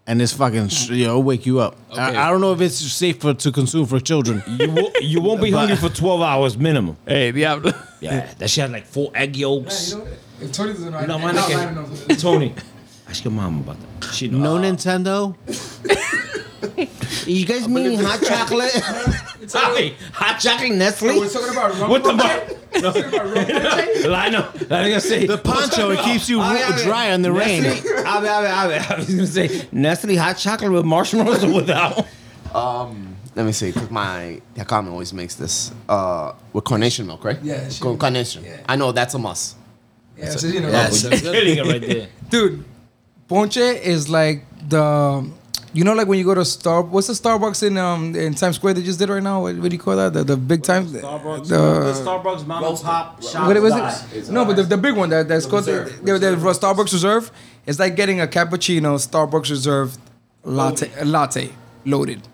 [0.07, 0.69] and it's fucking.
[0.97, 1.77] You know, wake you up.
[1.93, 2.01] Okay.
[2.01, 4.43] I, I don't know if it's safe for to consume for children.
[4.47, 6.97] You, wo- you won't be hungry for 12 hours minimum.
[7.07, 7.73] Hey, Diablo.
[8.01, 9.95] Yeah, that shit had like four egg yolks.
[10.41, 11.19] If Tony doesn't know, You know,
[11.49, 12.21] can- don't.
[12.21, 12.55] Tony,
[13.09, 14.15] ask your mom about that.
[14.15, 14.57] She know.
[14.57, 15.35] No Nintendo.
[17.27, 18.71] You guys mean hot chocolate?
[18.73, 21.19] Javi, hot chocolate Nestle.
[21.21, 22.49] We're talking about rum What the punche?
[22.49, 22.83] fuck?
[22.83, 22.93] No.
[22.93, 24.15] Talking about rum punche?
[24.15, 24.39] I know.
[24.49, 26.85] I was gonna say The poncho it keeps you yeah, yeah.
[26.85, 27.63] dry in the rain.
[27.63, 30.85] Nestle, I, mean, I, mean, I, mean, I was gonna say Nestle hot chocolate with
[30.85, 32.07] marshmallows or without.
[32.55, 37.39] Um, let me see, because my Yakame always makes this uh, with carnation milk, right?
[37.43, 38.43] Yeah, she- Con- carnation.
[38.45, 38.61] yeah.
[38.69, 39.57] I know that's a must.
[40.17, 40.69] Yeah, so you know.
[40.71, 41.09] Yes.
[41.09, 42.09] Killing it right there.
[42.31, 42.65] Dude,
[43.29, 45.31] ponche is like the.
[45.79, 48.57] You know, like when you go to Star, what's the Starbucks in um in Times
[48.57, 49.43] Square they just did right now?
[49.43, 50.13] What, what do you call that?
[50.13, 50.87] The, the big time.
[50.87, 53.47] Starbucks, The, Starbucks mom and pop shop.
[53.47, 54.09] what was style.
[54.13, 54.29] it?
[54.29, 57.31] No, but the, the big one that, that's called the, the, the Starbucks Reserve.
[57.65, 59.97] It's like getting a cappuccino Starbucks Reserve
[60.43, 61.53] latte, a latte
[61.85, 62.27] loaded.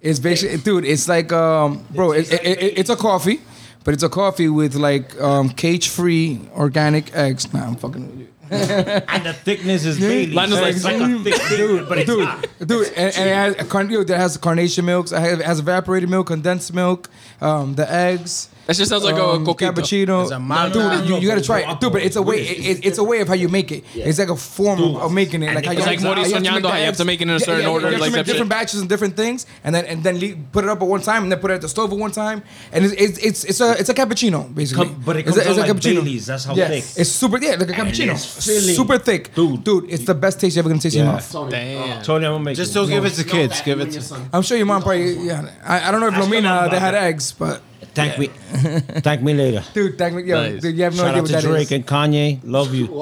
[0.00, 0.84] It's basically, dude.
[0.84, 3.40] It's like, um, bro, it, it, it, it's a coffee,
[3.82, 7.52] but it's a coffee with like um, cage-free organic eggs.
[7.52, 8.28] Nah, I'm fucking with you.
[9.08, 10.34] And the thickness is Bailey's.
[10.34, 12.46] Linus So like, it's like a thick dude, but it's dude, hot.
[12.58, 15.44] dude, and, and it has a carn- dude, that has carnation milk, it has, it
[15.44, 17.08] has evaporated milk, condensed milk,
[17.40, 18.48] um, the eggs.
[18.66, 19.72] That just sounds like um, a coquito.
[19.72, 20.22] cappuccino.
[20.22, 21.00] It's a mountain.
[21.00, 21.92] dude, you, you gotta try it, dude.
[21.92, 22.36] But it's a way.
[22.46, 23.84] It, it- it's a way of how you make it.
[23.94, 25.54] It's like a form of, of making it.
[25.54, 26.76] Like how you It's have like to- Mori you have to Soñando, make the how
[26.78, 28.26] you have to make it in a certain order, You have like to make that
[28.26, 28.34] shit.
[28.34, 31.00] different batches and different things, and then and then leave, put it up at one
[31.02, 33.44] time, and then put it at the stove at one time, and it's it's it's,
[33.44, 34.86] it's a it's a cappuccino basically.
[34.86, 36.84] Come- but it It's comes a- it's out a like Baileys, that's how yeah, thick.
[36.96, 38.12] It's super yeah, like a cappuccino.
[38.12, 38.76] it's.
[38.76, 39.64] Super thick, Dude.
[39.64, 41.14] Dude, it's the best taste you're ever gonna taste in your Yeah.
[41.14, 41.50] mouth.
[41.50, 42.02] Damn.
[42.02, 43.60] Tony, I'm gonna make Just don't give it to kids.
[43.62, 44.20] Give it to.
[44.32, 45.50] I'm sure your mom probably yeah.
[45.64, 47.60] I, I don't know if Ask your mom Lomina they had eggs, but
[47.94, 48.26] Thank me.
[48.28, 49.62] Thank me later.
[49.74, 50.62] dude, thank me, yo, Nice.
[50.62, 51.72] dude, you have no Shout idea out what to that Drake is.
[51.72, 52.40] and Kanye.
[52.44, 52.86] Love you.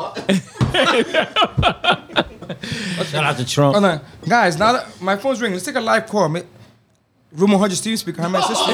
[3.06, 3.74] Shout out to Trump.
[3.74, 4.00] Hold on.
[4.28, 6.28] Guys, now that my phone's ringing, let's take a live call.
[6.28, 6.40] Ma-
[7.32, 8.22] Room 100 Steve speaker.
[8.22, 8.72] Hi, my sister.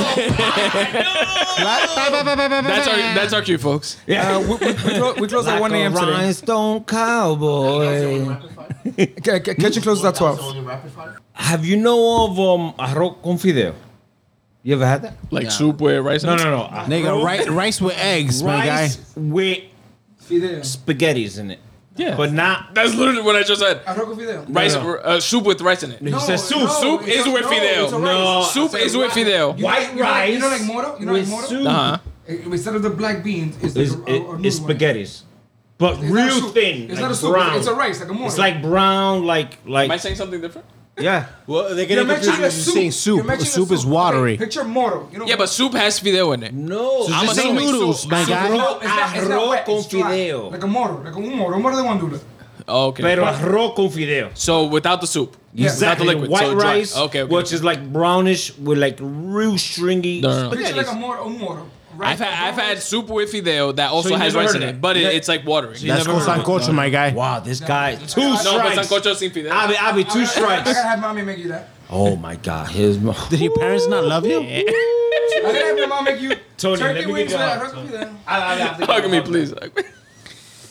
[1.63, 3.99] That's our that's our cue, folks.
[4.09, 5.95] Uh, we, we, we, close, we close at 1 a.m.
[5.95, 6.11] A today.
[6.13, 8.25] rhinestone cowboy.
[9.23, 10.67] Ca- ca- Kitchen closes at 12.
[11.35, 13.75] Have you know of um arroz con fideo?
[14.67, 15.15] You ever had that?
[15.31, 16.25] Like soup with rice.
[16.25, 16.67] in No, no, no.
[16.89, 18.83] Nigga, rice, rice with eggs, my guy.
[18.83, 19.63] Rice with
[20.19, 21.61] spaghettis in it.
[21.95, 22.17] Yeah.
[22.17, 22.75] But not.
[22.75, 23.85] That's literally what I just said.
[23.85, 24.45] Arroz con fideo.
[24.53, 24.97] Rice, no.
[24.97, 26.03] uh, soup with rice in it.
[26.03, 26.63] He said soup.
[26.63, 26.67] no.
[26.67, 28.03] soup is a- with no, fideo.
[28.03, 28.43] No.
[28.43, 29.63] Soup is with fideo.
[29.63, 30.35] White you know, rice.
[30.35, 30.99] You know like moro?
[30.99, 31.47] You know like with moro?
[31.47, 31.67] soup.
[31.67, 31.99] Uh-huh.
[32.27, 35.23] Eh, Instead of the black beans, it's, It's, like a, a, a it, it's spaghettis.
[35.79, 36.91] But It's real thin.
[36.91, 37.35] It's like not a soup.
[37.35, 37.57] Brown.
[37.57, 38.27] It's a rice, like a moro.
[38.27, 39.85] It's like brown, like like.
[39.85, 40.67] Am I saying something different?
[40.99, 41.27] Yeah.
[41.47, 43.27] Well, they're You're getting mentioning confused a because you're saying You're soup.
[43.27, 44.35] mentioning a Soup is watery.
[44.35, 45.09] Okay, picture moro.
[45.13, 46.53] You know Yeah, but soup has fideo in it.
[46.55, 48.11] No, I'm just say assuming noodles, soup.
[48.11, 48.49] my guy.
[48.49, 50.51] No, it's not, it's not Arroz con fideo.
[50.53, 52.21] Like a moro, like un moro, un moro de guandula.
[52.69, 53.03] Oh, okay.
[53.03, 54.31] pero arroz con fideo.
[54.35, 55.37] so without the soup.
[55.53, 55.67] Yeah.
[55.67, 56.07] Exactly.
[56.07, 56.65] Not the liquid, White so dry.
[56.79, 57.35] rice, Okay, okay.
[57.35, 60.21] which is like brownish with like real stringy.
[60.21, 60.57] No, no, no.
[60.57, 61.71] Picture like a moro, un moro.
[62.01, 64.69] I've had I've had soup with fideo that also you has never rice heard in
[64.69, 64.81] of it, that?
[64.81, 65.81] but it, it's like watering.
[65.81, 67.13] You That's never called heard of sancocho, my guy.
[67.13, 68.39] Wow, this guy two No, but
[68.73, 68.89] strikes.
[68.89, 69.51] sancocho sin fideo.
[69.51, 70.27] I'll be, I'll be two I
[70.65, 71.69] gotta have mommy make you that.
[71.91, 73.15] Oh my God, his my.
[73.31, 74.41] Did your parents not love you?
[74.41, 77.79] I gotta have your mom make you Tony, let turkey me wings get with you
[77.81, 78.87] arroz con fideo.
[78.87, 79.55] Hug me, please.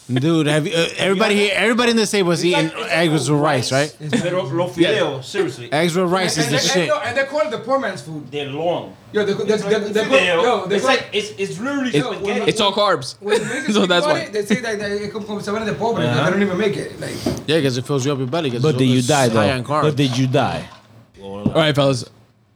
[0.08, 3.72] Dude, have you, uh, everybody here, everybody in this table was eating eggs with rice,
[3.72, 3.96] right?
[4.12, 6.88] Pero los fideos, seriously, Eggs with rice is And, the and, and, shit.
[6.90, 8.30] no, and they're called the poor man's food.
[8.30, 8.96] they're long.
[9.12, 11.90] Yo, they, they, they, they, they, Fideo, yo, they it's call- like it's it's literally
[11.90, 12.50] It- spaghetti.
[12.52, 13.16] It's all carbs.
[13.20, 14.20] when the Mexicans so that's why.
[14.20, 16.24] it, they say that, that it comes from someone de pobre, Uh-huh.
[16.26, 17.00] they don't even make it.
[17.00, 17.16] Like,
[17.48, 18.52] Yeah, because it fills you up your belly.
[18.52, 19.54] 'cause But it's- did you it's die high though?
[19.54, 19.82] on carbs.
[19.84, 20.70] But did you die?
[21.20, 22.04] All right, fellas.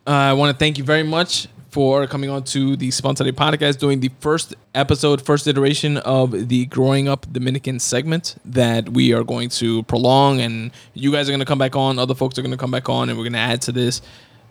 [0.06, 3.78] Uh, I want to thank you very much for coming on to the Spontaneity Podcast,
[3.78, 9.24] doing the first episode, first iteration of the Growing Up Dominican segment that we are
[9.24, 10.42] going to prolong.
[10.42, 12.72] And you guys are going to come back on, other folks are going to come
[12.72, 14.02] back on, and we're going to add to this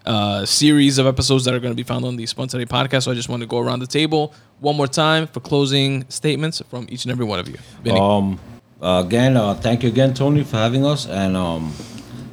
[0.07, 3.05] uh, series of episodes that are going to be found on the Spontaneity Podcast.
[3.05, 6.63] So I just want to go around the table one more time for closing statements
[6.71, 7.57] from each and every one of you.
[7.83, 7.99] Vinny.
[7.99, 8.39] Um,
[8.81, 11.75] uh, again, uh, thank you again, Tony, for having us, and um,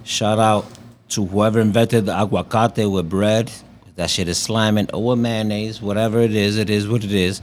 [0.03, 0.67] shout out
[1.09, 3.51] to whoever invented the aguacate with bread.
[3.95, 7.41] That shit is slamming, or with mayonnaise, whatever it is, it is what it is.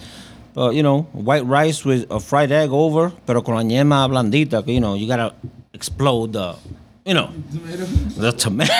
[0.54, 4.66] But you know, white rice with a fried egg over, pero con la yema blandita.
[4.66, 5.34] You know, you gotta
[5.72, 6.56] explode the,
[7.06, 7.32] you know,
[8.16, 8.72] the tomato.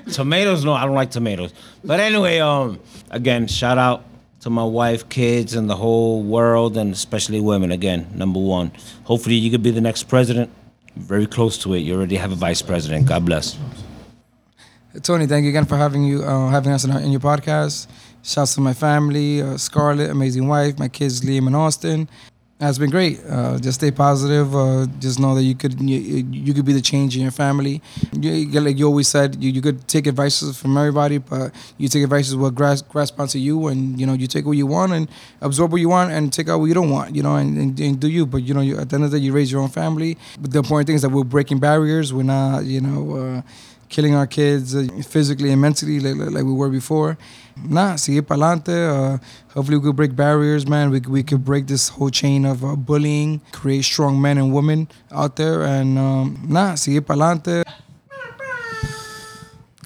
[0.12, 0.64] tomatoes.
[0.64, 1.54] No, I don't like tomatoes.
[1.82, 4.04] But anyway, um, again, shout out
[4.40, 7.72] to my wife, kids, and the whole world, and especially women.
[7.72, 8.72] Again, number one.
[9.04, 10.50] Hopefully, you could be the next president.
[10.96, 11.78] Very close to it.
[11.78, 13.06] You already have a vice president.
[13.08, 13.56] God bless.
[15.02, 17.86] Tony, thank you again for having you, uh, having us in, our, in your podcast.
[18.24, 22.08] Shouts to my family, uh, Scarlett, amazing wife, my kids Liam and Austin.
[22.60, 23.20] Uh, It's been great.
[23.26, 24.54] Uh, just stay positive.
[24.54, 27.80] Uh, just know that you could you, you could be the change in your family.
[28.12, 32.02] You, like you always said, you, you could take advices from everybody, but you take
[32.02, 35.08] advices what grasp, grasp onto you, and you know you take what you want and
[35.40, 37.14] absorb what you want, and take out what you don't want.
[37.16, 38.26] You know, and, and, and do you.
[38.26, 40.18] But you know, you, at the end of the day, you raise your own family.
[40.38, 42.12] But the important thing is that we're breaking barriers.
[42.12, 43.42] We're not, you know.
[43.90, 47.18] Killing our kids uh, physically and mentally like, like, like we were before.
[47.62, 48.70] Nah, sigue pa'lante.
[48.70, 49.18] Uh,
[49.52, 50.90] hopefully we could break barriers, man.
[50.90, 54.88] We, we could break this whole chain of uh, bullying, create strong men and women
[55.12, 57.64] out there, and um, nah, sigue pa'lante.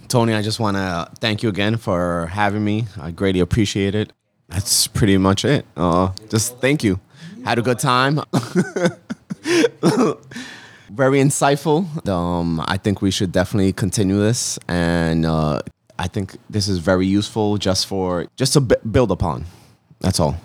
[0.09, 2.87] Tony, I just want to thank you again for having me.
[3.01, 4.13] I greatly appreciate it.
[4.49, 5.67] That's pretty much it.
[5.77, 7.01] Uh, just thank you.
[7.45, 8.21] Had a good time.
[10.95, 11.87] Very insightful.
[12.09, 15.61] Um, I think we should definitely continue this, and uh,
[15.99, 19.45] I think this is very useful just for just to b- build upon.
[20.01, 20.37] That's all.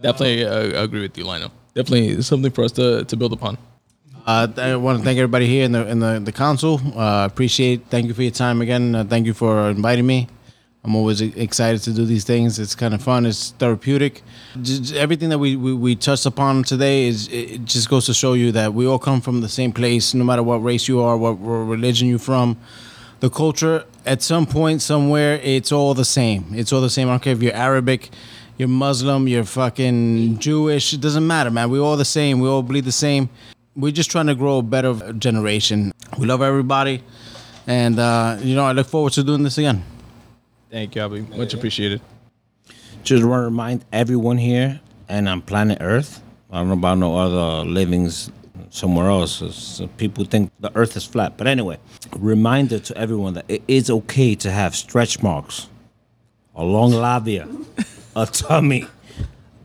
[0.00, 1.50] Definitely uh, agree with you, Lionel.
[1.74, 3.58] Definitely something for us to, to build upon.
[4.24, 6.80] Uh, I want to thank everybody here in the in the, the council.
[6.96, 7.86] Uh, appreciate.
[7.90, 8.94] Thank you for your time again.
[8.94, 10.28] Uh, thank you for inviting me.
[10.84, 12.58] I'm always excited to do these things.
[12.58, 13.24] It's kind of fun.
[13.24, 14.22] It's therapeutic.
[14.60, 18.32] Just everything that we, we, we touched upon today is it just goes to show
[18.32, 21.16] you that we all come from the same place, no matter what race you are,
[21.16, 22.58] what, what religion you're from.
[23.20, 26.46] The culture, at some point, somewhere, it's all the same.
[26.52, 27.06] It's all the same.
[27.08, 28.10] I don't care if you're Arabic,
[28.58, 30.92] you're Muslim, you're fucking Jewish.
[30.92, 31.70] It doesn't matter, man.
[31.70, 32.40] We're all the same.
[32.40, 33.28] We all bleed the same.
[33.76, 35.92] We're just trying to grow a better generation.
[36.18, 37.04] We love everybody.
[37.68, 39.84] And, uh, you know, I look forward to doing this again.
[40.72, 41.20] Thank you, Abby.
[41.36, 42.00] Much appreciated.
[43.04, 46.22] Just want to remind everyone here and on planet Earth.
[46.50, 48.32] I don't know about no other livings
[48.70, 49.42] somewhere else.
[49.52, 51.36] So uh, people think the Earth is flat.
[51.36, 51.78] But anyway,
[52.16, 55.68] reminder to everyone that it is okay to have stretch marks,
[56.54, 57.46] a long labia,
[58.16, 58.86] a tummy,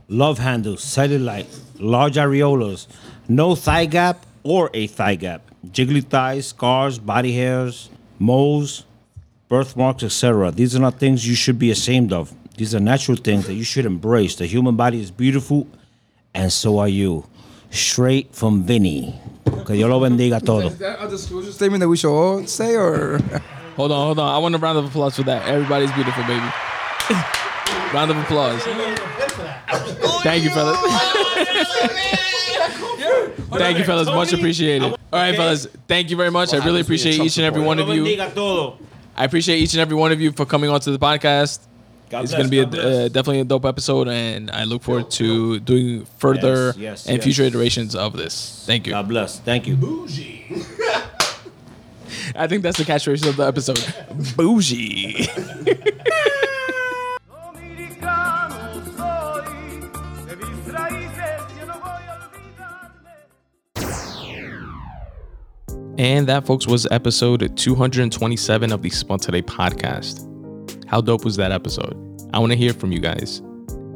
[0.10, 1.48] love handles, cellulite,
[1.80, 2.88] large areolas,
[3.30, 7.90] no thigh gap or a thigh gap, jiggly thighs, scars, body hairs,
[8.20, 8.84] moles,
[9.50, 10.52] birthmarks, etc.
[10.52, 12.34] These are not things you should be ashamed of.
[12.58, 14.36] These are natural things that you should embrace.
[14.36, 15.68] The human body is beautiful,
[16.34, 17.26] and so are you.
[17.70, 19.14] Straight from Vinny.
[19.66, 20.68] Que Dios lo bendiga todo.
[20.68, 23.20] Is that a disclosure statement that we should all say, or
[23.78, 24.34] Hold on, hold on.
[24.34, 25.48] I want a round of applause for that.
[25.48, 26.42] Everybody's beautiful, baby.
[27.94, 28.64] round of applause.
[30.24, 30.80] Thank you, fellas.
[33.52, 34.08] Thank you, fellas.
[34.08, 34.82] Much appreciated.
[34.84, 35.68] All right, fellas.
[35.88, 36.56] Thank you very much.
[36.56, 38.04] I really appreciate each and every one of you.
[39.18, 39.24] Bendiga a todo.
[39.24, 41.60] I appreciate each and every one of you for coming onto the podcast.
[42.10, 45.12] God it's going to be a, uh, definitely a dope episode, and I look forward
[45.12, 47.24] to doing further Yes, yes, and yes.
[47.24, 48.64] future iterations of this.
[48.66, 48.94] Thank you.
[48.94, 49.40] God bless.
[49.40, 49.76] Thank you.
[49.76, 50.46] Bougie.
[52.36, 53.80] I think that's the catchphrase of the episode.
[54.38, 55.28] Bougie.
[65.98, 70.28] And that, folks, was episode 227 of the Spun Today podcast.
[70.86, 71.96] How dope was that episode?
[72.34, 73.42] I want to hear from you guys.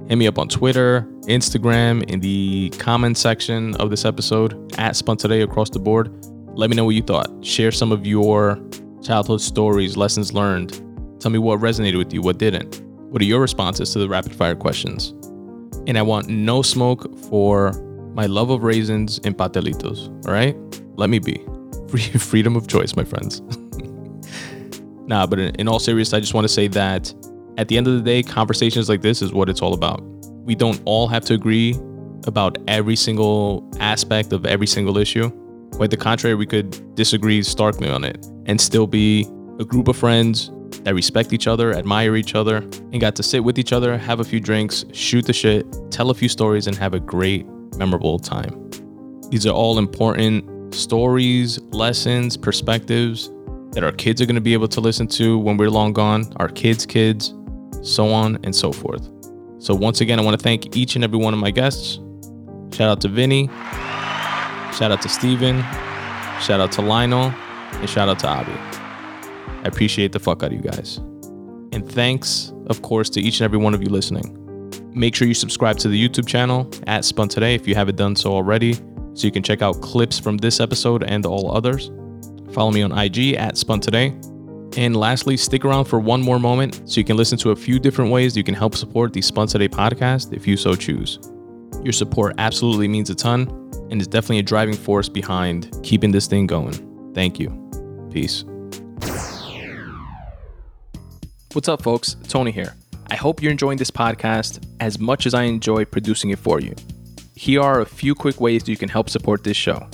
[0.07, 5.17] Hit me up on Twitter, Instagram, in the comment section of this episode, at Spun
[5.17, 6.25] Today across the board.
[6.55, 7.29] Let me know what you thought.
[7.45, 8.59] Share some of your
[9.03, 10.71] childhood stories, lessons learned.
[11.19, 12.81] Tell me what resonated with you, what didn't.
[13.11, 15.09] What are your responses to the rapid fire questions?
[15.85, 17.73] And I want no smoke for
[18.15, 20.07] my love of raisins and patelitos.
[20.25, 20.57] All right?
[20.97, 21.45] Let me be.
[21.91, 23.41] Free, freedom of choice, my friends.
[25.07, 27.13] nah, but in, in all seriousness, I just want to say that
[27.57, 30.01] at the end of the day, conversations like this is what it's all about.
[30.45, 31.77] We don't all have to agree
[32.25, 35.29] about every single aspect of every single issue.
[35.73, 39.27] Quite the contrary, we could disagree starkly on it and still be
[39.59, 40.49] a group of friends
[40.83, 44.19] that respect each other, admire each other, and got to sit with each other, have
[44.19, 47.45] a few drinks, shoot the shit, tell a few stories, and have a great,
[47.77, 48.69] memorable time.
[49.29, 53.31] These are all important stories, lessons, perspectives
[53.71, 56.31] that our kids are going to be able to listen to when we're long gone,
[56.37, 57.33] our kids' kids,
[57.81, 59.09] so on and so forth.
[59.59, 61.99] So, once again, I want to thank each and every one of my guests.
[62.73, 65.61] Shout out to Vinny, shout out to Steven,
[66.41, 67.33] shout out to Lionel,
[67.73, 68.53] and shout out to Abby.
[69.63, 70.97] I appreciate the fuck out of you guys.
[71.73, 74.37] And thanks, of course, to each and every one of you listening.
[74.93, 78.15] Make sure you subscribe to the YouTube channel at Spun Today if you haven't done
[78.15, 78.75] so already,
[79.13, 81.91] so you can check out clips from this episode and all others.
[82.51, 84.15] Follow me on IG at Spun Today.
[84.77, 87.79] And lastly, stick around for one more moment so you can listen to a few
[87.79, 91.19] different ways you can help support the Spun Today podcast if you so choose.
[91.83, 93.49] Your support absolutely means a ton
[93.89, 97.13] and is definitely a driving force behind keeping this thing going.
[97.13, 97.49] Thank you.
[98.11, 98.45] Peace.
[101.53, 102.15] What's up, folks?
[102.29, 102.75] Tony here.
[103.09, 106.73] I hope you're enjoying this podcast as much as I enjoy producing it for you.
[107.41, 109.87] Here are a few quick ways you can help support this show.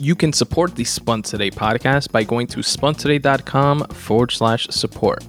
[0.00, 5.24] You can support the Spun Today podcast by going to spuntoday.com forward slash support.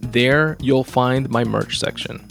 [0.00, 2.26] There, you'll find my merch section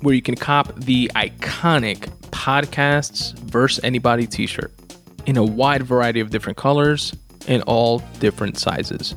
[0.00, 4.74] where you can cop the iconic Podcasts versus Anybody t shirt
[5.26, 7.14] in a wide variety of different colors
[7.46, 9.14] and all different sizes.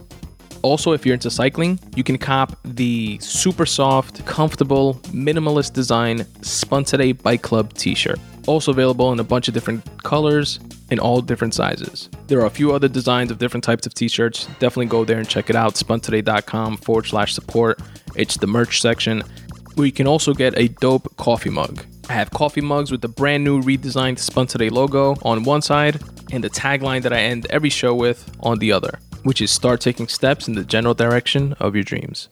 [0.61, 6.83] Also, if you're into cycling, you can cop the super soft, comfortable, minimalist design Spun
[6.83, 8.19] Today Bike Club t shirt.
[8.45, 10.59] Also available in a bunch of different colors
[10.91, 12.09] in all different sizes.
[12.27, 14.45] There are a few other designs of different types of t shirts.
[14.59, 15.75] Definitely go there and check it out.
[15.75, 17.81] spuntoday.com forward slash support.
[18.15, 19.23] It's the merch section
[19.75, 21.83] where you can also get a dope coffee mug.
[22.09, 26.01] I have coffee mugs with the brand new redesigned Spun Today logo on one side
[26.31, 29.79] and the tagline that I end every show with on the other, which is start
[29.81, 32.29] taking steps in the general direction of your dreams.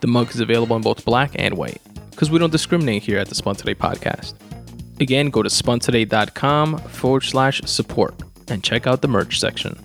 [0.00, 1.80] The mug is available in both black and white
[2.10, 4.34] because we don't discriminate here at the Spun Today podcast.
[5.00, 8.14] Again, go to spuntoday.com forward slash support
[8.48, 9.78] and check out the merch section.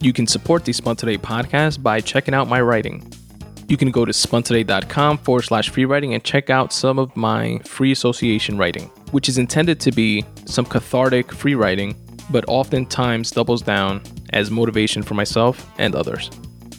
[0.00, 3.12] You can support the Spun Today podcast by checking out my writing.
[3.66, 7.58] You can go to spuntoday.com forward slash free writing and check out some of my
[7.64, 11.96] free association writing, which is intended to be some cathartic free writing,
[12.30, 14.00] but oftentimes doubles down
[14.32, 16.30] as motivation for myself and others.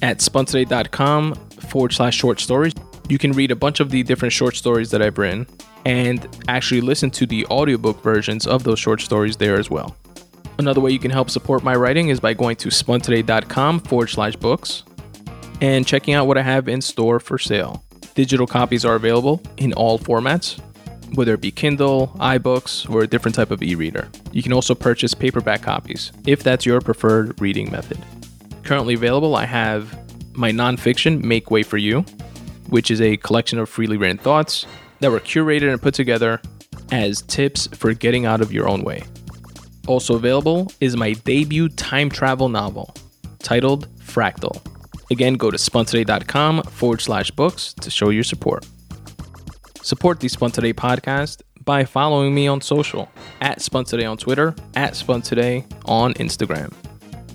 [0.02, 2.74] At spuntoday.com forward slash short stories,
[3.10, 5.46] you can read a bunch of the different short stories that I've written
[5.86, 9.96] and actually listen to the audiobook versions of those short stories there as well.
[10.58, 14.36] Another way you can help support my writing is by going to spuntoday.com forward slash
[14.36, 14.84] books
[15.62, 17.84] and checking out what I have in store for sale.
[18.14, 20.60] Digital copies are available in all formats,
[21.16, 24.10] whether it be Kindle, iBooks, or a different type of e reader.
[24.32, 27.98] You can also purchase paperback copies if that's your preferred reading method.
[28.64, 29.98] Currently available, I have
[30.34, 32.02] my nonfiction, Make Way for You,
[32.68, 34.66] which is a collection of freely written thoughts
[35.00, 36.42] that were curated and put together
[36.92, 39.04] as tips for getting out of your own way.
[39.88, 42.94] Also available is my debut time travel novel
[43.40, 44.62] titled Fractal.
[45.12, 48.68] Again, go to spuntoday.com forward slash books to show your support.
[49.82, 53.10] Support the Spun Today podcast by following me on social
[53.42, 56.72] at Spun Today on Twitter, at Spun Today on Instagram.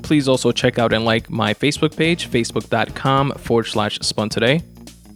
[0.02, 4.62] Please also check out and like my Facebook page, facebook.com forward slash Spun Today,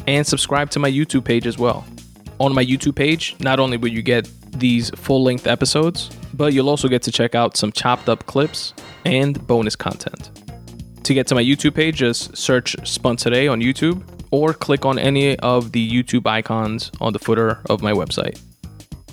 [0.07, 1.85] and subscribe to my YouTube page as well.
[2.40, 6.69] On my YouTube page, not only will you get these full length episodes, but you'll
[6.69, 8.74] also get to check out some chopped up clips
[9.05, 10.31] and bonus content.
[11.02, 14.98] To get to my YouTube page, just search Spun Today on YouTube or click on
[14.98, 18.40] any of the YouTube icons on the footer of my website.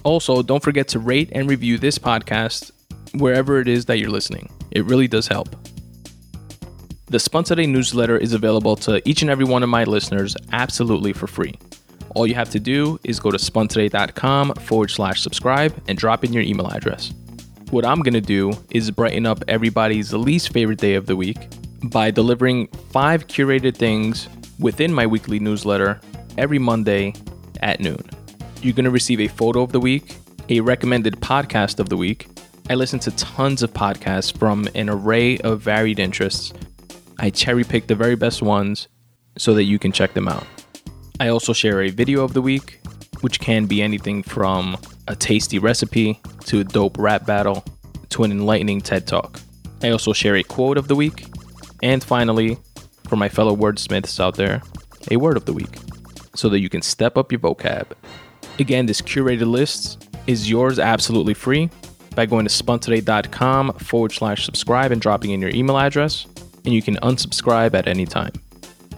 [0.03, 2.71] Also, don't forget to rate and review this podcast
[3.15, 4.51] wherever it is that you're listening.
[4.71, 5.55] It really does help.
[7.07, 11.13] The Spun Today newsletter is available to each and every one of my listeners absolutely
[11.13, 11.57] for free.
[12.15, 16.31] All you have to do is go to spuntoday.com forward slash subscribe and drop in
[16.31, 17.13] your email address.
[17.71, 21.49] What I'm gonna do is brighten up everybody's least favorite day of the week
[21.83, 24.29] by delivering five curated things
[24.59, 25.99] within my weekly newsletter
[26.37, 27.13] every Monday
[27.61, 28.01] at noon.
[28.61, 30.15] You're gonna receive a photo of the week,
[30.47, 32.29] a recommended podcast of the week.
[32.69, 36.53] I listen to tons of podcasts from an array of varied interests.
[37.19, 38.87] I cherry pick the very best ones
[39.37, 40.47] so that you can check them out.
[41.19, 42.81] I also share a video of the week,
[43.21, 44.77] which can be anything from
[45.07, 47.63] a tasty recipe to a dope rap battle
[48.09, 49.39] to an enlightening TED talk.
[49.81, 51.25] I also share a quote of the week,
[51.81, 52.57] and finally,
[53.07, 54.61] for my fellow wordsmiths out there,
[55.11, 55.79] a word of the week,
[56.35, 57.91] so that you can step up your vocab.
[58.59, 61.69] Again, this curated list is yours absolutely free
[62.15, 66.25] by going to spuntoday.com forward slash subscribe and dropping in your email address,
[66.65, 68.31] and you can unsubscribe at any time.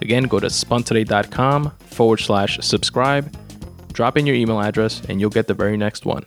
[0.02, 3.36] Again, go to spuntoday.com forward slash subscribe,
[3.94, 6.26] drop in your email address, and you'll get the very next one.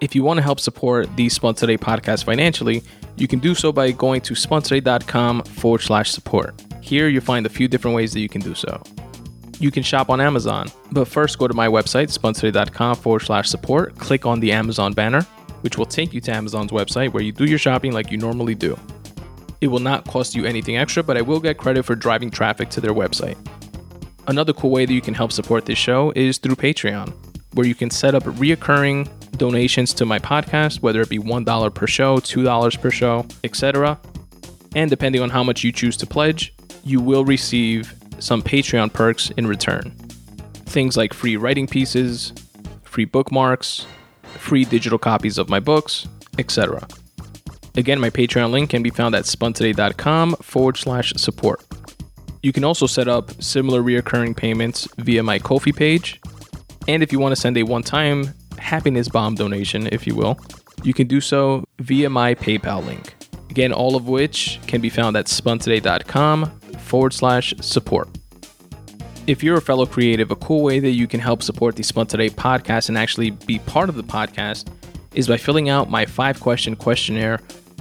[0.00, 2.82] If you want to help support the Spun Today podcast financially,
[3.16, 6.54] you can do so by going to spuntoday.com forward slash support.
[6.82, 8.82] Here you'll find a few different ways that you can do so.
[9.58, 13.96] You can shop on Amazon, but first go to my website, spuntoday.com forward slash support,
[13.96, 15.22] click on the Amazon banner,
[15.62, 18.54] which will take you to Amazon's website where you do your shopping like you normally
[18.54, 18.78] do.
[19.60, 22.68] It will not cost you anything extra, but I will get credit for driving traffic
[22.70, 23.36] to their website.
[24.26, 27.12] Another cool way that you can help support this show is through Patreon,
[27.54, 31.86] where you can set up reoccurring donations to my podcast, whether it be $1 per
[31.86, 33.98] show, $2 per show, etc.
[34.74, 36.54] And depending on how much you choose to pledge,
[36.84, 39.90] you will receive some Patreon perks in return.
[40.66, 42.32] Things like free writing pieces,
[42.82, 43.86] free bookmarks,
[44.38, 46.06] free digital copies of my books,
[46.38, 46.86] etc.
[47.76, 51.62] Again, my Patreon link can be found at spuntoday.com forward slash support.
[52.42, 56.20] You can also set up similar reoccurring payments via my Ko-fi page.
[56.88, 60.38] And if you want to send a one time happiness bomb donation, if you will,
[60.82, 63.14] you can do so via my PayPal link.
[63.50, 66.46] Again, all of which can be found at spuntoday.com
[66.78, 68.08] forward slash support.
[69.26, 72.06] If you're a fellow creative, a cool way that you can help support the Spun
[72.06, 74.68] Today podcast and actually be part of the podcast
[75.14, 77.40] is by filling out my five question questionnaire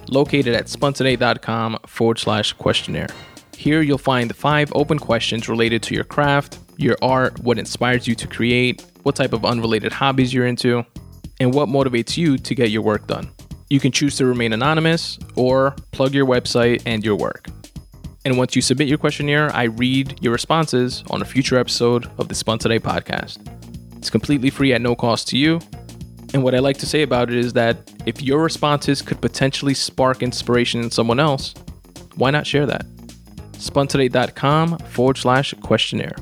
[0.09, 3.08] located at spuntoday.com forward slash questionnaire.
[3.56, 8.08] Here you'll find the five open questions related to your craft, your art, what inspires
[8.08, 10.85] you to create, what type of unrelated hobbies you're into,
[11.40, 13.30] and what motivates you to get your work done.
[13.69, 17.48] You can choose to remain anonymous or plug your website and your work.
[18.25, 22.27] And once you submit your questionnaire, I read your responses on a future episode of
[22.27, 23.38] the Spun Today podcast.
[23.98, 25.59] It's completely free at no cost to you.
[26.33, 29.73] And what I like to say about it is that if your responses could potentially
[29.73, 31.53] spark inspiration in someone else,
[32.15, 32.85] why not share that?
[33.53, 36.15] spuntoday.com forward slash questionnaire.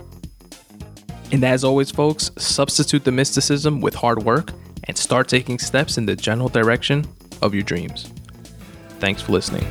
[1.31, 4.51] And as always, folks, substitute the mysticism with hard work
[4.83, 7.05] and start taking steps in the general direction
[7.41, 8.11] of your dreams.
[8.99, 9.65] Thanks for listening.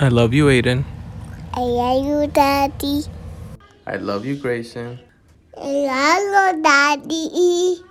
[0.00, 0.84] I love you, Aiden.
[1.54, 3.02] I love you, Daddy.
[3.84, 5.00] I love you, Grayson.
[5.58, 7.87] I love you, Daddy.